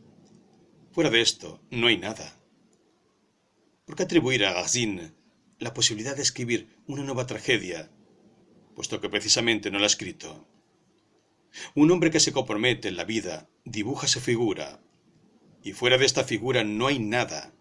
Fuera 0.93 1.11
de 1.11 1.21
esto, 1.21 1.61
no 1.71 1.89
hay 1.89 1.99
nada. 1.99 2.39
¿Por 3.85 3.97
qué 3.97 4.05
atribuir 4.05 4.45
a 4.45 4.55
Racine 4.55 5.13
la 5.63 5.75
posibilidad 5.75 6.17
de 6.17 6.23
escribir 6.23 6.67
una 6.87 7.05
nueva 7.05 7.27
tragedia, 7.27 7.89
puesto 8.75 9.01
que 9.01 9.09
precisamente 9.09 9.71
no 9.71 9.79
la 9.79 9.85
ha 9.85 9.87
escrito. 9.87 10.49
Un 11.75 11.91
hombre 11.93 12.11
que 12.11 12.19
se 12.19 12.33
compromete 12.33 12.89
en 12.89 12.97
la 12.97 13.05
vida 13.05 13.49
dibuja 13.65 14.09
su 14.09 14.21
figura, 14.21 14.81
y 15.63 15.73
fuera 15.73 15.99
de 15.99 16.07
esta 16.07 16.25
figura 16.25 16.65
no 16.65 16.87
hay 16.87 16.99
nada. 16.99 17.53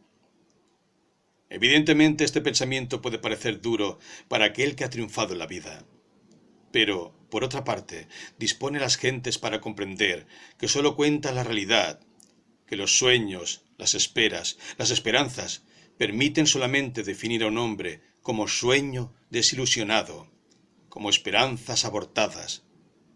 Evidentemente 1.50 2.24
este 2.24 2.42
pensamiento 2.42 3.02
puede 3.02 3.20
parecer 3.20 3.62
duro 3.62 4.00
para 4.28 4.46
aquel 4.46 4.76
que 4.76 4.86
ha 4.86 4.90
triunfado 4.90 5.34
en 5.34 5.40
la 5.40 5.48
vida. 5.48 5.86
Pero, 6.72 7.14
por 7.30 7.44
otra 7.44 7.64
parte, 7.66 8.08
dispone 8.40 8.78
a 8.78 8.82
las 8.82 8.96
gentes 8.96 9.38
para 9.38 9.60
comprender 9.60 10.28
que 10.58 10.70
sólo 10.70 10.96
cuenta 10.96 11.34
la 11.34 11.44
realidad, 11.44 12.00
que 12.66 12.78
los 12.78 12.98
sueños, 12.98 13.66
las 13.78 13.96
esperas, 13.96 14.58
las 14.78 14.92
esperanzas, 14.92 15.64
permiten 15.98 16.48
solamente 16.48 17.04
definir 17.04 17.44
a 17.44 17.48
un 17.48 17.58
hombre 17.58 18.02
como 18.22 18.48
sueño 18.48 19.14
desilusionado, 19.30 20.32
como 20.88 21.10
esperanzas 21.10 21.84
abortadas, 21.84 22.64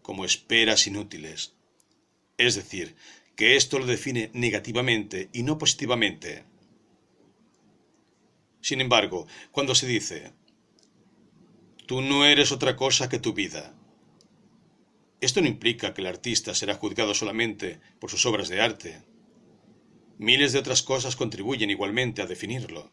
como 0.02 0.26
esperas 0.26 0.88
inútiles. 0.88 1.54
Es 2.38 2.56
decir, 2.56 2.96
que 3.36 3.56
esto 3.56 3.80
lo 3.80 3.86
define 3.86 4.32
negativamente 4.34 5.30
y 5.34 5.44
no 5.44 5.58
positivamente. 5.58 6.44
Sin 8.62 8.82
embargo, 8.82 9.28
cuando 9.52 9.76
se 9.76 9.88
dice, 9.88 10.34
tú 11.86 12.02
no 12.02 12.26
eres 12.26 12.52
otra 12.52 12.76
cosa 12.76 13.10
que 13.10 13.20
tu 13.20 13.34
vida, 13.34 13.76
esto 15.22 15.42
no 15.42 15.48
implica 15.48 15.94
que 15.94 16.02
el 16.02 16.08
artista 16.08 16.54
será 16.54 16.76
juzgado 16.76 17.14
solamente 17.14 17.80
por 18.00 18.12
sus 18.12 18.26
obras 18.26 18.48
de 18.48 18.62
arte. 18.62 19.02
Miles 20.20 20.54
de 20.54 20.60
otras 20.60 20.84
cosas 20.84 21.16
contribuyen 21.16 21.72
igualmente 21.72 22.22
a 22.22 22.28
definirlo. 22.28 22.92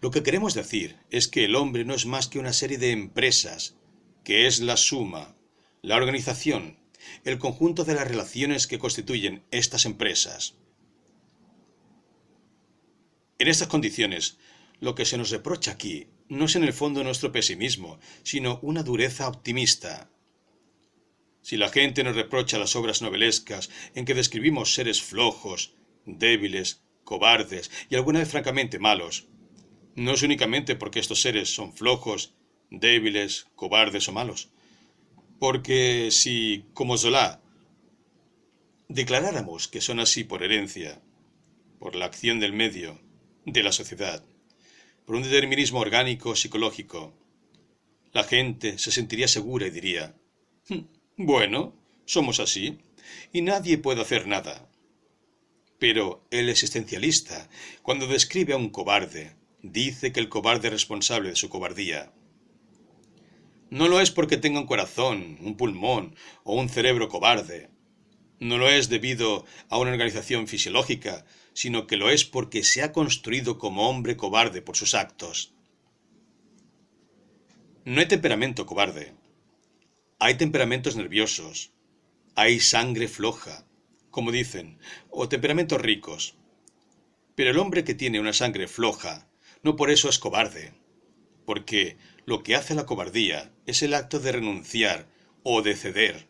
Lo 0.00 0.10
que 0.10 0.22
queremos 0.22 0.54
decir 0.54 0.96
es 1.10 1.28
que 1.28 1.44
el 1.44 1.54
hombre 1.54 1.84
no 1.84 1.94
es 1.94 2.04
más 2.04 2.26
que 2.26 2.40
una 2.40 2.52
serie 2.52 2.78
de 2.78 2.90
empresas, 2.90 3.76
que 4.24 4.46
es 4.46 4.60
la 4.60 4.76
suma, 4.76 5.36
la 5.82 5.96
organización, 5.96 6.79
el 7.24 7.38
conjunto 7.38 7.84
de 7.84 7.94
las 7.94 8.08
relaciones 8.08 8.66
que 8.66 8.78
constituyen 8.78 9.44
estas 9.50 9.84
empresas. 9.84 10.56
En 13.38 13.48
estas 13.48 13.68
condiciones, 13.68 14.38
lo 14.80 14.94
que 14.94 15.04
se 15.04 15.16
nos 15.16 15.30
reprocha 15.30 15.72
aquí 15.72 16.08
no 16.28 16.44
es 16.44 16.56
en 16.56 16.64
el 16.64 16.72
fondo 16.72 17.02
nuestro 17.02 17.32
pesimismo, 17.32 17.98
sino 18.22 18.58
una 18.62 18.82
dureza 18.82 19.28
optimista. 19.28 20.10
Si 21.42 21.56
la 21.56 21.70
gente 21.70 22.04
nos 22.04 22.16
reprocha 22.16 22.58
las 22.58 22.76
obras 22.76 23.02
novelescas 23.02 23.70
en 23.94 24.04
que 24.04 24.14
describimos 24.14 24.74
seres 24.74 25.02
flojos, 25.02 25.74
débiles, 26.04 26.82
cobardes 27.04 27.70
y 27.88 27.96
alguna 27.96 28.20
vez 28.20 28.28
francamente 28.28 28.78
malos, 28.78 29.26
no 29.96 30.12
es 30.12 30.22
únicamente 30.22 30.76
porque 30.76 31.00
estos 31.00 31.20
seres 31.20 31.52
son 31.52 31.72
flojos, 31.72 32.34
débiles, 32.70 33.48
cobardes 33.56 34.08
o 34.08 34.12
malos, 34.12 34.50
porque 35.40 36.10
si, 36.10 36.66
como 36.74 36.98
Zola, 36.98 37.40
declaráramos 38.88 39.68
que 39.68 39.80
son 39.80 39.98
así 39.98 40.22
por 40.22 40.42
herencia, 40.42 41.00
por 41.78 41.96
la 41.96 42.04
acción 42.04 42.40
del 42.40 42.52
medio, 42.52 43.00
de 43.46 43.62
la 43.62 43.72
sociedad, 43.72 44.22
por 45.06 45.16
un 45.16 45.22
determinismo 45.22 45.80
orgánico 45.80 46.36
psicológico, 46.36 47.14
la 48.12 48.22
gente 48.22 48.78
se 48.78 48.92
sentiría 48.92 49.28
segura 49.28 49.66
y 49.66 49.70
diría, 49.70 50.14
hm, 50.68 50.84
bueno, 51.16 51.74
somos 52.04 52.38
así, 52.38 52.78
y 53.32 53.40
nadie 53.40 53.78
puede 53.78 54.02
hacer 54.02 54.26
nada. 54.26 54.68
Pero 55.78 56.26
el 56.30 56.50
existencialista, 56.50 57.48
cuando 57.82 58.06
describe 58.06 58.52
a 58.52 58.58
un 58.58 58.68
cobarde, 58.68 59.36
dice 59.62 60.12
que 60.12 60.20
el 60.20 60.28
cobarde 60.28 60.68
es 60.68 60.74
responsable 60.74 61.30
de 61.30 61.36
su 61.36 61.48
cobardía. 61.48 62.12
No 63.70 63.86
lo 63.86 64.00
es 64.00 64.10
porque 64.10 64.36
tenga 64.36 64.58
un 64.58 64.66
corazón, 64.66 65.38
un 65.40 65.56
pulmón 65.56 66.16
o 66.42 66.54
un 66.54 66.68
cerebro 66.68 67.08
cobarde. 67.08 67.70
No 68.40 68.58
lo 68.58 68.68
es 68.68 68.88
debido 68.88 69.44
a 69.68 69.78
una 69.78 69.92
organización 69.92 70.48
fisiológica, 70.48 71.24
sino 71.52 71.86
que 71.86 71.96
lo 71.96 72.10
es 72.10 72.24
porque 72.24 72.64
se 72.64 72.82
ha 72.82 72.90
construido 72.90 73.58
como 73.58 73.88
hombre 73.88 74.16
cobarde 74.16 74.60
por 74.60 74.76
sus 74.76 74.94
actos. 74.94 75.54
No 77.84 78.00
hay 78.00 78.06
temperamento 78.06 78.66
cobarde. 78.66 79.14
Hay 80.18 80.34
temperamentos 80.34 80.96
nerviosos. 80.96 81.72
Hay 82.34 82.58
sangre 82.58 83.06
floja, 83.06 83.66
como 84.10 84.32
dicen, 84.32 84.78
o 85.10 85.28
temperamentos 85.28 85.80
ricos. 85.80 86.34
Pero 87.36 87.50
el 87.50 87.58
hombre 87.58 87.84
que 87.84 87.94
tiene 87.94 88.18
una 88.18 88.32
sangre 88.32 88.66
floja 88.66 89.28
no 89.62 89.76
por 89.76 89.90
eso 89.90 90.08
es 90.08 90.18
cobarde, 90.18 90.72
porque 91.44 91.98
lo 92.30 92.44
que 92.44 92.54
hace 92.54 92.76
la 92.76 92.86
cobardía 92.86 93.50
es 93.66 93.82
el 93.82 93.92
acto 93.92 94.20
de 94.20 94.30
renunciar 94.30 95.08
o 95.42 95.62
de 95.62 95.74
ceder. 95.74 96.28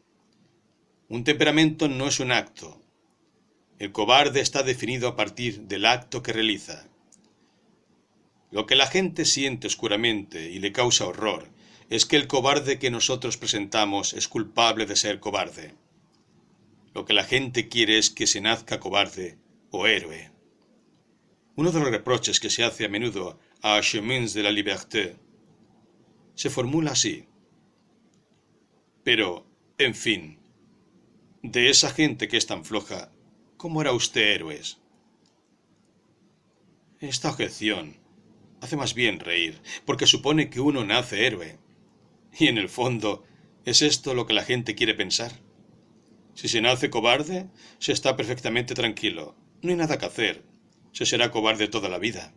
Un 1.10 1.24
temperamento 1.24 1.88
no 1.88 2.08
es 2.08 2.20
un 2.20 2.32
acto. 2.32 2.80
El 3.78 3.92
cobarde 3.92 4.40
está 4.40 4.62
definido 4.62 5.08
a 5.08 5.14
partir 5.14 5.60
del 5.68 5.84
acto 5.84 6.22
que 6.22 6.32
realiza. 6.32 6.88
Lo 8.50 8.64
que 8.64 8.76
la 8.76 8.86
gente 8.86 9.26
siente 9.26 9.66
oscuramente 9.66 10.50
y 10.50 10.58
le 10.58 10.72
causa 10.72 11.06
horror 11.06 11.50
es 11.90 12.06
que 12.06 12.16
el 12.16 12.28
cobarde 12.28 12.78
que 12.78 12.90
nosotros 12.90 13.36
presentamos 13.36 14.14
es 14.14 14.26
culpable 14.26 14.86
de 14.86 14.96
ser 14.96 15.20
cobarde. 15.20 15.74
Lo 16.94 17.04
que 17.04 17.12
la 17.12 17.24
gente 17.24 17.68
quiere 17.68 17.98
es 17.98 18.08
que 18.08 18.26
se 18.26 18.40
nazca 18.40 18.80
cobarde 18.80 19.36
o 19.70 19.86
héroe. 19.86 20.30
Uno 21.56 21.70
de 21.70 21.80
los 21.80 21.90
reproches 21.90 22.40
que 22.40 22.48
se 22.48 22.64
hace 22.64 22.86
a 22.86 22.88
menudo 22.88 23.38
a 23.60 23.78
Chemins 23.82 24.32
de 24.32 24.42
la 24.42 24.50
Liberté 24.50 25.18
se 26.40 26.48
formula 26.48 26.92
así. 26.92 27.26
Pero, 29.04 29.46
en 29.76 29.94
fin, 29.94 30.38
de 31.42 31.68
esa 31.68 31.90
gente 31.90 32.28
que 32.28 32.38
es 32.38 32.46
tan 32.46 32.64
floja, 32.64 33.12
¿cómo 33.58 33.82
era 33.82 33.92
usted 33.92 34.36
héroes? 34.36 34.78
Esta 36.98 37.28
objeción 37.28 37.98
hace 38.62 38.74
más 38.78 38.94
bien 38.94 39.20
reír, 39.20 39.60
porque 39.84 40.06
supone 40.06 40.48
que 40.48 40.60
uno 40.60 40.82
nace 40.82 41.26
héroe. 41.26 41.58
Y 42.38 42.46
en 42.46 42.56
el 42.56 42.70
fondo, 42.70 43.22
¿es 43.66 43.82
esto 43.82 44.14
lo 44.14 44.24
que 44.24 44.32
la 44.32 44.44
gente 44.44 44.74
quiere 44.74 44.94
pensar? 44.94 45.32
Si 46.32 46.48
se 46.48 46.62
nace 46.62 46.88
cobarde, 46.88 47.50
se 47.80 47.92
está 47.92 48.16
perfectamente 48.16 48.72
tranquilo. 48.74 49.36
No 49.60 49.72
hay 49.72 49.76
nada 49.76 49.98
que 49.98 50.06
hacer. 50.06 50.42
Se 50.92 51.04
será 51.04 51.30
cobarde 51.30 51.68
toda 51.68 51.90
la 51.90 51.98
vida. 51.98 52.32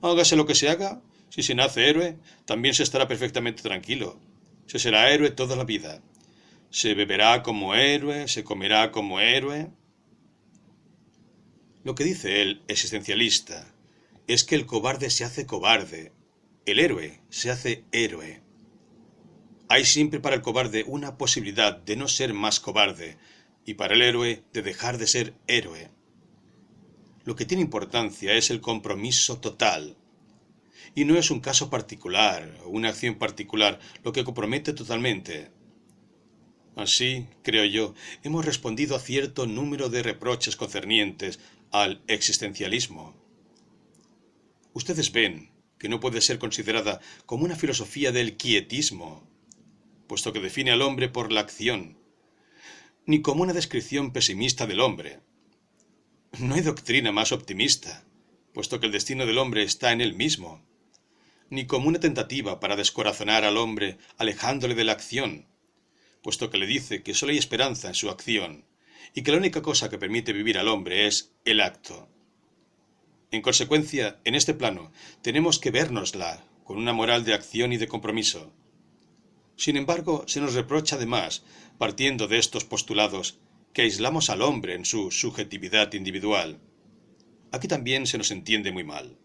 Hágase 0.00 0.36
lo 0.36 0.46
que 0.46 0.54
se 0.54 0.68
haga, 0.68 1.02
si 1.32 1.42
se 1.42 1.54
nace 1.54 1.88
héroe, 1.88 2.18
también 2.44 2.74
se 2.74 2.82
estará 2.82 3.08
perfectamente 3.08 3.62
tranquilo. 3.62 4.20
Se 4.66 4.78
será 4.78 5.10
héroe 5.10 5.30
toda 5.30 5.56
la 5.56 5.64
vida. 5.64 6.02
Se 6.68 6.92
beberá 6.92 7.42
como 7.42 7.74
héroe, 7.74 8.28
se 8.28 8.44
comerá 8.44 8.92
como 8.92 9.18
héroe. 9.18 9.70
Lo 11.84 11.94
que 11.94 12.04
dice 12.04 12.42
el 12.42 12.60
existencialista 12.68 13.66
es 14.26 14.44
que 14.44 14.56
el 14.56 14.66
cobarde 14.66 15.08
se 15.08 15.24
hace 15.24 15.46
cobarde, 15.46 16.12
el 16.66 16.78
héroe 16.78 17.22
se 17.30 17.50
hace 17.50 17.86
héroe. 17.92 18.42
Hay 19.70 19.86
siempre 19.86 20.20
para 20.20 20.36
el 20.36 20.42
cobarde 20.42 20.84
una 20.86 21.16
posibilidad 21.16 21.74
de 21.74 21.96
no 21.96 22.08
ser 22.08 22.34
más 22.34 22.60
cobarde 22.60 23.16
y 23.64 23.72
para 23.72 23.94
el 23.94 24.02
héroe 24.02 24.42
de 24.52 24.60
dejar 24.60 24.98
de 24.98 25.06
ser 25.06 25.32
héroe. 25.46 25.88
Lo 27.24 27.36
que 27.36 27.46
tiene 27.46 27.62
importancia 27.62 28.34
es 28.34 28.50
el 28.50 28.60
compromiso 28.60 29.38
total, 29.38 29.96
y 30.94 31.04
no 31.04 31.16
es 31.16 31.30
un 31.30 31.40
caso 31.40 31.70
particular 31.70 32.58
o 32.64 32.68
una 32.68 32.90
acción 32.90 33.16
particular 33.16 33.80
lo 34.04 34.12
que 34.12 34.24
compromete 34.24 34.72
totalmente. 34.72 35.50
Así, 36.76 37.26
creo 37.42 37.64
yo, 37.64 37.94
hemos 38.22 38.44
respondido 38.44 38.96
a 38.96 39.00
cierto 39.00 39.46
número 39.46 39.88
de 39.88 40.02
reproches 40.02 40.56
concernientes 40.56 41.38
al 41.70 42.02
existencialismo. 42.06 43.14
Ustedes 44.72 45.12
ven 45.12 45.50
que 45.78 45.88
no 45.88 46.00
puede 46.00 46.20
ser 46.20 46.38
considerada 46.38 47.00
como 47.26 47.44
una 47.44 47.56
filosofía 47.56 48.12
del 48.12 48.36
quietismo, 48.36 49.28
puesto 50.06 50.32
que 50.32 50.40
define 50.40 50.70
al 50.70 50.82
hombre 50.82 51.08
por 51.08 51.32
la 51.32 51.40
acción, 51.40 51.98
ni 53.04 53.20
como 53.20 53.42
una 53.42 53.52
descripción 53.52 54.12
pesimista 54.12 54.66
del 54.66 54.80
hombre. 54.80 55.20
No 56.38 56.54
hay 56.54 56.62
doctrina 56.62 57.12
más 57.12 57.32
optimista, 57.32 58.04
puesto 58.54 58.80
que 58.80 58.86
el 58.86 58.92
destino 58.92 59.26
del 59.26 59.38
hombre 59.38 59.62
está 59.62 59.92
en 59.92 60.00
él 60.00 60.14
mismo 60.14 60.62
ni 61.52 61.66
como 61.66 61.86
una 61.86 62.00
tentativa 62.00 62.60
para 62.60 62.76
descorazonar 62.76 63.44
al 63.44 63.58
hombre 63.58 63.98
alejándole 64.16 64.74
de 64.74 64.84
la 64.84 64.92
acción, 64.92 65.44
puesto 66.22 66.48
que 66.48 66.56
le 66.56 66.66
dice 66.66 67.02
que 67.02 67.12
solo 67.12 67.32
hay 67.32 67.36
esperanza 67.36 67.88
en 67.88 67.94
su 67.94 68.08
acción, 68.08 68.64
y 69.14 69.20
que 69.20 69.32
la 69.32 69.36
única 69.36 69.60
cosa 69.60 69.90
que 69.90 69.98
permite 69.98 70.32
vivir 70.32 70.56
al 70.56 70.68
hombre 70.68 71.06
es 71.06 71.34
el 71.44 71.60
acto. 71.60 72.08
En 73.30 73.42
consecuencia, 73.42 74.18
en 74.24 74.34
este 74.34 74.54
plano, 74.54 74.92
tenemos 75.20 75.58
que 75.58 75.70
vernosla 75.70 76.42
con 76.64 76.78
una 76.78 76.94
moral 76.94 77.22
de 77.26 77.34
acción 77.34 77.74
y 77.74 77.76
de 77.76 77.86
compromiso. 77.86 78.50
Sin 79.54 79.76
embargo, 79.76 80.24
se 80.26 80.40
nos 80.40 80.54
reprocha 80.54 80.96
además, 80.96 81.44
partiendo 81.76 82.28
de 82.28 82.38
estos 82.38 82.64
postulados, 82.64 83.40
que 83.74 83.82
aislamos 83.82 84.30
al 84.30 84.40
hombre 84.40 84.74
en 84.74 84.86
su 84.86 85.10
subjetividad 85.10 85.92
individual. 85.92 86.60
Aquí 87.50 87.68
también 87.68 88.06
se 88.06 88.16
nos 88.16 88.30
entiende 88.30 88.72
muy 88.72 88.84
mal. 88.84 89.18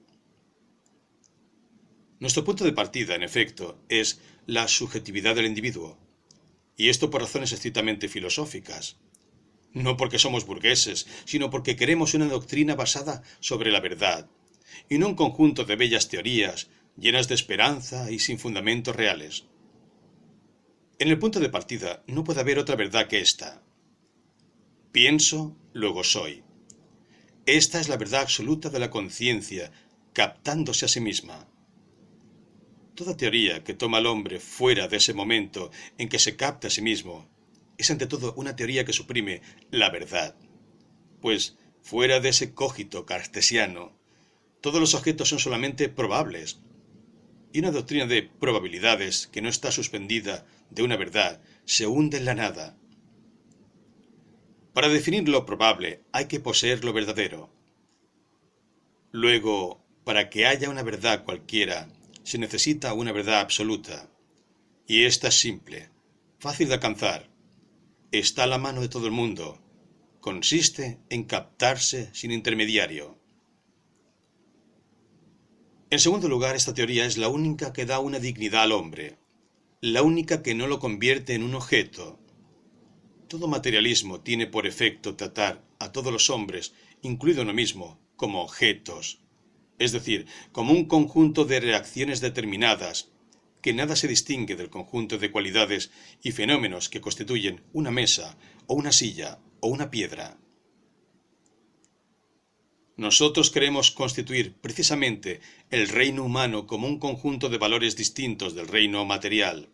Nuestro 2.20 2.44
punto 2.44 2.64
de 2.64 2.74
partida, 2.74 3.14
en 3.14 3.24
efecto, 3.24 3.80
es 3.90 4.22
la 4.48 4.68
subjetividad 4.68 5.36
del 5.36 5.46
individuo, 5.46 6.00
y 6.76 6.90
esto 6.90 7.10
por 7.10 7.22
razones 7.22 7.52
estrictamente 7.52 8.10
filosóficas. 8.10 8.98
No 9.74 9.98
porque 9.98 10.18
somos 10.18 10.46
burgueses, 10.46 11.06
sino 11.26 11.50
porque 11.50 11.76
queremos 11.76 12.16
una 12.16 12.26
doctrina 12.26 12.74
basada 12.74 13.22
sobre 13.40 13.72
la 13.72 13.82
verdad, 13.82 14.30
y 14.90 14.98
no 14.98 15.10
un 15.10 15.16
conjunto 15.16 15.66
de 15.66 15.76
bellas 15.76 16.08
teorías 16.08 16.70
llenas 16.98 17.28
de 17.28 17.36
esperanza 17.36 18.10
y 18.12 18.18
sin 18.18 18.40
fundamentos 18.40 18.96
reales. 18.96 19.46
En 21.00 21.10
el 21.10 21.20
punto 21.20 21.40
de 21.40 21.50
partida 21.50 22.04
no 22.08 22.24
puede 22.24 22.40
haber 22.40 22.58
otra 22.58 22.76
verdad 22.76 23.08
que 23.08 23.20
esta. 23.20 23.62
Pienso, 24.92 25.56
luego 25.74 26.04
soy. 26.04 26.44
Esta 27.46 27.80
es 27.80 27.88
la 27.88 27.98
verdad 27.98 28.22
absoluta 28.22 28.70
de 28.70 28.80
la 28.80 28.90
conciencia, 28.90 29.72
captándose 30.14 30.86
a 30.86 30.88
sí 30.88 31.00
misma. 31.00 31.48
Toda 32.98 33.16
teoría 33.16 33.64
que 33.64 33.76
toma 33.76 34.00
al 34.00 34.08
hombre 34.08 34.40
fuera 34.40 34.88
de 34.88 34.98
ese 34.98 35.14
momento 35.14 35.70
en 36.00 36.10
que 36.10 36.18
se 36.18 36.36
capta 36.36 36.68
a 36.68 36.72
sí 36.72 36.82
mismo 36.82 37.30
es 37.78 37.92
ante 37.92 38.08
todo 38.08 38.34
una 38.38 38.56
teoría 38.56 38.86
que 38.86 38.92
suprime 38.92 39.44
la 39.70 39.92
verdad. 39.92 40.34
Pues 41.22 41.60
fuera 41.84 42.20
de 42.20 42.30
ese 42.30 42.56
cógito 42.56 43.06
cartesiano, 43.06 43.96
todos 44.62 44.82
los 44.82 44.96
objetos 44.96 45.30
son 45.30 45.38
solamente 45.38 45.90
probables. 45.90 46.60
Y 47.54 47.60
una 47.60 47.70
doctrina 47.70 48.08
de 48.08 48.24
probabilidades 48.24 49.28
que 49.28 49.44
no 49.44 49.50
está 49.50 49.72
suspendida 49.72 50.48
de 50.72 50.82
una 50.82 50.98
verdad 50.98 51.40
se 51.66 51.86
hunde 51.86 52.18
en 52.18 52.26
la 52.26 52.34
nada. 52.34 52.78
Para 54.74 54.90
definir 54.90 55.30
lo 55.30 55.46
probable 55.46 56.02
hay 56.14 56.26
que 56.26 56.40
poseer 56.40 56.84
lo 56.84 56.94
verdadero. 56.94 57.52
Luego, 59.12 59.86
para 60.04 60.32
que 60.32 60.48
haya 60.48 60.72
una 60.72 60.82
verdad 60.82 61.26
cualquiera, 61.26 61.90
se 62.28 62.38
necesita 62.38 62.94
una 62.94 63.14
verdad 63.14 63.40
absoluta. 63.40 64.12
Y 64.86 65.06
esta 65.06 65.30
es 65.30 65.40
simple, 65.40 65.92
fácil 66.40 66.68
de 66.68 66.74
alcanzar. 66.74 67.30
Está 68.12 68.44
a 68.44 68.48
la 68.48 68.58
mano 68.58 68.82
de 68.82 68.90
todo 68.90 69.06
el 69.06 69.14
mundo. 69.14 69.62
Consiste 70.20 71.00
en 71.10 71.24
captarse 71.24 72.10
sin 72.14 72.32
intermediario. 72.32 73.18
En 75.90 76.00
segundo 76.00 76.28
lugar, 76.28 76.58
esta 76.58 76.74
teoría 76.74 77.06
es 77.06 77.18
la 77.18 77.30
única 77.30 77.72
que 77.72 77.86
da 77.86 78.00
una 78.00 78.20
dignidad 78.20 78.64
al 78.64 78.74
hombre, 78.74 79.18
la 79.80 80.02
única 80.04 80.44
que 80.44 80.54
no 80.54 80.68
lo 80.68 80.80
convierte 80.80 81.34
en 81.34 81.44
un 81.44 81.56
objeto. 81.56 82.20
Todo 83.30 83.48
materialismo 83.48 84.20
tiene 84.20 84.48
por 84.48 84.68
efecto 84.68 85.16
tratar 85.16 85.64
a 85.80 85.94
todos 85.94 86.12
los 86.12 86.30
hombres, 86.30 86.74
incluido 87.02 87.44
uno 87.44 87.54
mismo, 87.54 88.02
como 88.18 88.42
objetos, 88.42 89.22
es 89.80 89.92
decir, 89.92 90.28
como 90.52 90.74
un 90.74 90.86
conjunto 90.86 91.46
de 91.46 91.60
reacciones 91.60 92.22
determinadas, 92.22 93.10
que 93.62 93.74
nada 93.74 93.96
se 93.96 94.08
distingue 94.08 94.56
del 94.56 94.70
conjunto 94.70 95.18
de 95.18 95.32
cualidades 95.32 95.92
y 96.24 96.32
fenómenos 96.32 96.90
que 96.90 97.02
constituyen 97.02 97.62
una 97.74 97.92
mesa, 97.92 98.38
o 98.66 98.76
una 98.76 98.92
silla, 98.92 99.40
o 99.60 99.68
una 99.68 99.90
piedra. 99.92 100.38
Nosotros 102.96 103.52
queremos 103.52 103.92
constituir 103.92 104.56
precisamente 104.56 105.40
el 105.70 105.88
reino 105.88 106.24
humano 106.24 106.66
como 106.66 106.88
un 106.88 106.98
conjunto 106.98 107.50
de 107.50 107.60
valores 107.60 107.96
distintos 107.96 108.56
del 108.56 108.68
reino 108.68 109.06
material. 109.06 109.70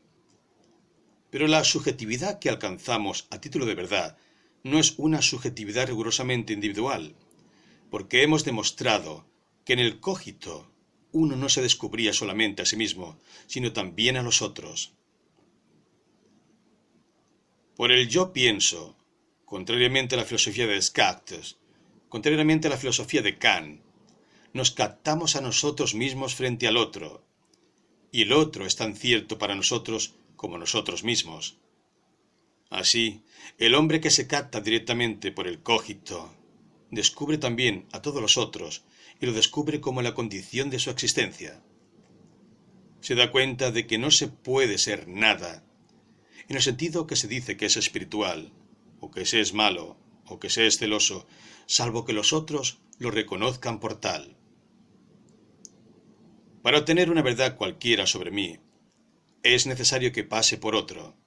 Pero 1.29 1.47
la 1.47 1.63
subjetividad 1.63 2.39
que 2.39 2.49
alcanzamos 2.49 3.27
a 3.31 3.39
título 3.39 3.65
de 3.65 3.75
verdad 3.75 4.17
no 4.63 4.77
es 4.77 4.95
una 4.97 5.21
subjetividad 5.21 5.87
rigurosamente 5.87 6.51
individual, 6.51 7.15
porque 7.89 8.23
hemos 8.23 8.43
demostrado 8.43 9.25
que 9.66 9.74
en 9.74 9.80
el 9.80 9.99
cógito 9.99 10.72
uno 11.11 11.36
no 11.36 11.47
se 11.47 11.61
descubría 11.61 12.11
solamente 12.11 12.61
a 12.61 12.66
sí 12.66 12.76
mismo, 12.76 13.20
sino 13.47 13.72
también 13.72 14.18
a 14.18 14.24
los 14.24 14.41
otros. 14.41 14.93
Por 17.76 17.91
el 17.91 18.07
yo 18.09 18.34
pienso, 18.34 18.97
contrariamente 19.45 20.16
a 20.16 20.18
la 20.18 20.26
filosofía 20.26 20.68
de 20.68 20.76
Descartes, 20.76 21.57
contrariamente 22.09 22.68
a 22.68 22.72
la 22.72 22.78
filosofía 22.78 23.22
de 23.22 23.38
Kant, 23.38 23.82
nos 24.53 24.72
captamos 24.72 25.36
a 25.36 25.41
nosotros 25.41 25.95
mismos 25.95 26.36
frente 26.36 26.68
al 26.68 26.78
otro, 26.78 27.24
y 28.11 28.24
el 28.24 28.34
otro 28.34 28.66
es 28.66 28.76
tan 28.76 28.95
cierto 28.95 29.38
para 29.38 29.55
nosotros 29.55 30.16
como 30.36 30.57
nosotros 30.57 31.03
mismos. 31.03 31.57
Así, 32.70 33.22
el 33.57 33.76
hombre 33.76 34.01
que 34.01 34.11
se 34.11 34.28
capta 34.28 34.61
directamente 34.61 35.32
por 35.32 35.47
el 35.47 35.61
cógito 35.61 36.36
descubre 36.91 37.38
también 37.38 37.88
a 37.91 38.01
todos 38.01 38.22
los 38.22 38.38
otros 38.38 38.84
y 39.20 39.26
lo 39.26 39.34
descubre 39.34 39.82
como 39.82 40.01
la 40.01 40.14
condición 40.14 40.70
de 40.70 40.80
su 40.80 40.89
existencia. 40.89 41.61
Se 43.01 43.16
da 43.16 43.32
cuenta 43.32 43.72
de 43.72 43.86
que 43.86 43.97
no 43.97 44.11
se 44.11 44.28
puede 44.28 44.78
ser 44.78 45.07
nada, 45.07 45.64
en 46.47 46.55
el 46.55 46.61
sentido 46.61 47.07
que 47.07 47.16
se 47.16 47.28
dice 47.28 47.57
que 47.57 47.66
es 47.66 47.78
espiritual, 47.78 48.51
o 48.99 49.11
que 49.11 49.26
se 49.26 49.39
es 49.39 49.53
malo, 49.53 49.97
o 50.26 50.39
que 50.39 50.49
se 50.49 50.68
es 50.68 50.78
celoso, 50.78 51.28
salvo 51.66 52.05
que 52.05 52.14
los 52.14 52.34
otros 52.34 52.80
lo 52.99 53.11
reconozcan 53.11 53.80
por 53.80 53.99
tal. 53.99 54.38
Para 56.61 56.80
obtener 56.80 57.11
una 57.11 57.22
verdad 57.22 57.57
cualquiera 57.57 58.07
sobre 58.07 58.32
mí, 58.32 58.59
es 59.43 59.68
necesario 59.68 60.14
que 60.14 60.24
pase 60.24 60.57
por 60.57 60.76
otro. 60.76 61.18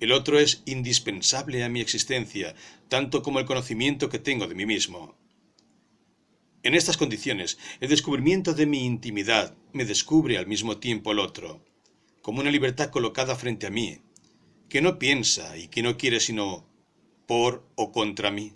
El 0.00 0.12
otro 0.12 0.38
es 0.38 0.62
indispensable 0.64 1.62
a 1.62 1.68
mi 1.68 1.82
existencia, 1.82 2.54
tanto 2.88 3.22
como 3.22 3.38
el 3.38 3.44
conocimiento 3.44 4.08
que 4.08 4.18
tengo 4.18 4.46
de 4.46 4.54
mí 4.54 4.64
mismo. 4.64 5.18
En 6.62 6.74
estas 6.74 6.98
condiciones, 6.98 7.58
el 7.80 7.88
descubrimiento 7.88 8.52
de 8.52 8.66
mi 8.66 8.84
intimidad 8.84 9.56
me 9.72 9.86
descubre 9.86 10.36
al 10.36 10.46
mismo 10.46 10.76
tiempo 10.76 11.12
el 11.12 11.18
otro, 11.18 11.64
como 12.20 12.40
una 12.40 12.50
libertad 12.50 12.90
colocada 12.90 13.34
frente 13.34 13.66
a 13.66 13.70
mí, 13.70 13.98
que 14.68 14.82
no 14.82 14.98
piensa 14.98 15.56
y 15.56 15.68
que 15.68 15.82
no 15.82 15.96
quiere 15.96 16.20
sino 16.20 16.66
por 17.26 17.66
o 17.76 17.92
contra 17.92 18.30
mí. 18.30 18.52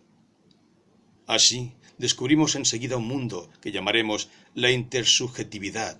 Así, 1.26 1.72
descubrimos 1.96 2.56
enseguida 2.56 2.98
un 2.98 3.08
mundo 3.08 3.50
que 3.62 3.72
llamaremos 3.72 4.28
la 4.54 4.70
intersubjetividad, 4.70 5.98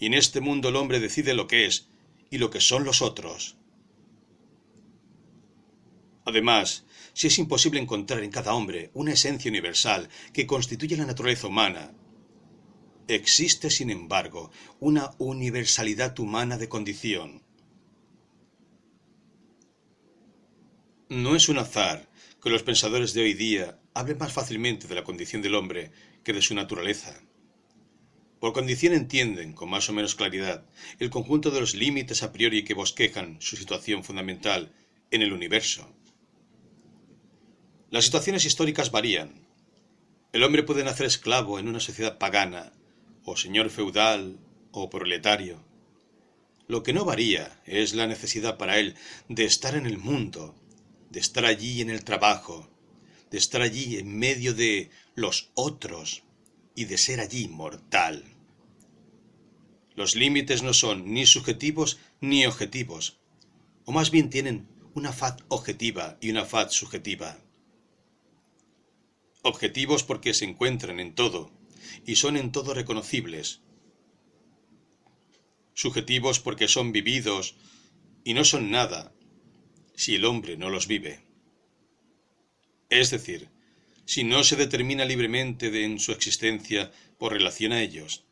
y 0.00 0.06
en 0.06 0.14
este 0.14 0.40
mundo 0.40 0.70
el 0.70 0.76
hombre 0.76 0.98
decide 0.98 1.34
lo 1.34 1.46
que 1.46 1.66
es 1.66 1.88
y 2.30 2.38
lo 2.38 2.50
que 2.50 2.60
son 2.60 2.82
los 2.82 3.00
otros. 3.00 3.56
Además, 6.24 6.84
si 7.14 7.26
es 7.26 7.38
imposible 7.38 7.80
encontrar 7.80 8.22
en 8.22 8.30
cada 8.30 8.54
hombre 8.54 8.90
una 8.94 9.12
esencia 9.12 9.50
universal 9.50 10.08
que 10.32 10.46
constituye 10.46 10.96
la 10.96 11.06
naturaleza 11.06 11.48
humana, 11.48 11.92
existe, 13.08 13.70
sin 13.70 13.90
embargo, 13.90 14.50
una 14.80 15.10
universalidad 15.18 16.18
humana 16.18 16.58
de 16.58 16.68
condición. 16.68 17.42
No 21.08 21.36
es 21.36 21.48
un 21.48 21.58
azar 21.58 22.08
que 22.42 22.50
los 22.50 22.62
pensadores 22.62 23.12
de 23.12 23.22
hoy 23.22 23.34
día 23.34 23.78
hablen 23.94 24.18
más 24.18 24.32
fácilmente 24.32 24.88
de 24.88 24.94
la 24.94 25.04
condición 25.04 25.42
del 25.42 25.54
hombre 25.54 25.90
que 26.24 26.32
de 26.32 26.40
su 26.40 26.54
naturaleza. 26.54 27.20
Por 28.40 28.52
condición 28.52 28.94
entienden, 28.94 29.52
con 29.52 29.70
más 29.70 29.88
o 29.88 29.92
menos 29.92 30.14
claridad, 30.14 30.66
el 30.98 31.10
conjunto 31.10 31.50
de 31.50 31.60
los 31.60 31.74
límites 31.74 32.22
a 32.22 32.32
priori 32.32 32.64
que 32.64 32.74
bosquejan 32.74 33.40
su 33.40 33.56
situación 33.56 34.02
fundamental 34.02 34.72
en 35.10 35.22
el 35.22 35.32
universo. 35.32 35.94
Las 37.92 38.06
situaciones 38.06 38.46
históricas 38.46 38.90
varían. 38.90 39.46
El 40.32 40.44
hombre 40.44 40.62
puede 40.62 40.82
nacer 40.82 41.04
esclavo 41.04 41.58
en 41.58 41.68
una 41.68 41.78
sociedad 41.78 42.16
pagana, 42.16 42.72
o 43.22 43.36
señor 43.36 43.68
feudal, 43.68 44.38
o 44.70 44.88
proletario. 44.88 45.62
Lo 46.68 46.82
que 46.82 46.94
no 46.94 47.04
varía 47.04 47.60
es 47.66 47.92
la 47.92 48.06
necesidad 48.06 48.56
para 48.56 48.78
él 48.78 48.94
de 49.28 49.44
estar 49.44 49.74
en 49.74 49.84
el 49.84 49.98
mundo, 49.98 50.54
de 51.10 51.20
estar 51.20 51.44
allí 51.44 51.82
en 51.82 51.90
el 51.90 52.02
trabajo, 52.02 52.70
de 53.30 53.36
estar 53.36 53.60
allí 53.60 53.98
en 53.98 54.16
medio 54.16 54.54
de 54.54 54.88
los 55.14 55.50
otros 55.52 56.22
y 56.74 56.86
de 56.86 56.96
ser 56.96 57.20
allí 57.20 57.46
mortal. 57.46 58.24
Los 59.96 60.16
límites 60.16 60.62
no 60.62 60.72
son 60.72 61.12
ni 61.12 61.26
subjetivos 61.26 61.98
ni 62.22 62.46
objetivos, 62.46 63.18
o 63.84 63.92
más 63.92 64.10
bien 64.10 64.30
tienen 64.30 64.66
una 64.94 65.12
faz 65.12 65.36
objetiva 65.48 66.16
y 66.22 66.30
una 66.30 66.46
faz 66.46 66.72
subjetiva 66.72 67.38
objetivos 69.42 70.04
porque 70.04 70.34
se 70.34 70.44
encuentran 70.44 71.00
en 71.00 71.14
todo 71.14 71.50
y 72.06 72.16
son 72.16 72.36
en 72.36 72.52
todo 72.52 72.74
reconocibles, 72.74 73.60
subjetivos 75.74 76.38
porque 76.38 76.68
son 76.68 76.92
vividos 76.92 77.56
y 78.24 78.34
no 78.34 78.44
son 78.44 78.70
nada 78.70 79.12
si 79.94 80.14
el 80.14 80.24
hombre 80.24 80.56
no 80.56 80.70
los 80.70 80.86
vive. 80.86 81.20
Es 82.88 83.10
decir, 83.10 83.48
si 84.04 84.22
no 84.24 84.44
se 84.44 84.56
determina 84.56 85.04
libremente 85.04 85.70
de 85.70 85.84
en 85.84 85.98
su 85.98 86.12
existencia 86.12 86.92
por 87.18 87.32
relación 87.32 87.72
a 87.72 87.82
ellos. 87.82 88.24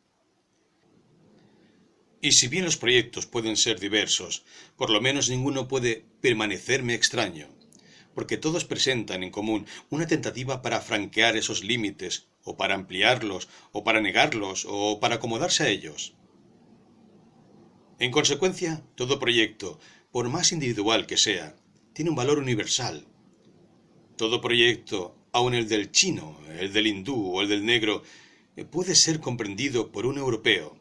Y 2.22 2.32
si 2.32 2.48
bien 2.48 2.66
los 2.66 2.76
proyectos 2.76 3.26
pueden 3.26 3.56
ser 3.56 3.80
diversos, 3.80 4.44
por 4.76 4.90
lo 4.90 5.00
menos 5.00 5.30
ninguno 5.30 5.68
puede 5.68 6.04
permanecerme 6.20 6.94
extraño 6.94 7.59
porque 8.14 8.36
todos 8.36 8.64
presentan 8.64 9.22
en 9.22 9.30
común 9.30 9.66
una 9.88 10.06
tentativa 10.06 10.62
para 10.62 10.80
franquear 10.80 11.36
esos 11.36 11.64
límites, 11.64 12.26
o 12.44 12.56
para 12.56 12.74
ampliarlos, 12.74 13.48
o 13.72 13.84
para 13.84 14.00
negarlos, 14.00 14.66
o 14.68 15.00
para 15.00 15.16
acomodarse 15.16 15.62
a 15.62 15.68
ellos. 15.68 16.14
En 17.98 18.10
consecuencia, 18.10 18.82
todo 18.94 19.18
proyecto, 19.18 19.78
por 20.10 20.28
más 20.28 20.52
individual 20.52 21.06
que 21.06 21.18
sea, 21.18 21.54
tiene 21.92 22.10
un 22.10 22.16
valor 22.16 22.38
universal. 22.38 23.06
Todo 24.16 24.40
proyecto, 24.40 25.16
aun 25.32 25.54
el 25.54 25.68
del 25.68 25.92
chino, 25.92 26.38
el 26.58 26.72
del 26.72 26.86
hindú 26.86 27.34
o 27.34 27.42
el 27.42 27.48
del 27.48 27.64
negro, 27.64 28.02
eh, 28.56 28.64
puede 28.64 28.94
ser 28.94 29.20
comprendido 29.20 29.92
por 29.92 30.06
un 30.06 30.18
europeo. 30.18 30.78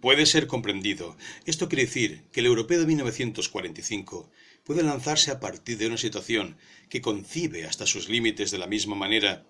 Puede 0.00 0.26
ser 0.26 0.46
comprendido. 0.46 1.16
Esto 1.44 1.68
quiere 1.68 1.86
decir 1.86 2.24
que 2.30 2.40
el 2.40 2.46
europeo 2.46 2.80
de 2.80 2.86
1945 2.86 4.30
puede 4.68 4.82
lanzarse 4.82 5.30
a 5.30 5.40
partir 5.40 5.78
de 5.78 5.86
una 5.86 5.96
situación 5.96 6.58
que 6.90 7.00
concibe 7.00 7.64
hasta 7.64 7.86
sus 7.86 8.10
límites 8.10 8.50
de 8.50 8.58
la 8.58 8.66
misma 8.66 8.94
manera 8.94 9.46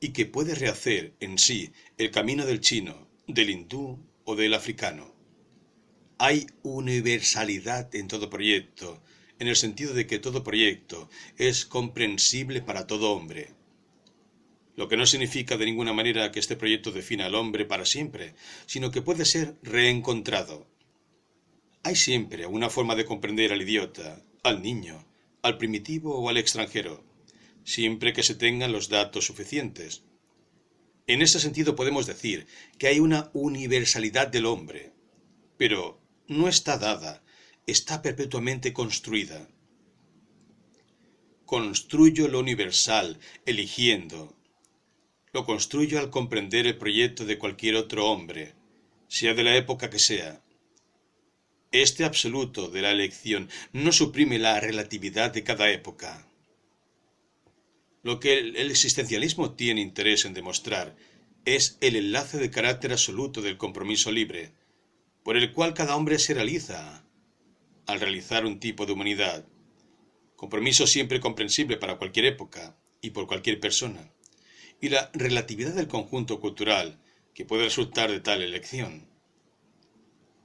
y 0.00 0.14
que 0.14 0.24
puede 0.24 0.54
rehacer 0.54 1.14
en 1.20 1.36
sí 1.36 1.72
el 1.98 2.10
camino 2.10 2.46
del 2.46 2.62
chino, 2.62 3.06
del 3.28 3.50
hindú 3.50 4.02
o 4.24 4.34
del 4.34 4.54
africano. 4.54 5.14
Hay 6.16 6.46
universalidad 6.62 7.94
en 7.94 8.08
todo 8.08 8.30
proyecto, 8.30 9.02
en 9.38 9.48
el 9.48 9.56
sentido 9.56 9.92
de 9.92 10.06
que 10.06 10.18
todo 10.18 10.42
proyecto 10.42 11.10
es 11.36 11.66
comprensible 11.66 12.62
para 12.62 12.86
todo 12.86 13.12
hombre. 13.12 13.50
Lo 14.74 14.88
que 14.88 14.96
no 14.96 15.04
significa 15.04 15.58
de 15.58 15.66
ninguna 15.66 15.92
manera 15.92 16.32
que 16.32 16.40
este 16.40 16.56
proyecto 16.56 16.92
defina 16.92 17.26
al 17.26 17.34
hombre 17.34 17.66
para 17.66 17.84
siempre, 17.84 18.34
sino 18.64 18.90
que 18.90 19.02
puede 19.02 19.26
ser 19.26 19.58
reencontrado. 19.62 20.66
Hay 21.82 21.94
siempre 21.94 22.46
una 22.46 22.70
forma 22.70 22.94
de 22.94 23.04
comprender 23.04 23.52
al 23.52 23.60
idiota, 23.60 24.22
al 24.48 24.62
niño, 24.62 25.06
al 25.42 25.58
primitivo 25.58 26.18
o 26.18 26.28
al 26.28 26.36
extranjero, 26.36 27.04
siempre 27.64 28.12
que 28.12 28.22
se 28.22 28.34
tengan 28.34 28.72
los 28.72 28.88
datos 28.88 29.26
suficientes. 29.26 30.02
En 31.06 31.22
ese 31.22 31.40
sentido 31.40 31.76
podemos 31.76 32.06
decir 32.06 32.46
que 32.78 32.88
hay 32.88 33.00
una 33.00 33.30
universalidad 33.32 34.28
del 34.28 34.46
hombre, 34.46 34.92
pero 35.56 36.00
no 36.28 36.48
está 36.48 36.78
dada 36.78 37.22
está 37.66 38.00
perpetuamente 38.00 38.72
construida. 38.72 39.48
Construyo 41.44 42.28
lo 42.28 42.38
universal, 42.38 43.18
eligiendo. 43.44 44.36
Lo 45.32 45.44
construyo 45.44 45.98
al 45.98 46.10
comprender 46.10 46.66
el 46.66 46.78
proyecto 46.78 47.24
de 47.24 47.38
cualquier 47.38 47.74
otro 47.74 48.06
hombre, 48.06 48.54
sea 49.08 49.34
de 49.34 49.42
la 49.42 49.56
época 49.56 49.90
que 49.90 49.98
sea. 49.98 50.42
Este 51.72 52.04
absoluto 52.04 52.68
de 52.68 52.80
la 52.82 52.92
elección 52.92 53.50
no 53.72 53.90
suprime 53.90 54.38
la 54.38 54.60
relatividad 54.60 55.32
de 55.32 55.42
cada 55.42 55.70
época. 55.70 56.28
Lo 58.04 58.20
que 58.20 58.38
el, 58.38 58.56
existencialismo 58.70 59.54
tiene 59.54 59.80
interés 59.80 60.24
en 60.24 60.32
demostrar 60.32 60.94
es 61.44 61.76
el 61.80 61.96
enlace 61.96 62.38
de 62.38 62.50
carácter 62.50 62.92
absoluto 62.92 63.42
del 63.42 63.56
compromiso 63.56 64.12
libre, 64.12 64.52
por 65.24 65.36
el 65.36 65.52
cual 65.52 65.74
cada 65.74 65.96
hombre 65.96 66.20
se 66.20 66.34
realiza, 66.34 67.04
al 67.86 68.00
realizar 68.00 68.46
un 68.46 68.60
tipo 68.60 68.86
de 68.86 68.92
humanidad. 68.92 69.44
Compromiso 70.36 70.86
siempre 70.86 71.18
comprensible 71.18 71.78
para 71.78 71.96
cualquier 71.98 72.26
época 72.26 72.76
y 73.00 73.10
por 73.10 73.26
cualquier 73.26 73.58
persona. 73.58 74.12
Y 74.80 74.88
la 74.88 75.10
relatividad 75.14 75.74
del 75.74 75.88
conjunto 75.88 76.38
cultural 76.38 77.00
que 77.34 77.44
puede 77.44 77.64
resultar 77.64 78.10
de 78.10 78.20
tal 78.20 78.40
elección. 78.42 79.15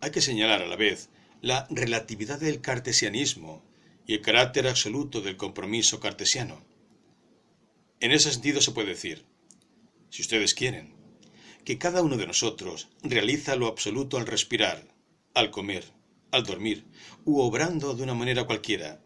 Hay 0.01 0.09
que 0.09 0.21
señalar 0.21 0.63
a 0.63 0.67
la 0.67 0.75
vez 0.75 1.09
la 1.41 1.67
relatividad 1.69 2.39
del 2.39 2.59
cartesianismo 2.59 3.63
y 4.07 4.15
el 4.15 4.21
carácter 4.21 4.67
absoluto 4.67 5.21
del 5.21 5.37
compromiso 5.37 5.99
cartesiano. 5.99 6.63
En 7.99 8.11
ese 8.11 8.31
sentido 8.31 8.61
se 8.61 8.71
puede 8.71 8.89
decir, 8.89 9.25
si 10.09 10.23
ustedes 10.23 10.55
quieren, 10.55 10.95
que 11.63 11.77
cada 11.77 12.01
uno 12.01 12.17
de 12.17 12.25
nosotros 12.25 12.89
realiza 13.03 13.55
lo 13.55 13.67
absoluto 13.67 14.17
al 14.17 14.25
respirar, 14.25 14.87
al 15.35 15.51
comer, 15.51 15.85
al 16.31 16.43
dormir, 16.43 16.83
u 17.23 17.39
obrando 17.39 17.93
de 17.93 18.01
una 18.01 18.15
manera 18.15 18.45
cualquiera. 18.45 19.03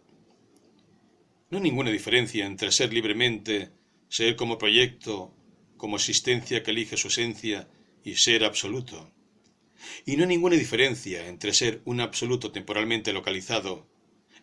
No 1.49 1.57
hay 1.57 1.63
ninguna 1.63 1.91
diferencia 1.91 2.45
entre 2.45 2.71
ser 2.71 2.93
libremente, 2.93 3.71
ser 4.07 4.37
como 4.37 4.57
proyecto, 4.57 5.35
como 5.75 5.97
existencia 5.97 6.63
que 6.63 6.71
elige 6.71 6.95
su 6.95 7.09
esencia, 7.09 7.67
y 8.03 8.15
ser 8.15 8.45
absoluto. 8.45 9.11
Y 10.05 10.15
no 10.15 10.23
hay 10.23 10.29
ninguna 10.29 10.55
diferencia 10.55 11.27
entre 11.27 11.53
ser 11.53 11.81
un 11.85 12.01
absoluto 12.01 12.51
temporalmente 12.51 13.13
localizado, 13.13 13.87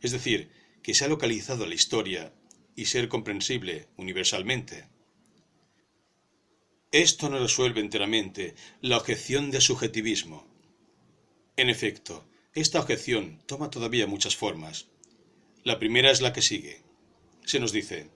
es 0.00 0.12
decir, 0.12 0.50
que 0.82 0.94
se 0.94 1.04
ha 1.04 1.08
localizado 1.08 1.66
la 1.66 1.74
historia, 1.74 2.32
y 2.74 2.86
ser 2.86 3.08
comprensible 3.08 3.88
universalmente. 3.96 4.88
Esto 6.90 7.30
no 7.30 7.38
resuelve 7.38 7.80
enteramente 7.80 8.54
la 8.80 8.98
objeción 8.98 9.50
de 9.50 9.60
subjetivismo. 9.60 10.46
En 11.56 11.70
efecto, 11.70 12.28
esta 12.54 12.80
objeción 12.80 13.42
toma 13.46 13.70
todavía 13.70 14.06
muchas 14.06 14.36
formas. 14.36 14.88
La 15.64 15.78
primera 15.78 16.10
es 16.10 16.20
la 16.20 16.32
que 16.32 16.42
sigue. 16.42 16.82
Se 17.44 17.60
nos 17.60 17.72
dice, 17.72 18.10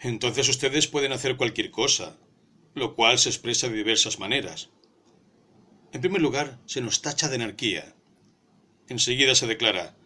entonces 0.00 0.48
ustedes 0.48 0.86
pueden 0.86 1.12
hacer 1.12 1.36
cualquier 1.36 1.70
cosa, 1.70 2.18
lo 2.74 2.94
cual 2.94 3.18
se 3.18 3.30
expresa 3.30 3.68
de 3.68 3.76
diversas 3.76 4.18
maneras. 4.18 4.70
En 5.92 6.00
primer 6.00 6.20
lugar, 6.20 6.58
se 6.66 6.80
nos 6.80 7.02
tacha 7.02 7.28
de 7.28 7.36
anarquía. 7.36 7.94
Enseguida 8.88 9.34
se 9.34 9.46
declara, 9.46 9.96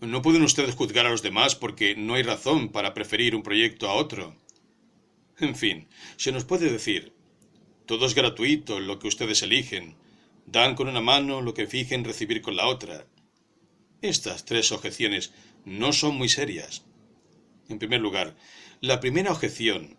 no 0.00 0.22
pueden 0.22 0.42
ustedes 0.42 0.74
juzgar 0.74 1.06
a 1.06 1.10
los 1.10 1.22
demás 1.22 1.54
porque 1.54 1.96
no 1.96 2.14
hay 2.14 2.22
razón 2.22 2.68
para 2.68 2.94
preferir 2.94 3.34
un 3.34 3.42
proyecto 3.42 3.88
a 3.88 3.94
otro. 3.94 4.36
En 5.38 5.54
fin, 5.54 5.88
se 6.16 6.32
nos 6.32 6.44
puede 6.44 6.70
decir, 6.70 7.12
todo 7.86 8.06
es 8.06 8.14
gratuito 8.14 8.80
lo 8.80 8.98
que 8.98 9.08
ustedes 9.08 9.42
eligen, 9.42 9.96
dan 10.46 10.74
con 10.74 10.88
una 10.88 11.00
mano 11.00 11.40
lo 11.40 11.54
que 11.54 11.66
fijen 11.66 12.04
recibir 12.04 12.42
con 12.42 12.56
la 12.56 12.66
otra. 12.66 13.06
Estas 14.02 14.44
tres 14.44 14.72
objeciones 14.72 15.32
no 15.64 15.92
son 15.92 16.16
muy 16.16 16.28
serias. 16.28 16.84
En 17.68 17.78
primer 17.78 18.00
lugar, 18.00 18.36
la 18.80 19.00
primera 19.00 19.32
objeción, 19.32 19.98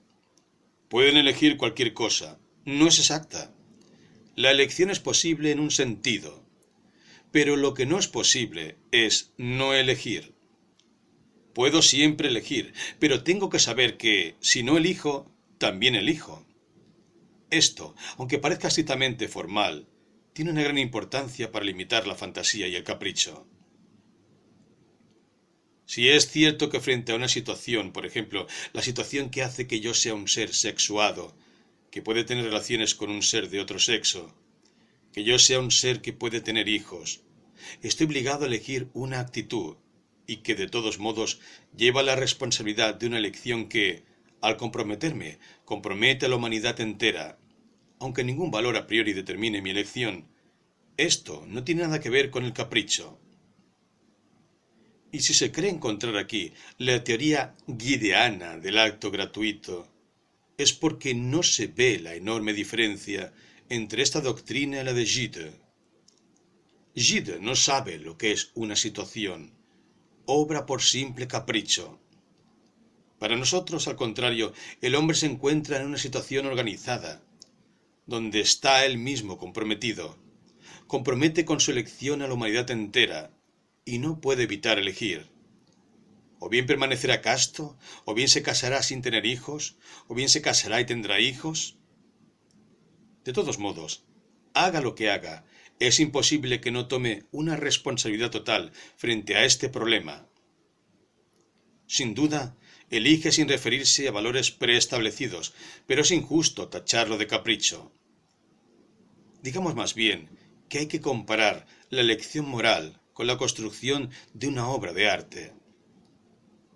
pueden 0.87 1.17
elegir 1.17 1.57
cualquier 1.57 1.93
cosa, 1.93 2.39
no 2.65 2.87
es 2.87 2.99
exacta. 2.99 3.53
La 4.39 4.51
elección 4.51 4.89
es 4.89 5.01
posible 5.01 5.51
en 5.51 5.59
un 5.59 5.69
sentido, 5.69 6.45
pero 7.29 7.57
lo 7.57 7.73
que 7.73 7.85
no 7.85 7.99
es 7.99 8.07
posible 8.07 8.77
es 8.93 9.33
no 9.35 9.73
elegir. 9.73 10.33
Puedo 11.53 11.81
siempre 11.81 12.29
elegir, 12.29 12.73
pero 12.99 13.23
tengo 13.23 13.49
que 13.49 13.59
saber 13.59 13.97
que, 13.97 14.37
si 14.39 14.63
no 14.63 14.77
elijo, 14.77 15.29
también 15.57 15.93
elijo. 15.93 16.47
Esto, 17.49 17.97
aunque 18.17 18.39
parezca 18.39 18.69
estrictamente 18.69 19.27
formal, 19.27 19.89
tiene 20.31 20.51
una 20.51 20.63
gran 20.63 20.77
importancia 20.77 21.51
para 21.51 21.65
limitar 21.65 22.07
la 22.07 22.15
fantasía 22.15 22.65
y 22.69 22.77
el 22.77 22.85
capricho. 22.85 23.45
Si 25.85 26.07
es 26.07 26.31
cierto 26.31 26.69
que 26.69 26.79
frente 26.79 27.11
a 27.11 27.15
una 27.15 27.27
situación, 27.27 27.91
por 27.91 28.05
ejemplo, 28.05 28.47
la 28.71 28.83
situación 28.83 29.31
que 29.31 29.43
hace 29.43 29.67
que 29.67 29.81
yo 29.81 29.93
sea 29.93 30.13
un 30.13 30.29
ser 30.29 30.53
sexuado, 30.53 31.35
que 31.91 32.01
puede 32.01 32.23
tener 32.23 32.45
relaciones 32.45 32.95
con 32.95 33.09
un 33.09 33.21
ser 33.21 33.49
de 33.49 33.59
otro 33.59 33.79
sexo, 33.79 34.33
que 35.13 35.23
yo 35.23 35.39
sea 35.39 35.59
un 35.59 35.71
ser 35.71 36.01
que 36.01 36.13
puede 36.13 36.41
tener 36.41 36.67
hijos, 36.67 37.21
estoy 37.81 38.07
obligado 38.07 38.43
a 38.43 38.47
elegir 38.47 38.89
una 38.93 39.19
actitud 39.19 39.77
y 40.27 40.37
que 40.37 40.55
de 40.55 40.67
todos 40.67 40.99
modos 40.99 41.39
lleva 41.75 42.03
la 42.03 42.15
responsabilidad 42.15 42.95
de 42.95 43.07
una 43.07 43.17
elección 43.17 43.67
que, 43.67 44.03
al 44.41 44.57
comprometerme, 44.57 45.39
compromete 45.65 46.25
a 46.27 46.29
la 46.29 46.35
humanidad 46.35 46.79
entera, 46.79 47.39
aunque 47.99 48.23
ningún 48.23 48.51
valor 48.51 48.77
a 48.77 48.87
priori 48.87 49.13
determine 49.13 49.61
mi 49.61 49.71
elección, 49.71 50.27
esto 50.97 51.45
no 51.47 51.63
tiene 51.63 51.83
nada 51.83 51.99
que 51.99 52.09
ver 52.09 52.29
con 52.29 52.45
el 52.45 52.53
capricho. 52.53 53.19
Y 55.11 55.21
si 55.21 55.33
se 55.33 55.51
cree 55.51 55.71
encontrar 55.71 56.17
aquí 56.17 56.53
la 56.77 57.03
teoría 57.03 57.55
guideana 57.67 58.57
del 58.57 58.77
acto 58.77 59.09
gratuito, 59.09 59.87
es 60.59 60.73
porque 60.73 61.15
no 61.15 61.41
se 61.41 61.67
ve 61.67 61.99
la 61.99 62.15
enorme 62.15 62.51
diferencia 62.53 63.33
entre 63.69 64.03
esta 64.03 64.19
doctrina 64.19 64.81
y 64.81 64.83
la 64.83 64.91
de 64.91 65.05
Gide. 65.05 65.53
Gide 66.93 67.39
no 67.39 67.55
sabe 67.55 67.97
lo 67.97 68.17
que 68.17 68.33
es 68.33 68.51
una 68.55 68.75
situación, 68.75 69.53
obra 70.25 70.65
por 70.65 70.81
simple 70.81 71.29
capricho. 71.29 71.97
Para 73.19 73.37
nosotros, 73.37 73.87
al 73.87 73.95
contrario, 73.95 74.51
el 74.81 74.95
hombre 74.95 75.15
se 75.15 75.27
encuentra 75.27 75.79
en 75.79 75.87
una 75.87 75.97
situación 75.97 76.45
organizada, 76.45 77.23
donde 78.05 78.41
está 78.41 78.85
él 78.85 78.97
mismo 78.97 79.37
comprometido. 79.37 80.17
Compromete 80.87 81.45
con 81.45 81.61
su 81.61 81.71
elección 81.71 82.21
a 82.21 82.27
la 82.27 82.33
humanidad 82.33 82.69
entera 82.69 83.31
y 83.85 83.99
no 83.99 84.19
puede 84.19 84.43
evitar 84.43 84.77
elegir. 84.77 85.25
O 86.39 86.49
bien 86.49 86.65
permanecerá 86.65 87.21
casto, 87.21 87.77
o 88.05 88.13
bien 88.13 88.29
se 88.29 88.41
casará 88.41 88.81
sin 88.81 89.01
tener 89.01 89.25
hijos, 89.25 89.77
o 90.07 90.15
bien 90.15 90.29
se 90.29 90.41
casará 90.41 90.79
y 90.79 90.85
tendrá 90.85 91.19
hijos. 91.19 91.77
De 93.25 93.33
todos 93.33 93.59
modos, 93.59 94.05
haga 94.53 94.81
lo 94.81 94.95
que 94.95 95.09
haga, 95.09 95.45
es 95.79 95.99
imposible 95.99 96.61
que 96.61 96.71
no 96.71 96.87
tome 96.87 97.23
una 97.31 97.55
responsabilidad 97.55 98.31
total 98.31 98.71
frente 98.97 99.35
a 99.35 99.45
este 99.45 99.69
problema. 99.69 100.27
Sin 101.87 102.13
duda, 102.13 102.57
elige 102.89 103.31
sin 103.31 103.47
referirse 103.47 104.07
a 104.07 104.11
valores 104.11 104.51
preestablecidos, 104.51 105.53
pero 105.87 106.01
es 106.01 106.11
injusto 106.11 106.69
tacharlo 106.69 107.17
de 107.17 107.27
capricho. 107.27 107.91
Digamos 109.41 109.75
más 109.75 109.93
bien 109.93 110.29
que 110.67 110.79
hay 110.79 110.87
que 110.87 111.01
comparar 111.01 111.65
la 111.89 112.01
elección 112.01 112.47
moral 112.47 113.01
con 113.13 113.27
la 113.27 113.37
construcción 113.37 114.11
de 114.33 114.47
una 114.47 114.67
obra 114.67 114.93
de 114.93 115.09
arte. 115.09 115.53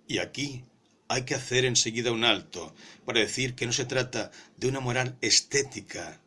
Y 0.06 0.18
aquí 0.18 0.64
hay 1.08 1.24
que 1.24 1.34
hacer 1.34 1.64
enseguida 1.64 2.12
un 2.12 2.24
alto 2.24 2.74
para 3.04 3.20
decir 3.20 3.54
que 3.54 3.66
no 3.66 3.72
se 3.72 3.84
trata 3.84 4.30
de 4.56 4.68
una 4.68 4.80
moral 4.80 5.16
estética, 5.20 6.20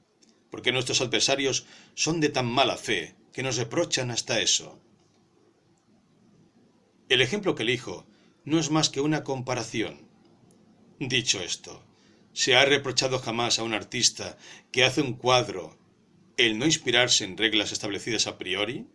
porque 0.49 0.71
nuestros 0.71 1.01
adversarios 1.01 1.65
son 1.93 2.19
de 2.21 2.30
tan 2.30 2.45
mala 2.45 2.78
fe 2.78 3.15
que 3.34 3.43
nos 3.43 3.57
reprochan 3.57 4.11
hasta 4.11 4.39
eso. 4.39 4.80
El 7.09 7.21
ejemplo 7.21 7.55
que 7.55 7.63
elijo 7.63 8.05
no 8.45 8.59
es 8.59 8.71
más 8.71 8.89
que 8.89 9.01
una 9.01 9.23
comparación. 9.23 10.07
Dicho 10.99 11.41
esto, 11.41 11.84
¿se 12.34 12.55
ha 12.55 12.65
reprochado 12.65 13.19
jamás 13.19 13.59
a 13.59 13.63
un 13.63 13.73
artista 13.73 14.38
que 14.71 14.84
hace 14.84 15.01
un 15.01 15.13
cuadro 15.13 15.78
el 16.38 16.57
no 16.57 16.65
inspirarse 16.65 17.23
en 17.23 17.38
reglas 17.38 17.71
establecidas 17.71 18.28
a 18.28 18.38
priori? 18.38 18.88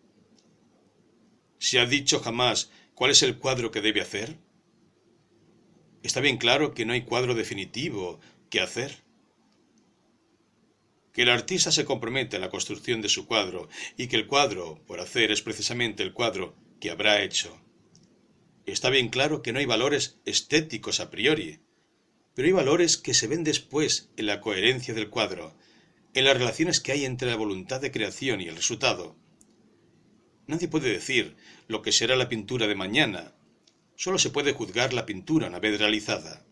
¿Se 1.59 1.79
ha 1.79 1.87
dicho 1.87 2.21
jamás 2.21 2.71
cuál 2.95 3.13
es 3.13 3.23
el 3.23 3.39
cuadro 3.39 3.71
que 3.71 3.81
debe 3.81 4.01
hacer? 4.01 4.39
Está 6.03 6.21
bien 6.21 6.37
claro 6.37 6.75
que 6.75 6.85
no 6.85 6.93
hay 6.93 7.03
cuadro 7.03 7.35
definitivo 7.35 8.21
que 8.51 8.61
hacer. 8.61 9.03
Que 11.13 11.23
el 11.23 11.29
artista 11.29 11.71
se 11.71 11.85
compromete 11.85 12.37
en 12.37 12.43
la 12.43 12.51
construcción 12.51 13.03
de 13.03 13.09
su 13.09 13.27
cuadro 13.27 13.69
y 13.97 14.09
que 14.09 14.17
el 14.17 14.27
cuadro 14.27 14.81
por 14.87 15.01
hacer 15.01 15.31
es 15.31 15.43
precisamente 15.43 16.03
el 16.03 16.13
cuadro 16.13 16.57
que 16.81 16.91
habrá 16.91 17.23
hecho. 17.23 17.61
Está 18.67 18.91
bien 18.91 19.09
claro 19.09 19.43
que 19.43 19.53
no 19.53 19.59
hay 19.59 19.67
valores 19.67 20.19
estéticos 20.25 21.01
a 21.01 21.11
priori, 21.11 21.61
pero 22.35 22.47
hay 22.47 22.53
valores 22.53 22.97
que 22.97 23.15
se 23.15 23.27
ven 23.27 23.45
después 23.45 24.11
en 24.17 24.27
la 24.27 24.41
coherencia 24.41 24.95
del 24.95 25.11
cuadro, 25.11 25.55
en 26.15 26.25
las 26.25 26.37
relaciones 26.37 26.81
que 26.81 26.93
hay 26.93 27.05
entre 27.05 27.31
la 27.31 27.37
voluntad 27.37 27.81
de 27.81 27.93
creación 27.93 28.41
y 28.41 28.49
el 28.49 28.57
resultado. 28.57 29.17
Nadie 30.47 30.69
puede 30.69 30.91
decir 30.91 31.37
lo 31.69 31.83
que 31.83 31.93
será 31.93 32.17
la 32.17 32.29
pintura 32.29 32.67
de 32.67 32.75
mañana, 32.75 33.35
Solo 34.05 34.19
se 34.19 34.31
puede 34.31 34.53
juzgar 34.53 34.93
la 34.93 35.07
pintura 35.07 35.47
una 35.47 35.61
vez 35.61 35.79
realizada. 35.79 36.45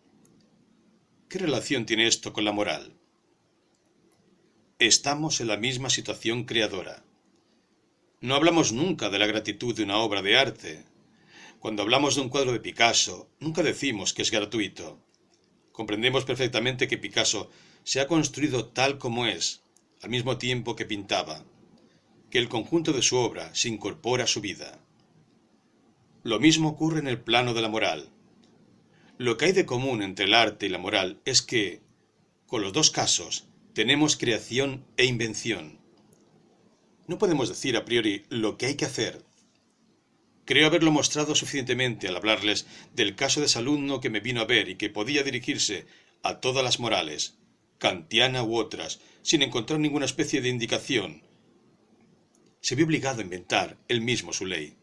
¿Qué 1.28 1.36
relación 1.36 1.84
tiene 1.84 2.06
esto 2.06 2.32
con 2.32 2.44
la 2.44 2.52
moral? 2.52 2.94
Estamos 4.78 5.40
en 5.40 5.48
la 5.48 5.56
misma 5.56 5.90
situación 5.90 6.44
creadora. 6.44 7.02
No 8.20 8.36
hablamos 8.36 8.70
nunca 8.70 9.10
de 9.10 9.18
la 9.18 9.26
gratitud 9.26 9.74
de 9.74 9.82
una 9.82 9.98
obra 9.98 10.22
de 10.22 10.38
arte. 10.38 10.84
Cuando 11.58 11.82
hablamos 11.82 12.14
de 12.14 12.20
un 12.20 12.28
cuadro 12.28 12.52
de 12.52 12.60
Picasso, 12.60 13.28
nunca 13.40 13.64
decimos 13.64 14.14
que 14.14 14.22
es 14.22 14.30
gratuito. 14.30 15.00
Comprendemos 15.72 16.24
perfectamente 16.24 16.86
que 16.86 16.98
Picasso 16.98 17.50
se 17.82 17.98
ha 17.98 18.06
construido 18.06 18.66
tal 18.66 18.96
como 18.96 19.26
es, 19.26 19.64
al 20.02 20.10
mismo 20.10 20.38
tiempo 20.38 20.76
que 20.76 20.86
pintaba, 20.86 21.44
que 22.30 22.38
el 22.38 22.48
conjunto 22.48 22.92
de 22.92 23.02
su 23.02 23.16
obra 23.16 23.52
se 23.56 23.70
incorpora 23.70 24.22
a 24.22 24.28
su 24.28 24.40
vida. 24.40 24.78
Lo 26.22 26.38
mismo 26.38 26.68
ocurre 26.68 27.00
en 27.00 27.08
el 27.08 27.18
plano 27.18 27.54
de 27.54 27.62
la 27.62 27.68
moral. 27.68 28.10
Lo 29.16 29.38
que 29.38 29.46
hay 29.46 29.52
de 29.52 29.64
común 29.64 30.02
entre 30.02 30.26
el 30.26 30.34
arte 30.34 30.66
y 30.66 30.68
la 30.68 30.78
moral 30.78 31.20
es 31.24 31.40
que, 31.40 31.80
con 32.46 32.60
los 32.60 32.74
dos 32.74 32.90
casos, 32.90 33.48
tenemos 33.72 34.16
creación 34.16 34.84
e 34.98 35.06
invención. 35.06 35.78
No 37.06 37.16
podemos 37.16 37.48
decir 37.48 37.74
a 37.76 37.86
priori 37.86 38.24
lo 38.28 38.58
que 38.58 38.66
hay 38.66 38.74
que 38.74 38.84
hacer. 38.84 39.24
Creo 40.44 40.66
haberlo 40.66 40.90
mostrado 40.90 41.34
suficientemente 41.34 42.08
al 42.08 42.16
hablarles 42.16 42.66
del 42.94 43.16
caso 43.16 43.40
de 43.40 43.46
ese 43.46 43.58
alumno 43.58 44.00
que 44.00 44.10
me 44.10 44.20
vino 44.20 44.42
a 44.42 44.46
ver 44.46 44.68
y 44.68 44.74
que 44.74 44.90
podía 44.90 45.22
dirigirse 45.22 45.86
a 46.22 46.40
todas 46.40 46.62
las 46.62 46.80
morales, 46.80 47.38
kantiana 47.78 48.42
u 48.42 48.56
otras, 48.56 49.00
sin 49.22 49.40
encontrar 49.40 49.80
ninguna 49.80 50.04
especie 50.04 50.42
de 50.42 50.50
indicación. 50.50 51.22
Se 52.60 52.74
vio 52.74 52.84
obligado 52.84 53.20
a 53.20 53.24
inventar 53.24 53.78
él 53.88 54.02
mismo 54.02 54.34
su 54.34 54.44
ley. 54.44 54.76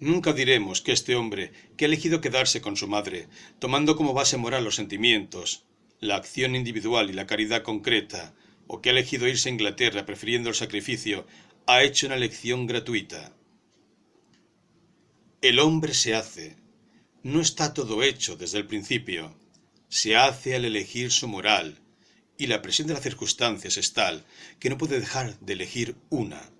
Nunca 0.00 0.32
diremos 0.32 0.80
que 0.80 0.92
este 0.92 1.14
hombre, 1.14 1.52
que 1.76 1.84
ha 1.84 1.88
elegido 1.88 2.22
quedarse 2.22 2.62
con 2.62 2.76
su 2.76 2.88
madre, 2.88 3.28
tomando 3.58 3.96
como 3.96 4.14
base 4.14 4.38
moral 4.38 4.64
los 4.64 4.76
sentimientos, 4.76 5.64
la 6.00 6.16
acción 6.16 6.56
individual 6.56 7.10
y 7.10 7.12
la 7.12 7.26
caridad 7.26 7.62
concreta, 7.62 8.34
o 8.66 8.80
que 8.80 8.88
ha 8.88 8.92
elegido 8.92 9.28
irse 9.28 9.50
a 9.50 9.52
Inglaterra 9.52 10.06
prefiriendo 10.06 10.48
el 10.48 10.54
sacrificio, 10.54 11.26
ha 11.66 11.82
hecho 11.82 12.06
una 12.06 12.16
elección 12.16 12.66
gratuita. 12.66 13.36
El 15.42 15.58
hombre 15.58 15.92
se 15.92 16.14
hace. 16.14 16.56
No 17.22 17.42
está 17.42 17.74
todo 17.74 18.02
hecho 18.02 18.36
desde 18.36 18.56
el 18.56 18.66
principio. 18.66 19.36
Se 19.88 20.16
hace 20.16 20.54
al 20.54 20.64
elegir 20.64 21.10
su 21.10 21.28
moral, 21.28 21.78
y 22.38 22.46
la 22.46 22.62
presión 22.62 22.88
de 22.88 22.94
las 22.94 23.02
circunstancias 23.02 23.76
es 23.76 23.92
tal 23.92 24.24
que 24.58 24.70
no 24.70 24.78
puede 24.78 24.98
dejar 24.98 25.38
de 25.40 25.52
elegir 25.52 25.96
una. 26.08 26.50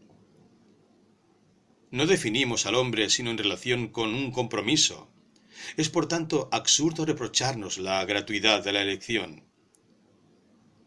No 1.90 2.06
definimos 2.06 2.66
al 2.66 2.76
hombre 2.76 3.10
sino 3.10 3.30
en 3.30 3.38
relación 3.38 3.88
con 3.88 4.14
un 4.14 4.30
compromiso. 4.30 5.10
Es 5.76 5.88
por 5.88 6.06
tanto 6.06 6.48
absurdo 6.52 7.04
reprocharnos 7.04 7.78
la 7.78 8.04
gratuidad 8.04 8.62
de 8.62 8.72
la 8.72 8.82
elección. 8.82 9.44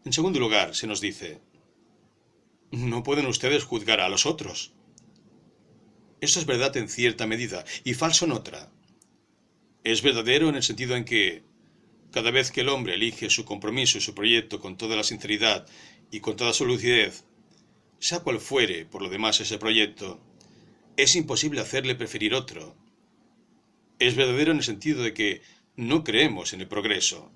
En 0.04 0.12
segundo 0.12 0.40
lugar, 0.40 0.74
se 0.74 0.86
nos 0.86 1.00
dice, 1.00 1.40
no 2.70 3.02
pueden 3.02 3.26
ustedes 3.26 3.64
juzgar 3.64 4.00
a 4.00 4.08
los 4.08 4.26
otros. 4.26 4.72
Esto 6.20 6.40
es 6.40 6.46
verdad 6.46 6.76
en 6.78 6.88
cierta 6.88 7.26
medida 7.26 7.64
y 7.84 7.94
falso 7.94 8.24
en 8.24 8.32
otra. 8.32 8.72
Es 9.84 10.00
verdadero 10.00 10.48
en 10.48 10.56
el 10.56 10.62
sentido 10.62 10.96
en 10.96 11.04
que, 11.04 11.44
cada 12.12 12.30
vez 12.30 12.50
que 12.50 12.62
el 12.62 12.70
hombre 12.70 12.94
elige 12.94 13.28
su 13.28 13.44
compromiso 13.44 13.98
y 13.98 14.00
su 14.00 14.14
proyecto 14.14 14.58
con 14.58 14.78
toda 14.78 14.96
la 14.96 15.04
sinceridad 15.04 15.66
y 16.10 16.20
con 16.20 16.36
toda 16.36 16.54
su 16.54 16.64
lucidez, 16.64 17.24
sea 17.98 18.20
cual 18.20 18.40
fuere 18.40 18.86
por 18.86 19.02
lo 19.02 19.10
demás 19.10 19.40
ese 19.40 19.58
proyecto, 19.58 20.20
es 20.96 21.16
imposible 21.16 21.60
hacerle 21.60 21.94
preferir 21.94 22.34
otro. 22.34 22.76
Es 23.98 24.16
verdadero 24.16 24.52
en 24.52 24.58
el 24.58 24.64
sentido 24.64 25.02
de 25.02 25.14
que 25.14 25.42
no 25.76 26.04
creemos 26.04 26.52
en 26.52 26.60
el 26.60 26.68
progreso. 26.68 27.32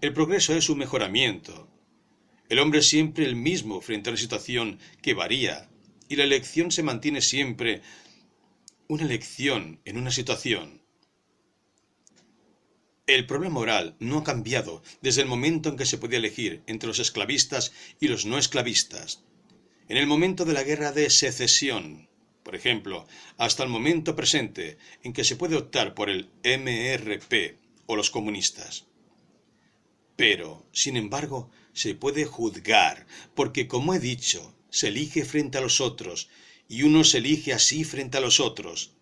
El 0.00 0.12
progreso 0.12 0.54
es 0.54 0.68
un 0.68 0.78
mejoramiento. 0.78 1.68
El 2.48 2.60
hombre 2.60 2.80
es 2.80 2.88
siempre 2.88 3.24
el 3.24 3.36
mismo 3.36 3.80
frente 3.80 4.08
a 4.08 4.12
una 4.12 4.20
situación 4.20 4.78
que 5.02 5.14
varía, 5.14 5.68
y 6.08 6.16
la 6.16 6.24
elección 6.24 6.70
se 6.70 6.82
mantiene 6.82 7.20
siempre 7.20 7.82
una 8.86 9.04
elección 9.04 9.80
en 9.84 9.98
una 9.98 10.10
situación. 10.10 10.82
El 13.06 13.26
problema 13.26 13.54
moral 13.54 13.96
no 14.00 14.18
ha 14.18 14.24
cambiado 14.24 14.82
desde 15.02 15.22
el 15.22 15.28
momento 15.28 15.68
en 15.68 15.76
que 15.76 15.86
se 15.86 15.98
podía 15.98 16.18
elegir 16.18 16.62
entre 16.66 16.86
los 16.86 16.98
esclavistas 16.98 17.72
y 18.00 18.08
los 18.08 18.26
no 18.26 18.38
esclavistas. 18.38 19.24
En 19.88 19.96
el 19.96 20.06
momento 20.06 20.44
de 20.44 20.52
la 20.52 20.62
guerra 20.62 20.92
de 20.92 21.08
secesión, 21.08 22.07
por 22.48 22.56
ejemplo, 22.56 23.06
hasta 23.36 23.62
el 23.62 23.68
momento 23.68 24.16
presente 24.16 24.78
en 25.02 25.12
que 25.12 25.22
se 25.22 25.36
puede 25.36 25.54
optar 25.54 25.92
por 25.92 26.08
el 26.08 26.30
MRP 26.42 27.58
o 27.84 27.94
los 27.94 28.08
comunistas. 28.08 28.86
Pero, 30.16 30.66
sin 30.72 30.96
embargo, 30.96 31.50
se 31.74 31.94
puede 31.94 32.24
juzgar, 32.24 33.06
porque, 33.34 33.68
como 33.68 33.92
he 33.92 33.98
dicho, 33.98 34.54
se 34.70 34.88
elige 34.88 35.26
frente 35.26 35.58
a 35.58 35.60
los 35.60 35.82
otros, 35.82 36.30
y 36.70 36.84
uno 36.84 37.04
se 37.04 37.18
elige 37.18 37.52
así 37.52 37.84
frente 37.84 38.16
a 38.16 38.22
los 38.22 38.40
otros. 38.40 38.92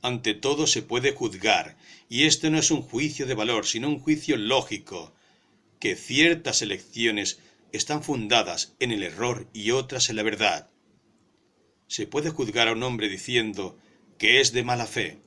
Ante 0.00 0.34
todo 0.34 0.68
se 0.68 0.82
puede 0.82 1.10
juzgar, 1.10 1.76
y 2.08 2.22
este 2.22 2.50
no 2.50 2.58
es 2.60 2.70
un 2.70 2.82
juicio 2.82 3.26
de 3.26 3.34
valor, 3.34 3.66
sino 3.66 3.88
un 3.88 3.98
juicio 3.98 4.36
lógico, 4.36 5.12
que 5.80 5.96
ciertas 5.96 6.62
elecciones 6.62 7.40
están 7.72 8.04
fundadas 8.04 8.76
en 8.78 8.92
el 8.92 9.02
error 9.02 9.48
y 9.52 9.72
otras 9.72 10.08
en 10.08 10.14
la 10.14 10.22
verdad 10.22 10.70
se 11.90 12.06
puede 12.06 12.30
juzgar 12.30 12.68
a 12.68 12.72
un 12.72 12.84
hombre 12.84 13.08
diciendo 13.08 13.76
que 14.16 14.40
es 14.40 14.52
de 14.52 14.62
mala 14.62 14.86
fe. 14.86 15.18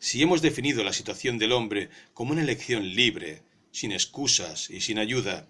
Si 0.00 0.20
hemos 0.20 0.42
definido 0.42 0.82
la 0.82 0.92
situación 0.92 1.38
del 1.38 1.52
hombre 1.52 1.88
como 2.14 2.32
una 2.32 2.42
elección 2.42 2.96
libre, 2.96 3.44
sin 3.70 3.92
excusas 3.92 4.70
y 4.70 4.80
sin 4.80 4.98
ayuda, 4.98 5.46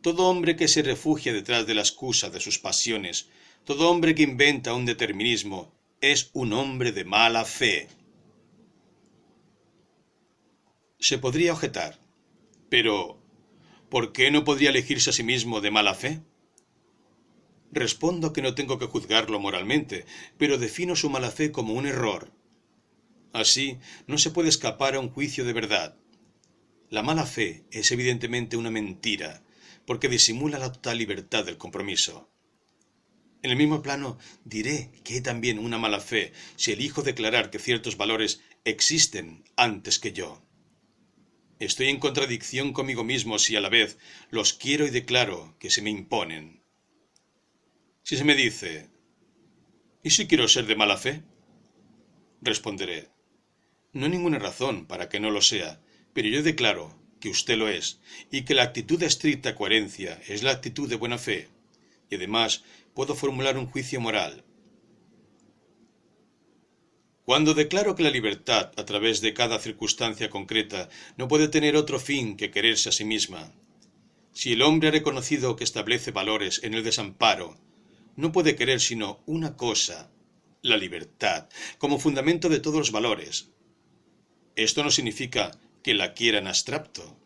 todo 0.00 0.28
hombre 0.28 0.54
que 0.54 0.68
se 0.68 0.82
refugia 0.82 1.32
detrás 1.32 1.66
de 1.66 1.74
la 1.74 1.80
excusa 1.80 2.30
de 2.30 2.38
sus 2.38 2.60
pasiones, 2.60 3.30
todo 3.64 3.90
hombre 3.90 4.14
que 4.14 4.22
inventa 4.22 4.74
un 4.74 4.86
determinismo, 4.86 5.74
es 6.00 6.30
un 6.34 6.52
hombre 6.52 6.92
de 6.92 7.04
mala 7.04 7.44
fe. 7.44 7.88
Se 11.00 11.18
podría 11.18 11.52
objetar, 11.52 11.98
pero 12.68 13.20
¿por 13.88 14.12
qué 14.12 14.30
no 14.30 14.44
podría 14.44 14.70
elegirse 14.70 15.10
a 15.10 15.12
sí 15.12 15.24
mismo 15.24 15.60
de 15.60 15.72
mala 15.72 15.94
fe? 15.96 16.20
Respondo 17.70 18.32
que 18.32 18.42
no 18.42 18.54
tengo 18.54 18.78
que 18.78 18.86
juzgarlo 18.86 19.38
moralmente, 19.38 20.06
pero 20.38 20.58
defino 20.58 20.96
su 20.96 21.10
mala 21.10 21.30
fe 21.30 21.52
como 21.52 21.74
un 21.74 21.86
error. 21.86 22.32
Así, 23.32 23.78
no 24.06 24.16
se 24.18 24.30
puede 24.30 24.48
escapar 24.48 24.94
a 24.94 25.00
un 25.00 25.10
juicio 25.10 25.44
de 25.44 25.52
verdad. 25.52 25.96
La 26.88 27.02
mala 27.02 27.26
fe 27.26 27.64
es 27.70 27.92
evidentemente 27.92 28.56
una 28.56 28.70
mentira, 28.70 29.42
porque 29.86 30.08
disimula 30.08 30.58
la 30.58 30.72
total 30.72 30.98
libertad 30.98 31.44
del 31.44 31.58
compromiso. 31.58 32.30
En 33.42 33.50
el 33.50 33.56
mismo 33.56 33.82
plano, 33.82 34.18
diré 34.44 34.90
que 35.04 35.14
hay 35.14 35.20
también 35.20 35.58
una 35.58 35.78
mala 35.78 36.00
fe 36.00 36.32
si 36.56 36.72
elijo 36.72 37.02
declarar 37.02 37.50
que 37.50 37.58
ciertos 37.58 37.96
valores 37.96 38.40
existen 38.64 39.44
antes 39.56 39.98
que 39.98 40.12
yo. 40.12 40.42
Estoy 41.60 41.88
en 41.88 42.00
contradicción 42.00 42.72
conmigo 42.72 43.04
mismo 43.04 43.38
si 43.38 43.56
a 43.56 43.60
la 43.60 43.68
vez 43.68 43.98
los 44.30 44.52
quiero 44.54 44.86
y 44.86 44.90
declaro 44.90 45.56
que 45.58 45.70
se 45.70 45.82
me 45.82 45.90
imponen. 45.90 46.57
Si 48.08 48.16
se 48.16 48.24
me 48.24 48.34
dice, 48.34 48.88
¿y 50.02 50.08
si 50.08 50.26
quiero 50.26 50.48
ser 50.48 50.64
de 50.64 50.76
mala 50.76 50.96
fe? 50.96 51.24
Responderé, 52.40 53.10
no 53.92 54.06
hay 54.06 54.12
ninguna 54.12 54.38
razón 54.38 54.86
para 54.86 55.10
que 55.10 55.20
no 55.20 55.30
lo 55.30 55.42
sea, 55.42 55.82
pero 56.14 56.26
yo 56.26 56.42
declaro 56.42 56.98
que 57.20 57.28
usted 57.28 57.58
lo 57.58 57.68
es, 57.68 58.00
y 58.30 58.46
que 58.46 58.54
la 58.54 58.62
actitud 58.62 58.98
de 58.98 59.04
estricta 59.04 59.54
coherencia 59.54 60.18
es 60.26 60.42
la 60.42 60.52
actitud 60.52 60.88
de 60.88 60.96
buena 60.96 61.18
fe, 61.18 61.50
y 62.08 62.14
además 62.14 62.64
puedo 62.94 63.14
formular 63.14 63.58
un 63.58 63.66
juicio 63.66 64.00
moral. 64.00 64.42
Cuando 67.24 67.52
declaro 67.52 67.94
que 67.94 68.04
la 68.04 68.10
libertad, 68.10 68.72
a 68.78 68.86
través 68.86 69.20
de 69.20 69.34
cada 69.34 69.58
circunstancia 69.58 70.30
concreta, 70.30 70.88
no 71.18 71.28
puede 71.28 71.48
tener 71.48 71.76
otro 71.76 72.00
fin 72.00 72.38
que 72.38 72.50
quererse 72.50 72.88
a 72.88 72.92
sí 72.92 73.04
misma, 73.04 73.52
si 74.32 74.54
el 74.54 74.62
hombre 74.62 74.88
ha 74.88 74.92
reconocido 74.92 75.56
que 75.56 75.64
establece 75.64 76.10
valores 76.10 76.62
en 76.64 76.72
el 76.72 76.84
desamparo, 76.84 77.67
no 78.18 78.32
puede 78.32 78.56
querer 78.56 78.80
sino 78.80 79.22
una 79.26 79.56
cosa, 79.56 80.10
la 80.62 80.76
libertad, 80.76 81.48
como 81.78 82.00
fundamento 82.00 82.48
de 82.48 82.58
todos 82.58 82.78
los 82.78 82.90
valores. 82.90 83.50
Esto 84.56 84.82
no 84.82 84.90
significa 84.90 85.52
que 85.84 85.94
la 85.94 86.14
quiera 86.14 86.38
en 86.38 86.48
abstracto. 86.48 87.16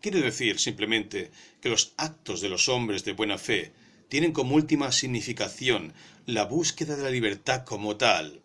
Quiere 0.00 0.20
decir 0.20 0.58
simplemente 0.58 1.30
que 1.60 1.68
los 1.68 1.94
actos 1.96 2.40
de 2.40 2.48
los 2.48 2.68
hombres 2.68 3.04
de 3.04 3.12
buena 3.12 3.38
fe 3.38 3.72
tienen 4.08 4.32
como 4.32 4.56
última 4.56 4.90
significación 4.90 5.94
la 6.26 6.44
búsqueda 6.46 6.96
de 6.96 7.04
la 7.04 7.10
libertad 7.10 7.64
como 7.64 7.96
tal. 7.96 8.42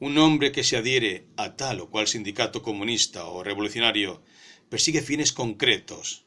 Un 0.00 0.18
hombre 0.18 0.52
que 0.52 0.64
se 0.64 0.76
adhiere 0.76 1.28
a 1.38 1.56
tal 1.56 1.80
o 1.80 1.88
cual 1.88 2.08
sindicato 2.08 2.62
comunista 2.62 3.24
o 3.24 3.42
revolucionario 3.42 4.22
persigue 4.68 5.00
fines 5.00 5.32
concretos. 5.32 6.26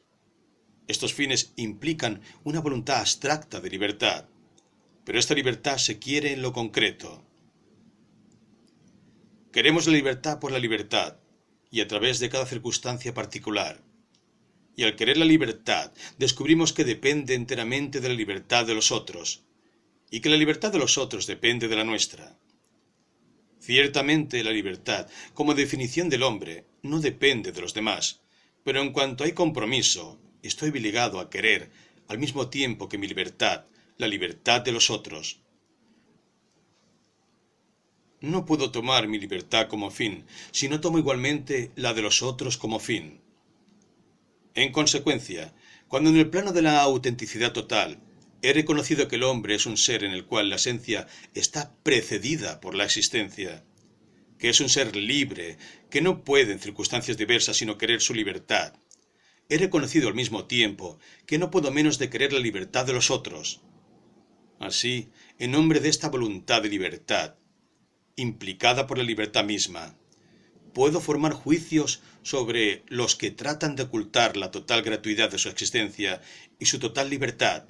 Estos 0.86 1.14
fines 1.14 1.52
implican 1.56 2.20
una 2.44 2.60
voluntad 2.60 3.00
abstracta 3.00 3.60
de 3.60 3.70
libertad, 3.70 4.26
pero 5.04 5.18
esta 5.18 5.34
libertad 5.34 5.78
se 5.78 5.98
quiere 5.98 6.32
en 6.32 6.42
lo 6.42 6.52
concreto. 6.52 7.24
Queremos 9.52 9.86
la 9.86 9.92
libertad 9.92 10.40
por 10.40 10.52
la 10.52 10.58
libertad, 10.58 11.16
y 11.70 11.80
a 11.80 11.88
través 11.88 12.18
de 12.20 12.28
cada 12.28 12.46
circunstancia 12.46 13.14
particular. 13.14 13.82
Y 14.76 14.82
al 14.82 14.96
querer 14.96 15.16
la 15.16 15.24
libertad, 15.24 15.92
descubrimos 16.18 16.72
que 16.72 16.84
depende 16.84 17.34
enteramente 17.34 18.00
de 18.00 18.08
la 18.08 18.14
libertad 18.14 18.66
de 18.66 18.74
los 18.74 18.92
otros, 18.92 19.44
y 20.10 20.20
que 20.20 20.28
la 20.28 20.36
libertad 20.36 20.70
de 20.70 20.78
los 20.78 20.98
otros 20.98 21.26
depende 21.26 21.68
de 21.68 21.76
la 21.76 21.84
nuestra. 21.84 22.38
Ciertamente 23.58 24.44
la 24.44 24.50
libertad, 24.50 25.08
como 25.32 25.54
definición 25.54 26.10
del 26.10 26.24
hombre, 26.24 26.66
no 26.82 27.00
depende 27.00 27.50
de 27.52 27.60
los 27.62 27.72
demás, 27.72 28.20
pero 28.62 28.82
en 28.82 28.92
cuanto 28.92 29.24
hay 29.24 29.32
compromiso, 29.32 30.20
estoy 30.48 30.70
obligado 30.70 31.20
a 31.20 31.30
querer, 31.30 31.70
al 32.08 32.18
mismo 32.18 32.48
tiempo 32.48 32.88
que 32.88 32.98
mi 32.98 33.06
libertad, 33.06 33.64
la 33.96 34.08
libertad 34.08 34.60
de 34.60 34.72
los 34.72 34.90
otros. 34.90 35.40
No 38.20 38.46
puedo 38.46 38.70
tomar 38.70 39.06
mi 39.06 39.18
libertad 39.18 39.68
como 39.68 39.90
fin, 39.90 40.24
si 40.50 40.68
no 40.68 40.80
tomo 40.80 40.98
igualmente 40.98 41.72
la 41.76 41.94
de 41.94 42.02
los 42.02 42.22
otros 42.22 42.56
como 42.56 42.78
fin. 42.78 43.20
En 44.54 44.72
consecuencia, 44.72 45.54
cuando 45.88 46.10
en 46.10 46.16
el 46.16 46.30
plano 46.30 46.52
de 46.52 46.62
la 46.62 46.80
autenticidad 46.80 47.52
total 47.52 47.98
he 48.42 48.52
reconocido 48.52 49.08
que 49.08 49.16
el 49.16 49.22
hombre 49.22 49.54
es 49.54 49.66
un 49.66 49.76
ser 49.76 50.04
en 50.04 50.12
el 50.12 50.26
cual 50.26 50.50
la 50.50 50.56
esencia 50.56 51.06
está 51.34 51.74
precedida 51.82 52.60
por 52.60 52.74
la 52.74 52.84
existencia, 52.84 53.64
que 54.38 54.50
es 54.50 54.60
un 54.60 54.68
ser 54.68 54.96
libre, 54.96 55.56
que 55.90 56.02
no 56.02 56.24
puede 56.24 56.52
en 56.52 56.60
circunstancias 56.60 57.16
diversas 57.16 57.56
sino 57.56 57.78
querer 57.78 58.00
su 58.00 58.14
libertad, 58.14 58.74
he 59.48 59.58
reconocido 59.58 60.08
al 60.08 60.14
mismo 60.14 60.46
tiempo 60.46 60.98
que 61.26 61.38
no 61.38 61.50
puedo 61.50 61.70
menos 61.70 61.98
de 61.98 62.10
querer 62.10 62.32
la 62.32 62.40
libertad 62.40 62.86
de 62.86 62.92
los 62.92 63.10
otros. 63.10 63.60
Así, 64.58 65.10
en 65.38 65.50
nombre 65.50 65.80
de 65.80 65.88
esta 65.88 66.08
voluntad 66.08 66.62
de 66.62 66.68
libertad, 66.68 67.34
implicada 68.16 68.86
por 68.86 68.98
la 68.98 69.04
libertad 69.04 69.44
misma. 69.44 69.96
Puedo 70.72 71.00
formar 71.00 71.32
juicios 71.32 72.00
sobre 72.22 72.82
los 72.88 73.14
que 73.16 73.30
tratan 73.30 73.76
de 73.76 73.84
ocultar 73.84 74.36
la 74.36 74.50
total 74.50 74.82
gratuidad 74.82 75.30
de 75.30 75.38
su 75.38 75.48
existencia 75.48 76.20
y 76.58 76.66
su 76.66 76.78
total 76.78 77.10
libertad. 77.10 77.64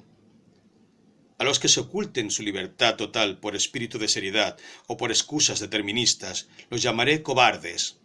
A 1.37 1.43
los 1.43 1.59
que 1.59 1.67
se 1.67 1.81
oculten 1.81 2.31
su 2.31 2.43
libertad 2.43 2.95
total 2.95 3.39
por 3.39 3.55
espíritu 3.55 3.99
de 3.99 4.07
seriedad 4.07 4.57
o 4.87 4.95
por 4.97 5.11
excusas 5.11 5.59
deterministas, 5.59 6.47
los 6.69 6.81
llamaré 6.81 7.21
cobardes. 7.21 7.99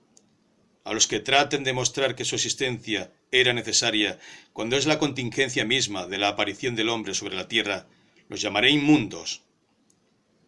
A 0.84 0.92
los 0.94 1.06
que 1.06 1.20
traten 1.20 1.62
de 1.62 1.72
mostrar 1.72 2.14
que 2.14 2.24
su 2.24 2.36
existencia 2.36 3.12
era 3.30 3.52
necesaria 3.52 4.18
cuando 4.52 4.76
es 4.76 4.86
la 4.86 4.98
contingencia 4.98 5.64
misma 5.64 6.06
de 6.06 6.18
la 6.18 6.28
aparición 6.28 6.74
del 6.74 6.88
hombre 6.88 7.14
sobre 7.14 7.36
la 7.36 7.48
tierra, 7.48 7.86
los 8.28 8.40
llamaré 8.40 8.70
inmundos. 8.70 9.42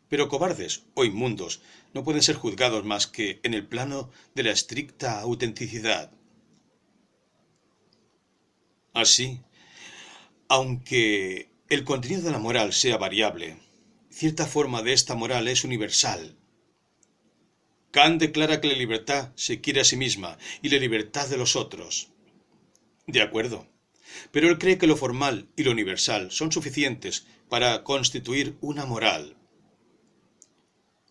Pero 0.09 0.29
cobardes 0.29 0.85
o 0.95 1.05
inmundos 1.05 1.61
no 1.93 2.05
pueden 2.05 2.23
ser 2.23 2.37
juzgados 2.37 2.85
más 2.85 3.07
que 3.07 3.41
en 3.43 3.55
el 3.55 3.67
plano 3.67 4.11
de 4.35 4.43
la 4.45 4.51
estricta 4.51 5.21
autenticidad. 5.21 6.13
Así, 8.95 9.41
aunque 10.49 11.51
el 11.69 11.85
contenido 11.85 12.23
de 12.23 12.31
la 12.31 12.39
moral 12.39 12.73
sea 12.73 12.99
variable, 12.99 13.57
cierta 14.11 14.47
forma 14.47 14.83
de 14.83 14.93
esta 14.93 15.15
moral 15.15 15.49
es 15.49 15.65
universal. 15.65 16.37
Kant 17.93 18.19
declara 18.23 18.59
que 18.61 18.69
la 18.69 18.75
libertad 18.75 19.33
se 19.37 19.61
quiere 19.61 19.83
a 19.83 19.85
sí 19.85 19.97
misma 19.97 20.39
y 20.63 20.71
la 20.71 20.79
libertad 20.79 21.29
de 21.29 21.37
los 21.37 21.57
otros. 21.57 22.09
De 23.07 23.21
acuerdo. 23.21 23.67
Pero 24.31 24.49
él 24.49 24.59
cree 24.59 24.79
que 24.79 24.87
lo 24.87 24.97
formal 24.97 25.49
y 25.57 25.63
lo 25.63 25.73
universal 25.73 26.31
son 26.31 26.51
suficientes 26.53 27.27
para 27.51 27.85
constituir 27.85 28.57
una 28.63 28.87
moral. 28.87 29.37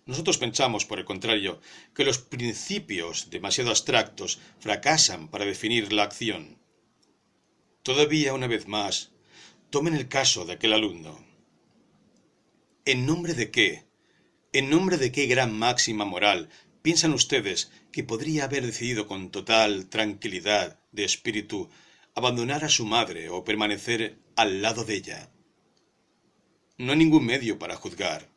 Nosotros 0.08 0.40
pensamos, 0.40 0.86
por 0.86 0.98
el 0.98 1.06
contrario, 1.06 1.62
que 1.94 2.04
los 2.04 2.18
principios 2.18 3.30
demasiado 3.30 3.70
abstractos 3.70 4.40
fracasan 4.60 5.28
para 5.28 5.46
definir 5.46 5.94
la 5.94 6.04
acción. 6.04 6.58
Todavía, 7.84 8.34
una 8.34 8.48
vez 8.48 8.68
más, 8.68 9.12
tomen 9.70 9.94
el 9.94 10.08
caso 10.08 10.46
de 10.46 10.54
aquel 10.54 10.74
alumno. 10.74 11.24
¿En 12.86 13.06
nombre 13.06 13.36
de 13.36 13.52
qué? 13.52 13.86
¿En 14.52 14.72
nombre 14.72 14.98
de 14.98 15.12
qué 15.12 15.28
gran 15.28 15.58
máxima 15.58 16.06
moral 16.06 16.50
piensan 16.82 17.14
ustedes 17.14 17.72
que 17.92 18.04
podría 18.04 18.46
haber 18.46 18.66
decidido 18.66 19.08
con 19.08 19.32
total 19.32 19.88
tranquilidad 19.88 20.80
de 20.92 21.04
espíritu 21.04 21.70
abandonar 22.16 22.64
a 22.64 22.70
su 22.70 22.86
madre 22.86 23.30
o 23.30 23.44
permanecer 23.44 24.20
al 24.36 24.62
lado 24.62 24.84
de 24.86 24.96
ella? 24.96 25.32
No 26.78 26.92
hay 26.94 26.98
ningún 26.98 27.26
medio 27.26 27.60
para 27.60 27.76
juzgar 27.76 28.32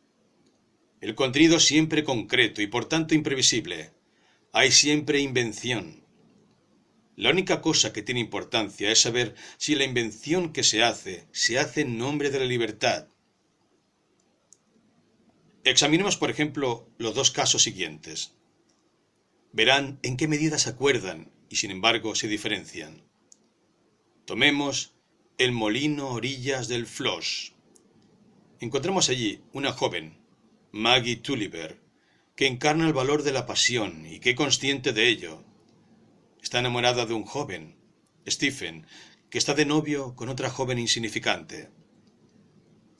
el 1.04 1.14
contenido 1.14 1.60
siempre 1.60 2.02
concreto 2.02 2.62
y 2.62 2.66
por 2.66 2.86
tanto 2.86 3.14
imprevisible. 3.14 3.90
Hay 4.52 4.72
siempre 4.72 5.20
invención. 5.20 6.02
La 7.14 7.28
única 7.28 7.60
cosa 7.60 7.92
que 7.92 8.00
tiene 8.00 8.20
importancia 8.20 8.90
es 8.90 9.02
saber 9.02 9.34
si 9.58 9.74
la 9.74 9.84
invención 9.84 10.50
que 10.50 10.62
se 10.62 10.82
hace 10.82 11.26
se 11.30 11.58
hace 11.58 11.82
en 11.82 11.98
nombre 11.98 12.30
de 12.30 12.38
la 12.38 12.46
libertad. 12.46 13.08
Examinemos, 15.64 16.18
por 16.18 16.30
ejemplo, 16.30 16.90
los 16.98 17.14
dos 17.14 17.30
casos 17.30 17.62
siguientes. 17.62 18.34
Verán 19.52 19.98
en 20.02 20.18
qué 20.18 20.28
medida 20.28 20.58
se 20.58 20.68
acuerdan 20.68 21.32
y 21.48 21.56
sin 21.56 21.70
embargo 21.70 22.14
se 22.14 22.28
diferencian. 22.28 23.02
Tomemos 24.26 24.94
el 25.38 25.52
molino 25.52 26.10
orillas 26.10 26.68
del 26.68 26.86
Floss. 26.86 27.54
Encontramos 28.60 29.08
allí 29.08 29.40
una 29.54 29.72
joven, 29.72 30.18
Maggie 30.70 31.16
Tulliver, 31.16 31.80
que 32.36 32.46
encarna 32.46 32.86
el 32.86 32.92
valor 32.92 33.22
de 33.22 33.32
la 33.32 33.46
pasión 33.46 34.04
y 34.04 34.20
que 34.20 34.34
consciente 34.34 34.92
de 34.92 35.08
ello. 35.08 35.44
Está 36.42 36.58
enamorada 36.58 37.06
de 37.06 37.14
un 37.14 37.24
joven, 37.24 37.76
Stephen, 38.28 38.86
que 39.30 39.38
está 39.38 39.54
de 39.54 39.64
novio 39.64 40.14
con 40.14 40.28
otra 40.28 40.50
joven 40.50 40.78
insignificante. 40.78 41.70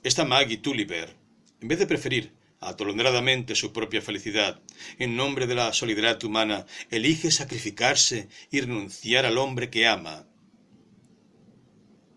Esta 0.03 0.24
Maggie 0.24 0.57
Tulliver, 0.57 1.15
en 1.61 1.69
vez 1.69 1.78
de 1.78 1.86
preferir 1.86 2.44
atolondradamente 2.69 3.55
su 3.55 3.73
propia 3.73 4.03
felicidad, 4.03 4.61
en 4.99 5.16
nombre 5.16 5.47
de 5.47 5.55
la 5.55 5.73
solidaridad 5.73 6.23
humana, 6.24 6.66
elige 6.91 7.31
sacrificarse 7.31 8.28
y 8.51 8.61
renunciar 8.61 9.27
al 9.27 9.39
hombre 9.39 9.70
que 9.70 9.86
ama. 9.86 10.27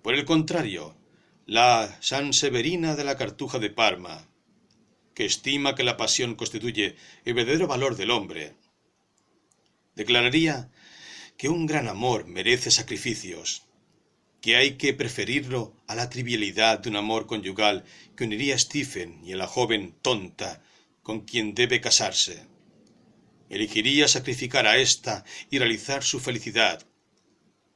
Por 0.02 0.16
el 0.16 0.26
contrario, 0.26 0.98
la 1.46 1.98
San 2.02 2.34
Severina 2.34 2.96
de 2.96 3.04
la 3.04 3.18
Cartuja 3.18 3.60
de 3.60 3.70
Parma, 3.70 4.28
que 5.14 5.26
estima 5.26 5.76
que 5.76 5.84
la 5.84 5.98
pasión 5.98 6.36
constituye 6.36 6.96
el 7.26 7.34
verdadero 7.34 7.68
valor 7.68 7.96
del 7.96 8.12
hombre, 8.12 8.56
declararía 9.96 10.72
que 11.38 11.50
un 11.50 11.66
gran 11.66 11.88
amor 11.88 12.26
merece 12.28 12.72
sacrificios, 12.72 13.67
que 14.42 14.56
hay 14.56 14.78
que 14.78 14.94
preferirlo 14.94 15.76
a 15.88 15.96
la 15.96 16.10
trivialidad 16.10 16.80
de 16.80 16.90
un 16.90 16.96
amor 16.96 17.26
conyugal 17.26 17.86
que 18.16 18.24
uniría 18.24 18.56
a 18.56 18.60
Stephen 18.60 19.22
y 19.26 19.34
a 19.34 19.38
la 19.38 19.48
joven 19.48 19.96
tonta 20.02 20.64
con 21.02 21.22
quien 21.22 21.56
debe 21.56 21.82
casarse. 21.82 22.46
elegiría 23.50 24.08
sacrificar 24.10 24.68
a 24.68 24.78
ésta 24.78 25.24
y 25.50 25.58
realizar 25.58 26.04
su 26.04 26.20
felicidad. 26.20 26.86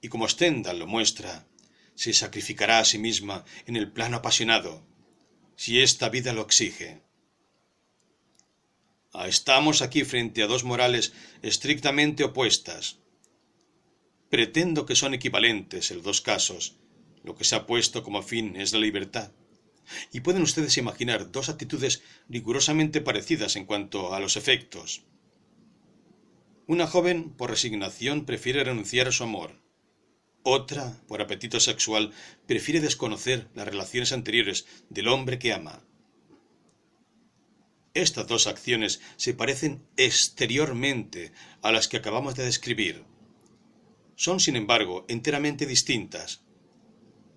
Y 0.02 0.10
como 0.10 0.28
Stendhal 0.28 0.80
lo 0.80 0.88
muestra, 0.88 1.48
se 1.96 2.14
sacrificará 2.14 2.80
a 2.80 2.86
sí 2.86 2.98
misma 2.98 3.46
en 3.66 3.78
el 3.78 3.92
plano 3.92 4.18
apasionado, 4.18 4.86
si 5.56 5.80
esta 5.80 6.10
vida 6.10 6.34
lo 6.34 6.42
exige. 6.42 7.04
Ah, 9.14 9.28
estamos 9.28 9.82
aquí 9.82 10.04
frente 10.04 10.42
a 10.42 10.48
dos 10.48 10.64
morales 10.64 11.14
estrictamente 11.42 12.24
opuestas. 12.24 13.01
Pretendo 14.32 14.86
que 14.86 14.96
son 14.96 15.14
equivalentes 15.14 15.92
en 15.92 16.02
dos 16.02 16.22
casos. 16.22 16.78
Lo 17.22 17.36
que 17.36 17.44
se 17.44 17.54
ha 17.54 17.68
puesto 17.68 18.02
como 18.02 18.24
fin 18.24 18.56
es 18.56 18.72
la 18.72 18.80
libertad. 18.80 19.34
Y 20.14 20.22
pueden 20.22 20.42
ustedes 20.42 20.78
imaginar 20.78 21.34
dos 21.34 21.50
actitudes 21.50 22.02
rigurosamente 22.30 23.02
parecidas 23.02 23.58
en 23.58 23.66
cuanto 23.66 24.14
a 24.14 24.22
los 24.22 24.38
efectos. 24.38 25.04
Una 26.66 26.88
joven, 26.88 27.32
por 27.32 27.50
resignación, 27.50 28.24
prefiere 28.26 28.64
renunciar 28.64 29.10
a 29.10 29.12
su 29.12 29.24
amor. 29.24 29.62
Otra, 30.44 30.98
por 31.10 31.22
apetito 31.22 31.60
sexual, 31.60 32.14
prefiere 32.48 32.80
desconocer 32.80 33.50
las 33.54 33.68
relaciones 33.68 34.14
anteriores 34.14 34.66
del 34.90 35.10
hombre 35.10 35.40
que 35.40 35.52
ama. 35.52 35.84
Estas 37.94 38.28
dos 38.28 38.48
acciones 38.48 39.02
se 39.18 39.34
parecen 39.34 39.86
exteriormente 39.98 41.34
a 41.62 41.74
las 41.74 41.90
que 41.90 41.98
acabamos 41.98 42.36
de 42.36 42.46
describir. 42.46 43.11
Son, 44.16 44.40
sin 44.40 44.56
embargo, 44.56 45.06
enteramente 45.08 45.66
distintas. 45.66 46.44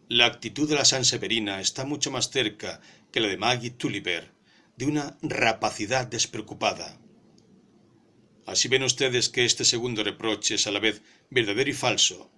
La 0.09 0.27
actitud 0.27 0.69
de 0.69 0.75
la 0.75 0.85
Sanseverina 0.85 1.61
está 1.61 1.85
mucho 1.85 2.11
más 2.11 2.31
cerca 2.31 2.81
que 3.11 3.21
la 3.21 3.29
de 3.29 3.37
Maggie 3.37 3.71
Tulliver, 3.71 4.33
de 4.77 4.87
una 4.87 5.17
rapacidad 5.23 6.07
despreocupada. 6.07 7.01
Así 8.47 8.69
ven 8.69 8.83
ustedes 8.83 9.29
que 9.29 9.45
este 9.45 9.65
segundo 9.65 10.05
reproche 10.05 10.57
es 10.57 10.67
a 10.67 10.71
la 10.71 10.81
vez 10.81 11.03
verdadero 11.31 11.71
y 11.71 11.73
falso. 11.73 12.31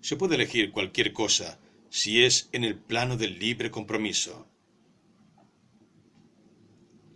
Se 0.00 0.16
puede 0.16 0.36
elegir 0.36 0.70
cualquier 0.70 1.12
cosa 1.12 1.58
si 1.90 2.24
es 2.24 2.48
en 2.52 2.64
el 2.64 2.76
plano 2.76 3.16
del 3.16 3.38
libre 3.38 3.70
compromiso. 3.70 4.48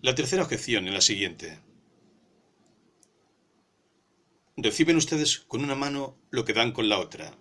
La 0.02 0.14
tercera 0.14 0.42
objeción 0.42 0.86
es 0.88 0.94
la 0.94 1.00
siguiente. 1.00 1.58
Reciben 4.56 4.96
ustedes 4.96 5.38
con 5.38 5.62
una 5.62 5.74
mano 5.74 6.18
lo 6.30 6.44
que 6.44 6.52
dan 6.52 6.72
con 6.72 6.88
la 6.88 6.98
otra. 6.98 7.38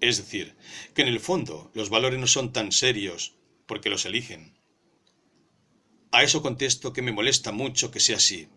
Es 0.00 0.16
decir, 0.16 0.56
que 0.94 1.02
en 1.02 1.08
el 1.08 1.20
fondo 1.20 1.70
los 1.74 1.90
valores 1.90 2.18
no 2.18 2.26
son 2.26 2.52
tan 2.52 2.72
serios 2.72 3.36
porque 3.66 3.90
los 3.90 4.04
eligen. 4.04 4.58
A 6.12 6.22
eso 6.22 6.42
contesto 6.42 6.92
que 6.92 7.02
me 7.02 7.12
molesta 7.12 7.52
mucho 7.52 7.90
que 7.90 8.00
sea 8.00 8.16
así. 8.16 8.48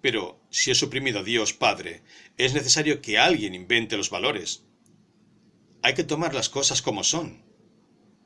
Pero 0.00 0.40
si 0.50 0.70
he 0.70 0.74
suprimido 0.74 1.20
a 1.20 1.22
Dios 1.22 1.52
Padre, 1.52 2.02
es 2.36 2.54
necesario 2.54 3.00
que 3.00 3.18
alguien 3.18 3.54
invente 3.54 3.96
los 3.96 4.10
valores. 4.10 4.64
Hay 5.82 5.94
que 5.94 6.04
tomar 6.04 6.34
las 6.34 6.48
cosas 6.48 6.82
como 6.82 7.04
son. 7.04 7.44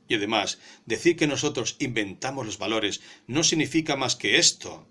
Y 0.07 0.15
además, 0.15 0.59
decir 0.85 1.15
que 1.15 1.27
nosotros 1.27 1.77
inventamos 1.79 2.45
los 2.45 2.57
valores 2.57 3.01
no 3.27 3.43
significa 3.43 3.95
más 3.95 4.15
que 4.15 4.37
esto. 4.37 4.87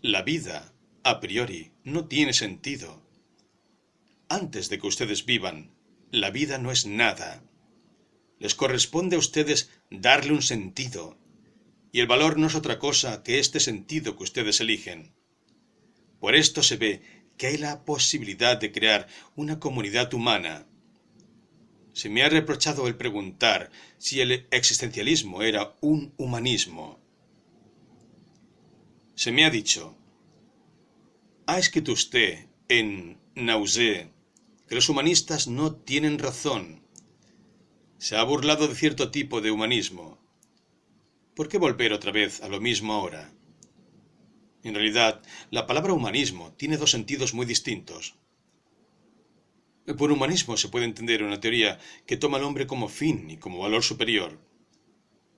La 0.00 0.22
vida, 0.22 0.74
a 1.04 1.20
priori, 1.20 1.72
no 1.84 2.06
tiene 2.06 2.32
sentido. 2.32 3.01
Antes 4.40 4.64
de 4.70 4.78
que 4.78 4.86
ustedes 4.92 5.20
vivan, 5.32 5.58
la 6.10 6.30
vida 6.30 6.56
no 6.58 6.70
es 6.76 6.82
nada. 6.86 7.30
Les 8.42 8.54
corresponde 8.54 9.16
a 9.16 9.22
ustedes 9.26 9.58
darle 9.90 10.32
un 10.32 10.42
sentido. 10.42 11.18
Y 11.92 12.00
el 12.00 12.06
valor 12.06 12.38
no 12.38 12.46
es 12.46 12.54
otra 12.54 12.78
cosa 12.78 13.22
que 13.22 13.38
este 13.38 13.60
sentido 13.60 14.16
que 14.16 14.24
ustedes 14.28 14.60
eligen. 14.60 15.00
Por 16.20 16.34
esto 16.34 16.62
se 16.62 16.76
ve 16.76 16.92
que 17.36 17.48
hay 17.48 17.58
la 17.58 17.84
posibilidad 17.84 18.56
de 18.58 18.72
crear 18.72 19.06
una 19.36 19.60
comunidad 19.60 20.14
humana 20.14 20.66
se 21.92 22.08
me 22.08 22.22
ha 22.22 22.28
reprochado 22.28 22.88
el 22.88 22.96
preguntar 22.96 23.70
si 23.98 24.20
el 24.20 24.46
existencialismo 24.50 25.42
era 25.42 25.76
un 25.80 26.14
humanismo. 26.16 26.98
Se 29.14 29.30
me 29.30 29.44
ha 29.44 29.50
dicho, 29.50 29.96
¿ha 31.46 31.58
escrito 31.58 31.92
usted 31.92 32.46
en 32.68 33.18
Nausée 33.34 34.11
que 34.72 34.76
los 34.76 34.88
humanistas 34.88 35.48
no 35.48 35.74
tienen 35.74 36.18
razón? 36.18 36.80
Se 37.98 38.16
ha 38.16 38.22
burlado 38.22 38.68
de 38.68 38.74
cierto 38.74 39.10
tipo 39.10 39.42
de 39.42 39.50
humanismo. 39.50 40.18
¿Por 41.36 41.50
qué 41.50 41.58
volver 41.58 41.92
otra 41.92 42.10
vez 42.10 42.40
a 42.40 42.48
lo 42.48 42.58
mismo 42.58 42.94
ahora? 42.94 43.30
En 44.62 44.74
realidad, 44.74 45.20
la 45.50 45.66
palabra 45.66 45.92
humanismo 45.92 46.54
tiene 46.54 46.78
dos 46.78 46.90
sentidos 46.90 47.34
muy 47.34 47.44
distintos. 47.44 48.14
Por 49.98 50.10
humanismo 50.10 50.56
se 50.56 50.70
puede 50.70 50.86
entender 50.86 51.22
una 51.22 51.38
teoría 51.38 51.78
que 52.06 52.16
toma 52.16 52.38
al 52.38 52.44
hombre 52.44 52.66
como 52.66 52.88
fin 52.88 53.28
y 53.28 53.36
como 53.36 53.58
valor 53.58 53.82
superior. 53.82 54.38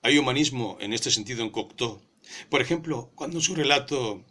Hay 0.01 0.17
humanismo 0.17 0.77
en 0.79 0.93
este 0.93 1.11
sentido 1.11 1.43
en 1.43 1.49
Cocteau. 1.49 2.01
Por 2.49 2.61
ejemplo, 2.61 3.11
cuando 3.15 3.41
su 3.41 3.53
relato 3.53 4.23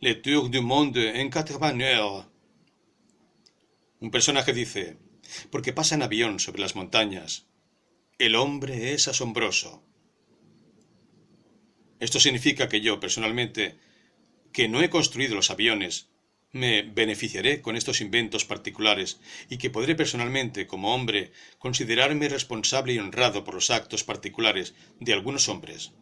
Le 0.00 0.14
Tour 0.16 0.50
du 0.50 0.60
Monde 0.60 1.22
en 1.22 1.30
quatre 1.30 1.54
heures, 1.54 2.26
un 4.02 4.10
personaje 4.10 4.52
dice, 4.52 4.98
porque 5.52 5.72
pasa 5.72 5.94
en 5.94 6.02
avión 6.02 6.40
sobre 6.40 6.60
las 6.60 6.74
montañas, 6.74 7.46
el 8.18 8.34
hombre 8.34 8.94
es 8.94 9.06
asombroso. 9.06 9.84
Esto 12.00 12.18
significa 12.18 12.68
que 12.68 12.80
yo, 12.80 12.98
personalmente, 12.98 13.78
que 14.52 14.68
no 14.68 14.82
he 14.82 14.90
construido 14.90 15.36
los 15.36 15.52
aviones, 15.52 16.08
me 16.50 16.82
beneficiaré 16.82 17.62
con 17.62 17.76
estos 17.76 18.00
inventos 18.00 18.44
particulares 18.44 19.20
y 19.48 19.58
que 19.58 19.70
podré 19.70 19.94
personalmente, 19.94 20.66
como 20.66 20.92
hombre, 20.92 21.30
considerarme 21.58 22.28
responsable 22.28 22.94
y 22.94 22.98
honrado 22.98 23.44
por 23.44 23.54
los 23.54 23.70
actos 23.70 24.02
particulares 24.02 24.74
de 24.98 25.12
algunos 25.12 25.48
hombres. 25.48 25.92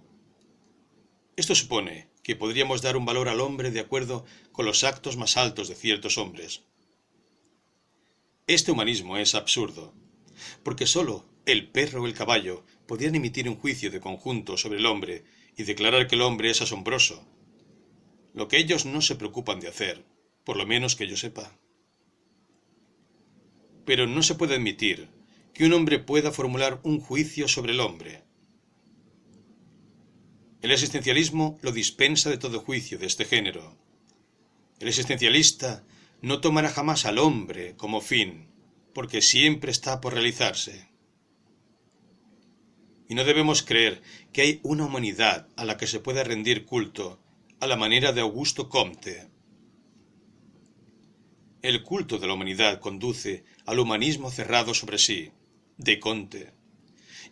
Esto 1.36 1.54
supone 1.54 2.08
que 2.22 2.34
podríamos 2.34 2.80
dar 2.80 2.96
un 2.96 3.04
valor 3.04 3.28
al 3.28 3.42
hombre 3.42 3.70
de 3.70 3.80
acuerdo 3.80 4.24
con 4.52 4.64
los 4.64 4.84
actos 4.84 5.18
más 5.18 5.36
altos 5.36 5.68
de 5.68 5.74
ciertos 5.74 6.16
hombres. 6.16 6.62
Este 8.50 8.72
humanismo 8.72 9.16
es 9.16 9.36
absurdo, 9.36 9.94
porque 10.64 10.84
sólo 10.84 11.24
el 11.46 11.70
perro 11.70 12.02
o 12.02 12.06
el 12.08 12.14
caballo 12.14 12.64
podrían 12.88 13.14
emitir 13.14 13.48
un 13.48 13.54
juicio 13.54 13.92
de 13.92 14.00
conjunto 14.00 14.56
sobre 14.56 14.80
el 14.80 14.86
hombre 14.86 15.22
y 15.56 15.62
declarar 15.62 16.08
que 16.08 16.16
el 16.16 16.22
hombre 16.22 16.50
es 16.50 16.60
asombroso, 16.60 17.24
lo 18.34 18.48
que 18.48 18.56
ellos 18.56 18.86
no 18.86 19.02
se 19.02 19.14
preocupan 19.14 19.60
de 19.60 19.68
hacer 19.68 20.04
por 20.42 20.56
lo 20.56 20.66
menos 20.66 20.96
que 20.96 21.06
yo 21.06 21.16
sepa. 21.16 21.56
Pero 23.84 24.08
no 24.08 24.20
se 24.20 24.34
puede 24.34 24.56
admitir 24.56 25.10
que 25.54 25.66
un 25.66 25.72
hombre 25.72 26.00
pueda 26.00 26.32
formular 26.32 26.80
un 26.82 26.98
juicio 26.98 27.46
sobre 27.46 27.70
el 27.70 27.78
hombre. 27.78 28.24
El 30.60 30.72
existencialismo 30.72 31.56
lo 31.62 31.70
dispensa 31.70 32.30
de 32.30 32.38
todo 32.38 32.58
juicio 32.58 32.98
de 32.98 33.06
este 33.06 33.24
género. 33.24 33.78
El 34.80 34.88
existencialista 34.88 35.84
no 36.22 36.40
tomará 36.40 36.70
jamás 36.70 37.04
al 37.06 37.18
hombre 37.18 37.76
como 37.76 38.00
fin, 38.00 38.48
porque 38.94 39.22
siempre 39.22 39.70
está 39.70 40.00
por 40.00 40.14
realizarse. 40.14 40.88
Y 43.08 43.14
no 43.14 43.24
debemos 43.24 43.62
creer 43.62 44.02
que 44.32 44.42
hay 44.42 44.60
una 44.62 44.84
humanidad 44.84 45.48
a 45.56 45.64
la 45.64 45.76
que 45.76 45.86
se 45.86 46.00
pueda 46.00 46.22
rendir 46.22 46.64
culto 46.64 47.20
a 47.58 47.66
la 47.66 47.76
manera 47.76 48.12
de 48.12 48.20
Augusto 48.20 48.68
Comte, 48.68 49.30
el 51.62 51.82
culto 51.82 52.18
de 52.18 52.26
la 52.26 52.32
humanidad 52.34 52.80
conduce 52.80 53.44
al 53.66 53.80
humanismo 53.80 54.30
cerrado 54.30 54.72
sobre 54.72 54.98
sí, 54.98 55.30
de 55.76 56.00
Conte. 56.00 56.54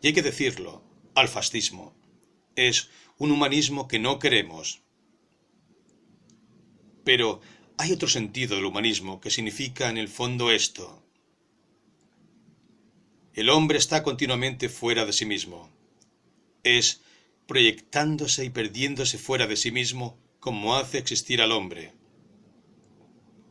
Y 0.03 0.09
hay 0.09 0.13
que 0.13 0.23
decirlo, 0.23 0.85
al 1.15 1.29
fascismo. 1.29 1.97
Es 2.55 2.91
un 3.17 3.31
humanismo 3.31 3.89
que 3.89 3.99
no 3.99 4.19
queremos. 4.19 4.83
Pero 7.05 7.41
hay 7.79 7.93
otro 7.93 8.09
sentido 8.09 8.57
del 8.57 8.67
humanismo 8.67 9.21
que 9.21 9.31
significa 9.31 9.89
en 9.89 9.97
el 9.97 10.09
fondo 10.09 10.51
esto. 10.51 11.03
El 13.33 13.49
hombre 13.49 13.79
está 13.79 14.03
continuamente 14.03 14.69
fuera 14.69 15.07
de 15.07 15.13
sí 15.13 15.25
mismo. 15.25 15.71
Es 16.65 17.01
proyectándose 17.47 18.45
y 18.45 18.51
perdiéndose 18.51 19.17
fuera 19.17 19.47
de 19.47 19.57
sí 19.57 19.71
mismo 19.71 20.19
como 20.41 20.77
hace 20.77 20.99
existir 20.99 21.41
al 21.41 21.53
hombre 21.53 21.99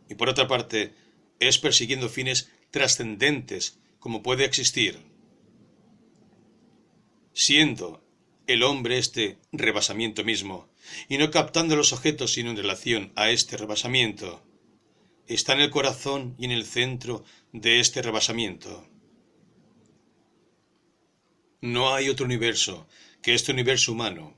y 0.10 0.16
por 0.16 0.30
otra 0.30 0.48
parte 0.48 0.94
es 1.40 1.58
persiguiendo 1.58 2.10
fines 2.10 2.52
trascendentes 2.72 3.80
como 4.00 4.24
puede 4.24 4.46
existir. 4.46 5.00
Siendo 7.34 8.04
el 8.48 8.64
hombre 8.64 8.98
este 8.98 9.38
rebasamiento 9.52 10.24
mismo, 10.24 10.70
y 11.10 11.18
no 11.18 11.32
captando 11.32 11.76
los 11.76 11.94
objetos 11.94 12.34
sino 12.34 12.52
en 12.52 12.58
relación 12.58 13.12
a 13.16 13.30
este 13.30 13.58
rebasamiento, 13.58 14.44
está 15.28 15.54
en 15.54 15.62
el 15.62 15.70
corazón 15.70 16.36
y 16.38 16.46
en 16.46 16.52
el 16.52 16.66
centro 16.66 17.24
de 17.52 17.80
este 17.80 18.02
rebasamiento. 18.02 18.88
No 21.62 21.94
hay 21.94 22.10
otro 22.10 22.26
universo 22.26 22.88
que 23.22 23.34
este 23.34 23.52
universo 23.52 23.92
humano, 23.92 24.36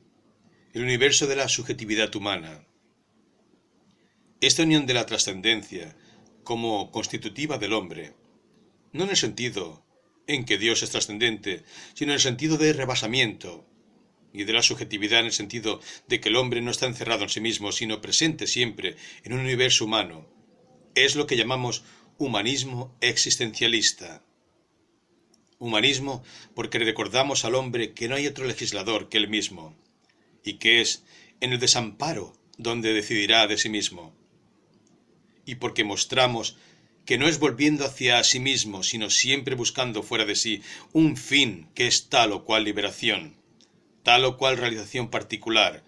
el 0.74 0.84
universo 0.84 1.28
de 1.28 1.36
la 1.36 1.50
subjetividad 1.50 2.16
humana. 2.16 2.66
esta 4.42 4.64
unión 4.64 4.86
de 4.86 4.94
la 4.94 5.06
trascendencia 5.06 5.96
como 6.44 6.92
constitutiva 6.92 7.58
del 7.58 7.74
hombre, 7.74 8.14
no 8.94 9.04
en 9.04 9.10
el 9.12 9.18
sentido 9.18 9.86
en 10.28 10.46
que 10.46 10.58
Dios 10.58 10.82
es 10.82 10.92
trascendente, 10.92 11.64
sino 11.94 12.12
en 12.12 12.16
el 12.16 12.22
sentido 12.22 12.58
de 12.58 12.74
rebasamiento, 12.74 13.69
y 14.34 14.44
de 14.44 14.54
la 14.54 14.62
subjetividad 14.62 15.22
en 15.22 15.28
el 15.28 15.32
sentido 15.32 15.82
de 16.08 16.20
que 16.20 16.30
el 16.30 16.36
hombre 16.36 16.62
no 16.62 16.72
está 16.72 16.86
encerrado 16.86 17.24
en 17.24 17.30
sí 17.30 17.42
mismo, 17.42 17.72
sino 17.72 18.02
presente 18.02 18.48
siempre 18.48 18.96
en 19.24 19.34
un 19.34 19.40
universo 19.40 19.86
humano, 19.86 20.28
es 20.96 21.16
lo 21.16 21.28
que 21.28 21.38
llamamos 21.38 21.84
humanismo 22.18 22.96
existencialista. 23.02 24.24
Humanismo 25.58 26.24
porque 26.54 26.80
recordamos 26.80 27.46
al 27.46 27.56
hombre 27.56 27.94
que 27.94 28.08
no 28.08 28.16
hay 28.16 28.28
otro 28.28 28.46
legislador 28.46 29.10
que 29.10 29.18
él 29.18 29.30
mismo, 29.30 29.76
y 30.44 30.54
que 30.54 30.82
es 30.82 31.04
en 31.42 31.54
el 31.54 31.60
desamparo 31.60 32.34
donde 32.58 32.94
decidirá 32.94 33.48
de 33.48 33.58
sí 33.58 33.70
mismo. 33.70 34.14
Y 35.46 35.56
porque 35.56 35.84
mostramos 35.84 36.58
que 37.06 37.18
no 37.18 37.28
es 37.28 37.40
volviendo 37.40 37.86
hacia 37.86 38.24
sí 38.24 38.40
mismo, 38.40 38.84
sino 38.84 39.10
siempre 39.10 39.56
buscando 39.56 40.04
fuera 40.04 40.26
de 40.26 40.36
sí 40.36 40.62
un 40.94 41.18
fin 41.18 41.68
que 41.74 41.88
es 41.88 42.10
tal 42.10 42.34
o 42.34 42.46
cual 42.46 42.66
liberación, 42.66 43.39
tal 44.10 44.26
o 44.26 44.38
cual 44.38 44.58
realización 44.58 45.12
particular, 45.12 45.84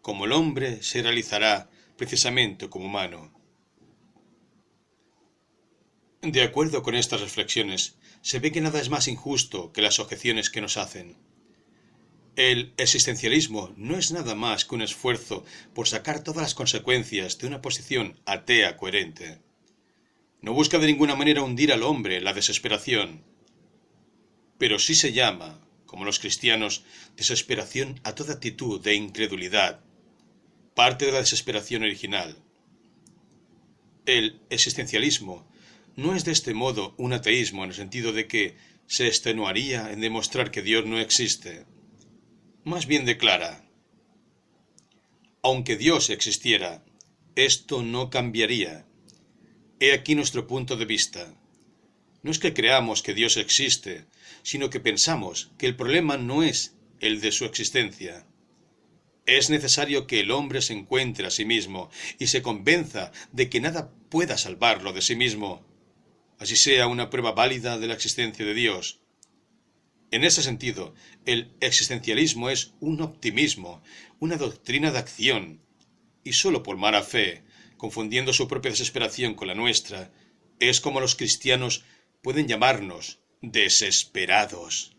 como 0.00 0.24
el 0.24 0.32
hombre 0.32 0.82
se 0.82 1.02
realizará 1.02 1.68
precisamente 1.98 2.70
como 2.70 2.86
humano. 2.86 3.38
De 6.22 6.42
acuerdo 6.42 6.82
con 6.82 6.94
estas 6.94 7.20
reflexiones, 7.20 7.98
se 8.22 8.38
ve 8.38 8.50
que 8.50 8.62
nada 8.62 8.80
es 8.80 8.88
más 8.88 9.08
injusto 9.08 9.74
que 9.74 9.82
las 9.82 9.98
objeciones 9.98 10.48
que 10.48 10.62
nos 10.62 10.78
hacen. 10.78 11.18
El 12.34 12.72
existencialismo 12.78 13.74
no 13.76 13.98
es 13.98 14.10
nada 14.10 14.34
más 14.34 14.64
que 14.64 14.74
un 14.74 14.80
esfuerzo 14.80 15.44
por 15.74 15.86
sacar 15.86 16.24
todas 16.24 16.44
las 16.44 16.54
consecuencias 16.54 17.36
de 17.36 17.46
una 17.46 17.60
posición 17.60 18.18
atea 18.24 18.78
coherente. 18.78 19.42
No 20.40 20.54
busca 20.54 20.78
de 20.78 20.86
ninguna 20.86 21.14
manera 21.14 21.42
hundir 21.42 21.74
al 21.74 21.82
hombre 21.82 22.22
la 22.22 22.32
desesperación, 22.32 23.22
pero 24.56 24.78
sí 24.78 24.94
se 24.94 25.12
llama, 25.12 25.65
como 25.86 26.04
los 26.04 26.18
cristianos, 26.18 26.84
desesperación 27.16 28.00
a 28.04 28.14
toda 28.14 28.34
actitud 28.34 28.80
de 28.80 28.94
incredulidad, 28.94 29.80
parte 30.74 31.06
de 31.06 31.12
la 31.12 31.20
desesperación 31.20 31.82
original. 31.82 32.36
El 34.04 34.40
existencialismo 34.50 35.46
no 35.96 36.14
es 36.14 36.24
de 36.24 36.32
este 36.32 36.52
modo 36.52 36.94
un 36.98 37.12
ateísmo 37.12 37.64
en 37.64 37.70
el 37.70 37.76
sentido 37.76 38.12
de 38.12 38.26
que 38.26 38.56
se 38.86 39.06
extenuaría 39.06 39.90
en 39.90 40.00
demostrar 40.00 40.50
que 40.50 40.62
Dios 40.62 40.84
no 40.86 40.98
existe. 41.00 41.64
Más 42.64 42.86
bien 42.86 43.04
declara, 43.04 43.64
aunque 45.42 45.76
Dios 45.76 46.10
existiera, 46.10 46.84
esto 47.36 47.82
no 47.82 48.10
cambiaría. 48.10 48.84
He 49.78 49.92
aquí 49.92 50.14
nuestro 50.14 50.46
punto 50.46 50.76
de 50.76 50.86
vista. 50.86 51.34
No 52.22 52.30
es 52.30 52.38
que 52.38 52.52
creamos 52.52 53.02
que 53.02 53.14
Dios 53.14 53.36
existe, 53.36 54.06
sino 54.46 54.70
que 54.70 54.78
pensamos 54.78 55.50
que 55.58 55.66
el 55.66 55.74
problema 55.74 56.18
no 56.18 56.44
es 56.44 56.76
el 57.00 57.20
de 57.20 57.32
su 57.32 57.46
existencia. 57.46 58.28
Es 59.26 59.50
necesario 59.50 60.06
que 60.06 60.20
el 60.20 60.30
hombre 60.30 60.62
se 60.62 60.72
encuentre 60.72 61.26
a 61.26 61.32
sí 61.32 61.44
mismo 61.44 61.90
y 62.20 62.28
se 62.28 62.42
convenza 62.42 63.10
de 63.32 63.50
que 63.50 63.60
nada 63.60 63.90
pueda 64.08 64.38
salvarlo 64.38 64.92
de 64.92 65.02
sí 65.02 65.16
mismo, 65.16 65.66
así 66.38 66.54
sea 66.54 66.86
una 66.86 67.10
prueba 67.10 67.32
válida 67.32 67.76
de 67.76 67.88
la 67.88 67.94
existencia 67.94 68.46
de 68.46 68.54
Dios. 68.54 69.00
En 70.12 70.22
ese 70.22 70.44
sentido, 70.44 70.94
el 71.24 71.50
existencialismo 71.58 72.48
es 72.48 72.74
un 72.78 73.00
optimismo, 73.00 73.82
una 74.20 74.36
doctrina 74.36 74.92
de 74.92 74.98
acción, 74.98 75.60
y 76.22 76.34
sólo 76.34 76.62
por 76.62 76.76
mala 76.76 77.02
fe, 77.02 77.42
confundiendo 77.78 78.32
su 78.32 78.46
propia 78.46 78.70
desesperación 78.70 79.34
con 79.34 79.48
la 79.48 79.56
nuestra, 79.56 80.12
es 80.60 80.80
como 80.80 81.00
los 81.00 81.16
cristianos 81.16 81.84
pueden 82.22 82.46
llamarnos 82.46 83.25
desesperados. 83.50 84.95